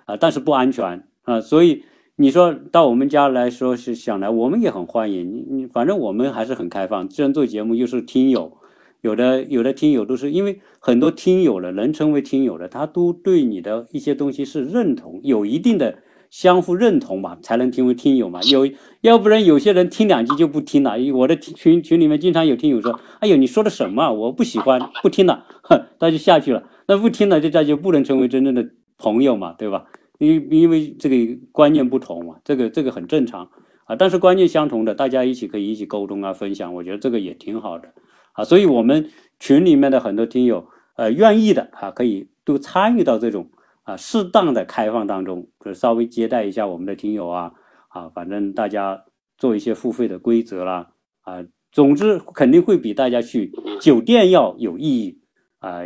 [0.05, 1.83] 啊，但是不安全啊，所以
[2.15, 7.07] 你说到我们家来说是想来，我们也很欢迎你，你反正我们还是很开放。
[7.07, 8.57] 既然做节目又是听友，
[9.01, 15.99] 有的有的听友都是因为很多听友了，能成为听友的，他都对你的一些东西是认同，有一定的
[16.29, 18.41] 相互认同嘛，才能成为听友嘛。
[18.43, 18.67] 有
[19.01, 20.97] 要不然有些人听两句就不听了。
[21.13, 24.11] 我的群群里面经常有听友说：“哎呦，你说的什么？
[24.11, 26.63] 我不喜欢，不听了。”哼，他就下去了。
[26.87, 28.67] 那不听了，这这就不能成为真正的
[28.97, 29.85] 朋友嘛，对吧？
[30.19, 33.49] 因因为这个观念不同嘛，这个这个很正常
[33.85, 33.95] 啊。
[33.95, 37.89] 但是观念相同的，大家一起可以一起沟通啊，分享，我觉得这个也挺好的
[38.37, 38.45] 啊。
[38.45, 39.09] 所以我们
[39.41, 43.49] 群里面的很多听友，呃，愿意的啊，可以都参与到这种
[43.83, 47.51] 啊适当的开放当中，就稍微接待一下我们的听友啊
[47.89, 49.03] 啊，反正大家
[49.37, 50.87] 做一些付费的规则啦
[51.21, 53.51] 啊，总之肯定会比大家去
[53.81, 55.19] 酒店要有意义
[55.59, 55.81] 啊、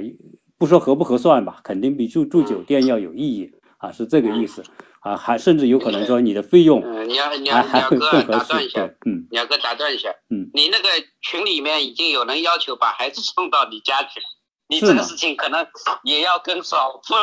[0.58, 4.62] 不说合不合算吧，肯定比住住酒店要有意义啊，是这个意思
[5.02, 10.88] 啊，还甚至有可能说你的费用嗯，鸟鸟还还会鸟哥更合适打断一，下对，，嗯，鸟哥打断一下，嗯，你那个
[11.22, 14.26] 群里面已经有人要求把孩子送到你家去了，
[14.70, 15.66] 你这个事情可能
[16.04, 17.16] 也要跟少妇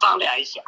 [0.00, 0.62] 商量一下，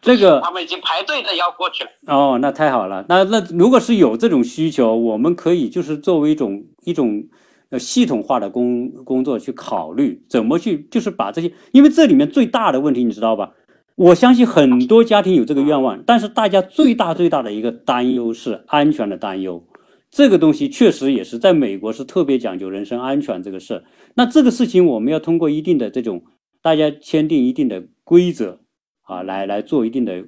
[0.00, 1.90] 这个 他们已经排队的要过去了。
[2.06, 3.04] 哦，那太好了。
[3.08, 7.22] 那那如果是有这种需求，我们可以就是作为一种一种
[7.70, 13.50] 呃系统化的工工作去考虑怎么去，就是把这些，因为这里面最大的问题你知道吧？
[13.96, 19.64] 我相信很多家庭有这个愿望，但是大家最大最大的一个担忧是安全的担忧。
[20.10, 23.84] 这个东西确实也是在美国是特别讲究人身安全这个事儿。
[24.14, 26.24] 那这个事情我们要通过一定的这种
[26.60, 28.58] 大家签订一定的规则
[29.02, 30.24] 啊，来来做一定的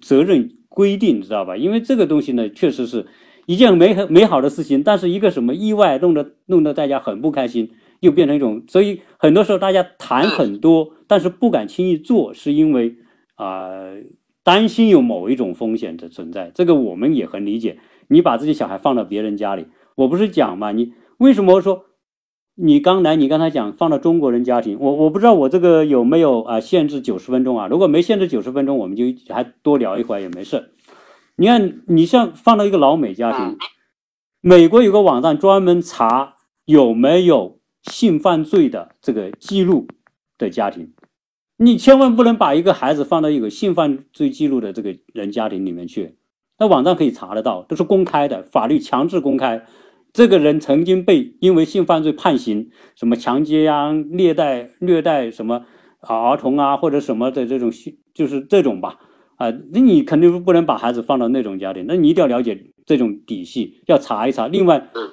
[0.00, 1.56] 责任规定，知道吧？
[1.56, 3.04] 因为这个东西呢，确实是
[3.46, 7.68] 一件美好美好的事情，但是一个什么意外弄得弄得大家很不开心，
[7.98, 12.96] 又变成一种，所以很多时候大家谈很多，但是不敢轻易做，是因为
[13.38, 13.78] 啊、
[14.42, 16.50] 担心有某一种风险的存在。
[16.54, 17.78] 这个我们也很理解。
[18.08, 20.72] 你把自己小孩放到别人家里，我不是讲嘛？
[20.72, 21.84] 你为什么说
[22.54, 23.16] 你刚来？
[23.16, 27.68] 你刚才讲放到中国人家庭，我我不知道我这个有没有啊、限制九十分钟啊？
[27.68, 30.72] 如果没限制九十分钟，我们就还多聊一会儿也没事。
[31.36, 33.58] 你看，你像放到一个老美家庭嗯，
[34.40, 36.34] 美国有个网站专门查
[36.64, 39.86] 有没有性犯罪的这个记录
[40.36, 40.92] 的家庭，
[41.60, 46.16] 你千万不能把一个孩子放到一个性犯罪记录的这个人家庭里面去。
[46.60, 49.64] 那网上可以查得到，都是公开的，法律强制公开。
[50.12, 55.64] 这个人曾经被因为性犯罪判刑，什么强奸呀、虐待、虐待什么
[56.00, 58.96] 啊儿童啊，或者什么的这种性，就是这种吧。
[59.36, 64.48] 啊，那你肯定不能把孩子放到那种家庭，那你一定要了解这种底细，要查一查。
[64.48, 65.10] 另外嗯，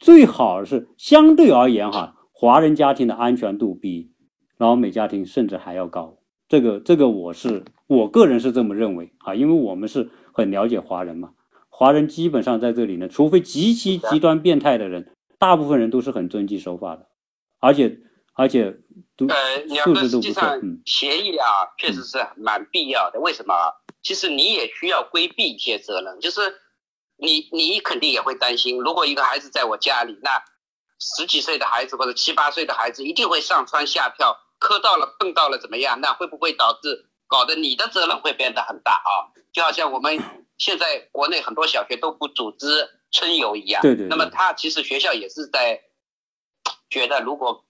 [0.00, 4.10] 最好是相对而言哈，华人家庭的安全度比
[4.58, 6.18] 老美家庭甚至还要高。
[6.48, 11.30] 这个这个我是我个人是这么认为啊，因为我们是很了解华人嘛，
[11.68, 17.06] 华人基本上在这里呢，除非极其极端变态的人，大部分人都是很遵纪守法的，
[17.60, 17.98] 而且
[18.34, 18.74] 而且
[19.16, 19.28] 都
[19.84, 21.46] 素个质都不错，实际上嗯协议啊，
[21.78, 23.20] 确实是蛮必要的。
[23.20, 23.72] 为什么啊？
[24.02, 26.40] 其实你也需要规避一些责任，就是
[27.18, 30.30] 你你肯定也会担心，如果一个孩子在我家里，那
[30.98, 36.00] 十几岁的孩子或者七八岁的孩子一定会上蹿下跳，磕到了碰到了怎么样？
[36.00, 39.32] 那会不会导致搞得你的责任会变得很大啊？
[39.52, 40.18] 就好像我们
[40.56, 45.80] 现在国内很多小学都不组织春游一样，对对对那么他其实学校也是在
[46.90, 47.64] 觉得，如果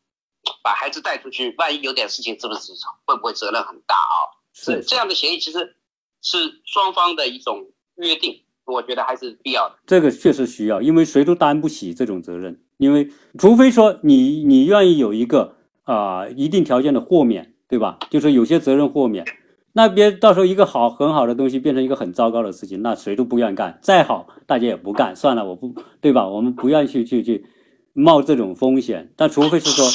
[0.63, 2.73] 把孩子带出去，万一有点事情，是不是
[3.05, 4.17] 会不会责任很大啊？
[4.53, 5.77] 是这样的协议其实
[6.23, 9.77] 是双方的一种约定，我觉得还是必要的。
[9.87, 13.09] 这个确实需要，因为谁都担不起这种责任，因为
[13.39, 15.57] 除非说你你愿意有一个
[15.89, 17.99] 啊、一定条件的豁免，对吧？
[18.11, 19.25] 就是有些责任豁免，
[19.73, 26.29] 那别到时候一个好很好的东西变成一个很糟糕的事情，那谁都不愿意干，再好大家也不干，算了，我不对吧？
[26.29, 27.47] 我们不愿意去去去
[27.95, 29.87] 冒这种风险，但除非是说，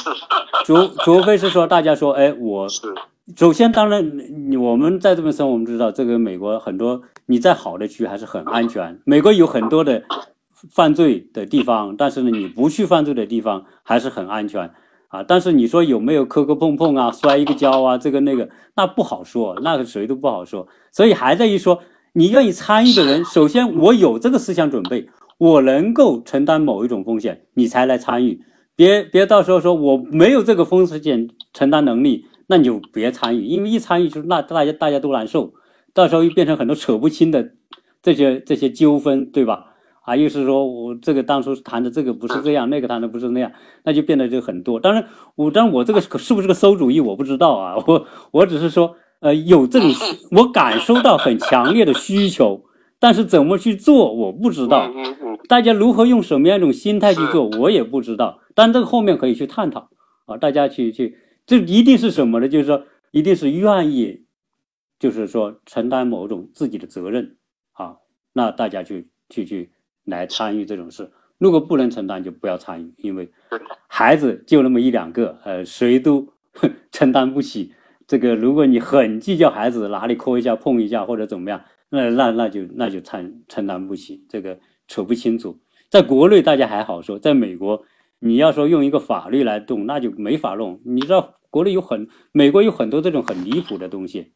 [0.65, 2.81] 除除非是说大家说，哎，我是
[3.37, 8.99] 首先，当然，你我们在这边生活，我们知道这个美国很多你在好的区还是很安全。
[9.05, 10.01] 美国有很多的
[10.71, 14.71] 犯罪的地方，但是呢，你不去犯罪的地方还是很安全
[15.13, 15.23] 啊。
[15.27, 20.67] 但是你说有没有磕磕碰碰啊、摔一个跤啊，这个那个，那不好说，那个谁都不好说。
[20.91, 21.79] 所以还在于说，
[22.13, 25.07] 你愿意参与的人，首先我有这个思想准备，
[25.37, 28.41] 我能够承担某一种风险，你才来参与。
[28.75, 35.53] 别别到时候说我没有这个风险承担能力，那你就别参与，因为一参与就那大家大家都难受，
[35.93, 37.51] 到时候又变成很多扯不清的
[38.01, 39.72] 这些这些纠纷，对吧？
[40.03, 43.51] 啊，又是说我这个当初谈的这个不是这样，那个谈的不是那样，
[43.83, 44.79] 那就变得就很多。
[44.79, 49.89] 当然，我当然我这个是不是个馊主意我不知道啊， 我我只是说，呃，有这种
[50.31, 52.65] 我感受到很强烈的需求，
[52.99, 54.91] 但是怎么去做我不知道。
[55.49, 58.39] 大家如何用什么样一种心态去做，我也不知道。
[58.55, 59.89] 但这个后面可以去探讨
[60.25, 62.47] 啊，大家去去，这一定是什么呢？
[62.47, 64.25] 就是说，一定是愿意，
[64.99, 67.37] 就是说承担某种自己的责任
[67.73, 67.97] 啊。
[68.31, 69.72] 那大家去去去
[70.05, 71.11] 来参与这种事。
[71.37, 73.29] 如果不能承担，就不要参与，因为
[73.87, 76.27] 孩子就那么一两个，呃，谁都
[76.91, 77.73] 承担不起。
[78.07, 85.59] 这个，如果你很计较孩子哪里磕一下、碰一下或者怎么样，那那那就那就承承担不起，这个扯不清楚。
[85.89, 87.83] 在国内大家还好说，在美国，
[88.19, 90.81] 你要说用一个法律来动，那就没法弄。
[90.85, 94.33] 你知道，国内有很，美国有很多这种很离谱的东西。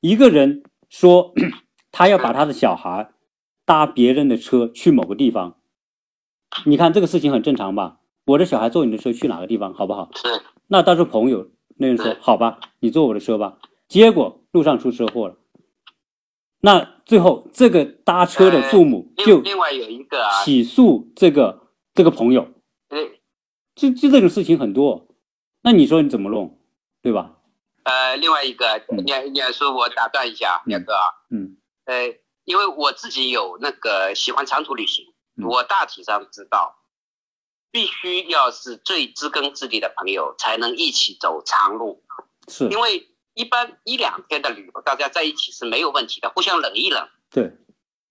[0.00, 1.32] 一个人说
[1.92, 3.10] 他要把他的小孩
[3.64, 5.56] 搭别人的车去某个地方，
[6.66, 7.98] 你看这个事情很正常吧？
[8.26, 10.10] 我的小孩坐你的车去哪个地方，好不好？
[10.14, 10.28] 是，
[10.68, 13.58] 那倒是朋友，那人说好吧，你坐我的车吧。
[13.88, 15.36] 结果路上出车祸了，
[16.60, 22.48] 那最后这个搭车的父母就另另外有一个啊，起诉这个这个朋友，
[22.88, 22.98] 呃
[23.74, 25.08] 就就这种事情很多。
[25.62, 26.58] 那你说你怎么弄，
[27.02, 27.38] 对吧？
[27.84, 29.04] 呃，另外一个，嗯。
[29.04, 30.68] 鸟鸟叔，我打断一下，嗯。
[30.68, 31.56] 鸟哥啊，嗯。
[31.84, 32.14] 呃，
[32.44, 35.04] 因为我自己有那个喜欢长途旅行，
[35.36, 36.76] 嗯我大体上知道，
[37.70, 42.02] 必须要是最知根知底的朋友才能一起走长路，
[42.48, 47.08] 是因为一般一两天的旅游，大家在一起是没有问题的，互相冷一冷。
[47.30, 47.50] 对，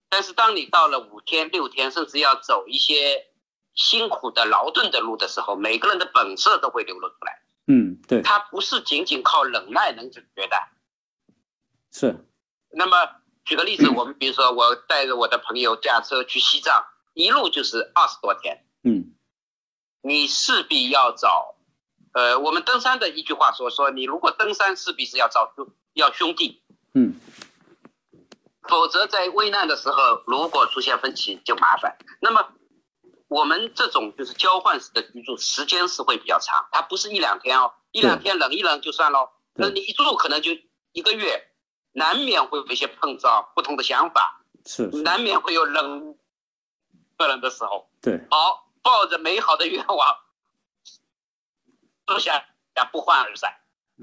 [0.08, 3.26] 但是当你到了五天、六天，甚至要走一些
[3.74, 7.42] 辛苦的劳顿的路的时候，每个人的本色都会流露出来。
[7.68, 10.56] 嗯对他不是仅仅靠忍耐能解决的。
[11.92, 12.26] 是，
[12.70, 12.96] 那么
[13.44, 19.14] 举个例子，我们比如说我带着我的朋友驾车去西藏，一路就是二十多天，嗯。
[20.04, 21.54] 你势必要找，
[22.12, 26.60] 呃，我们登山的一句话说说，你如果登山，势必是要找兄要兄弟，
[26.94, 27.20] 嗯。
[28.68, 31.96] 否则在危难的时候，如果出现分歧就麻烦。
[32.20, 32.48] 那么
[33.28, 40.50] 我们这种就是交换式的居住，时间是会比较长，它不是一两天哦，一两天冷一冷就算喽，那你一住可能就
[40.92, 41.48] 一个月，
[41.92, 46.14] 难免会有一些碰撞，不同的想法，是是，难免会有冷
[47.16, 47.88] 个人的时候。
[48.00, 49.98] 对好，抱着美好的愿望，
[52.06, 52.44] 坐下
[52.90, 53.52] 不欢而散，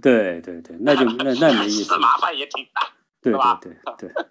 [0.01, 1.97] 对对对，那就那那没意思。
[1.99, 2.87] 麻烦也挺大。
[3.21, 4.25] 对吧对对对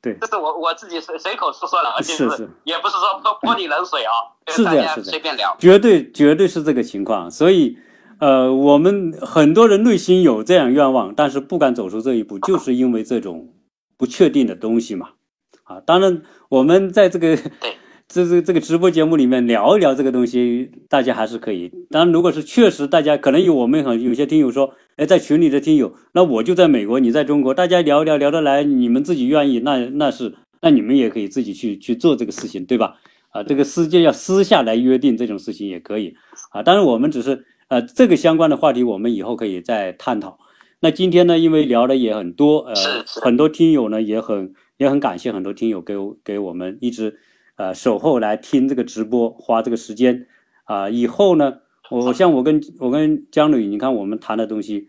[0.14, 4.12] 对这是我我自己随随口说说了，而且是是也不是说泼泼你冷水啊，
[4.46, 5.56] 是大家这样是这样随便聊。
[5.58, 7.76] 绝对绝对是这个情况，所以，
[8.20, 13.48] 呃，我们很多人内心有这样愿望，但是不敢走出这一步，就是因为这种
[13.96, 15.10] 不确定的东西嘛。
[15.62, 17.36] 啊，当然，我们在这个
[18.08, 21.70] 这这这个直播节目里面聊一聊这个东西，大家还是可以。
[21.90, 32.94] 当然，如果是确实大家可能有我们很有些听友说，哎，在群里的听友，那我就在美国，你在中国，大家聊一聊聊得来，你们自己愿意，那那是那你们也可以自己去去做这个事情，对吧？
[33.30, 36.16] 啊，这个私界要私下来约定这种事情也可以
[36.50, 36.62] 啊。
[36.62, 40.38] 当然，我们只是呃这个相关的话题，我们以后可以再探讨。
[40.80, 42.74] 那今天呢，因为聊的也很多，呃
[43.22, 47.18] 很多听友呢也很也很感谢很多听友给我给我们一直
[47.56, 50.26] 呃守候来听这个直播，花这个时间
[50.64, 51.54] 啊、以后呢，
[51.90, 54.88] 我像我跟我跟江磊，你看我们谈的东西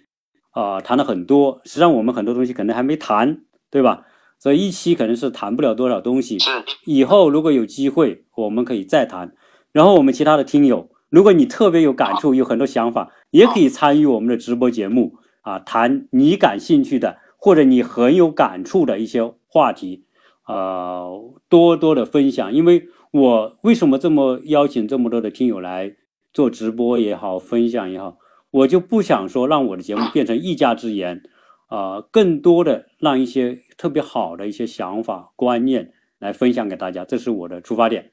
[0.51, 3.41] 啊、谈了很多，实际上我们很多东西可能还没谈，
[3.72, 4.06] 对吧？
[4.38, 6.38] 所以一期可能是谈不了多少东西。
[6.39, 6.49] 是
[6.85, 9.34] 以后如果有机会，我们可以再谈。
[9.72, 20.06] 然后我们其他的听友，如果你特别有感触，有很多想法，也可以参与我们的直播节目啊，谈你感兴趣的或者你很有感触的一些话题，
[20.48, 21.10] 呃，
[21.49, 22.53] 多多的分享。
[22.53, 25.95] 因为我为什么这么邀请这么多的听友来
[26.31, 28.18] 做直播也好，分享也好，
[28.52, 31.22] 我就不想说让我的节目变成一家之言。
[31.68, 38.11] 啊，更多的让一些特别好的一些想法、观念来分享给大家，这是我的出发点。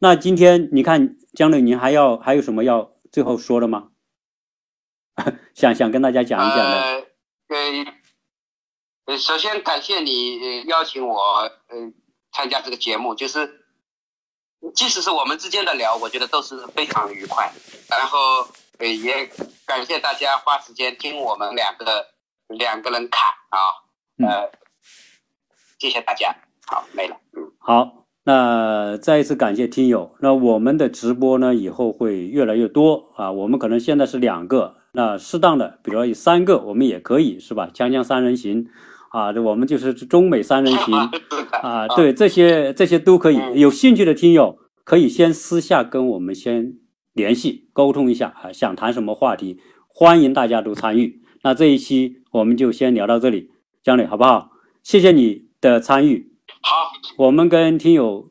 [0.00, 3.88] 那今天你看，江磊，您还要还有什么要最后说的吗？
[5.54, 6.80] 想想跟大家讲一讲的。
[6.80, 7.06] 呃
[7.48, 7.94] 呃
[9.06, 11.16] 呃，首先感谢你呃邀请我
[11.68, 11.92] 呃
[12.30, 13.66] 参加这个节目，就是
[14.74, 17.50] 即使是我们之间的聊，我觉得都是非常愉快。
[17.88, 18.18] 然后
[18.78, 19.28] 呃也
[19.66, 22.06] 感谢大家花时间听我们两个
[22.48, 23.58] 两个人侃啊，
[24.24, 24.50] 呃，
[25.80, 26.32] 谢谢大家。
[26.66, 27.18] 好，没了。
[27.32, 30.10] 嗯，好，那再一次感谢听友。
[30.20, 33.32] 那我们的直播呢，以后会越来越多啊。
[33.32, 37.70] 我们可能现在是两个，那适当的，比如说有三个，我们也可以是吧？
[37.72, 38.66] 锵锵三人行
[39.12, 40.94] 啊，这我们就是中美三人行。
[41.62, 43.38] 啊，对，这些这些都可以。
[43.38, 46.74] 嗯有兴趣的听友可以先私下跟我们先
[47.14, 51.22] 联系沟通一下啊，想谈什么话题，欢迎大家都参与。
[51.42, 53.48] 那这一期我们就先聊到这里，
[53.82, 54.50] 江磊好不好？
[54.82, 56.30] 谢谢你的参与，
[56.60, 58.30] 好，我们跟听友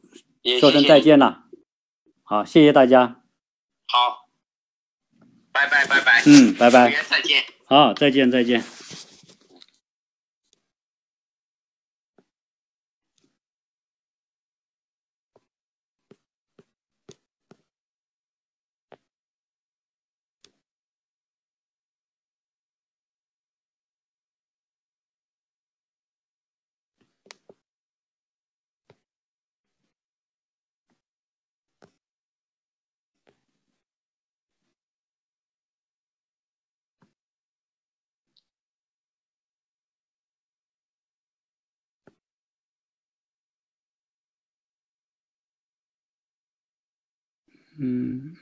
[0.59, 0.83] 说声。
[0.83, 1.43] 再见了。
[2.23, 3.21] 好，谢谢大家。
[3.87, 4.27] 好，
[5.51, 6.21] 拜拜拜拜。
[6.25, 7.43] 嗯，拜拜再见。
[7.65, 8.63] 好，再见再见。
[47.77, 48.35] 嗯。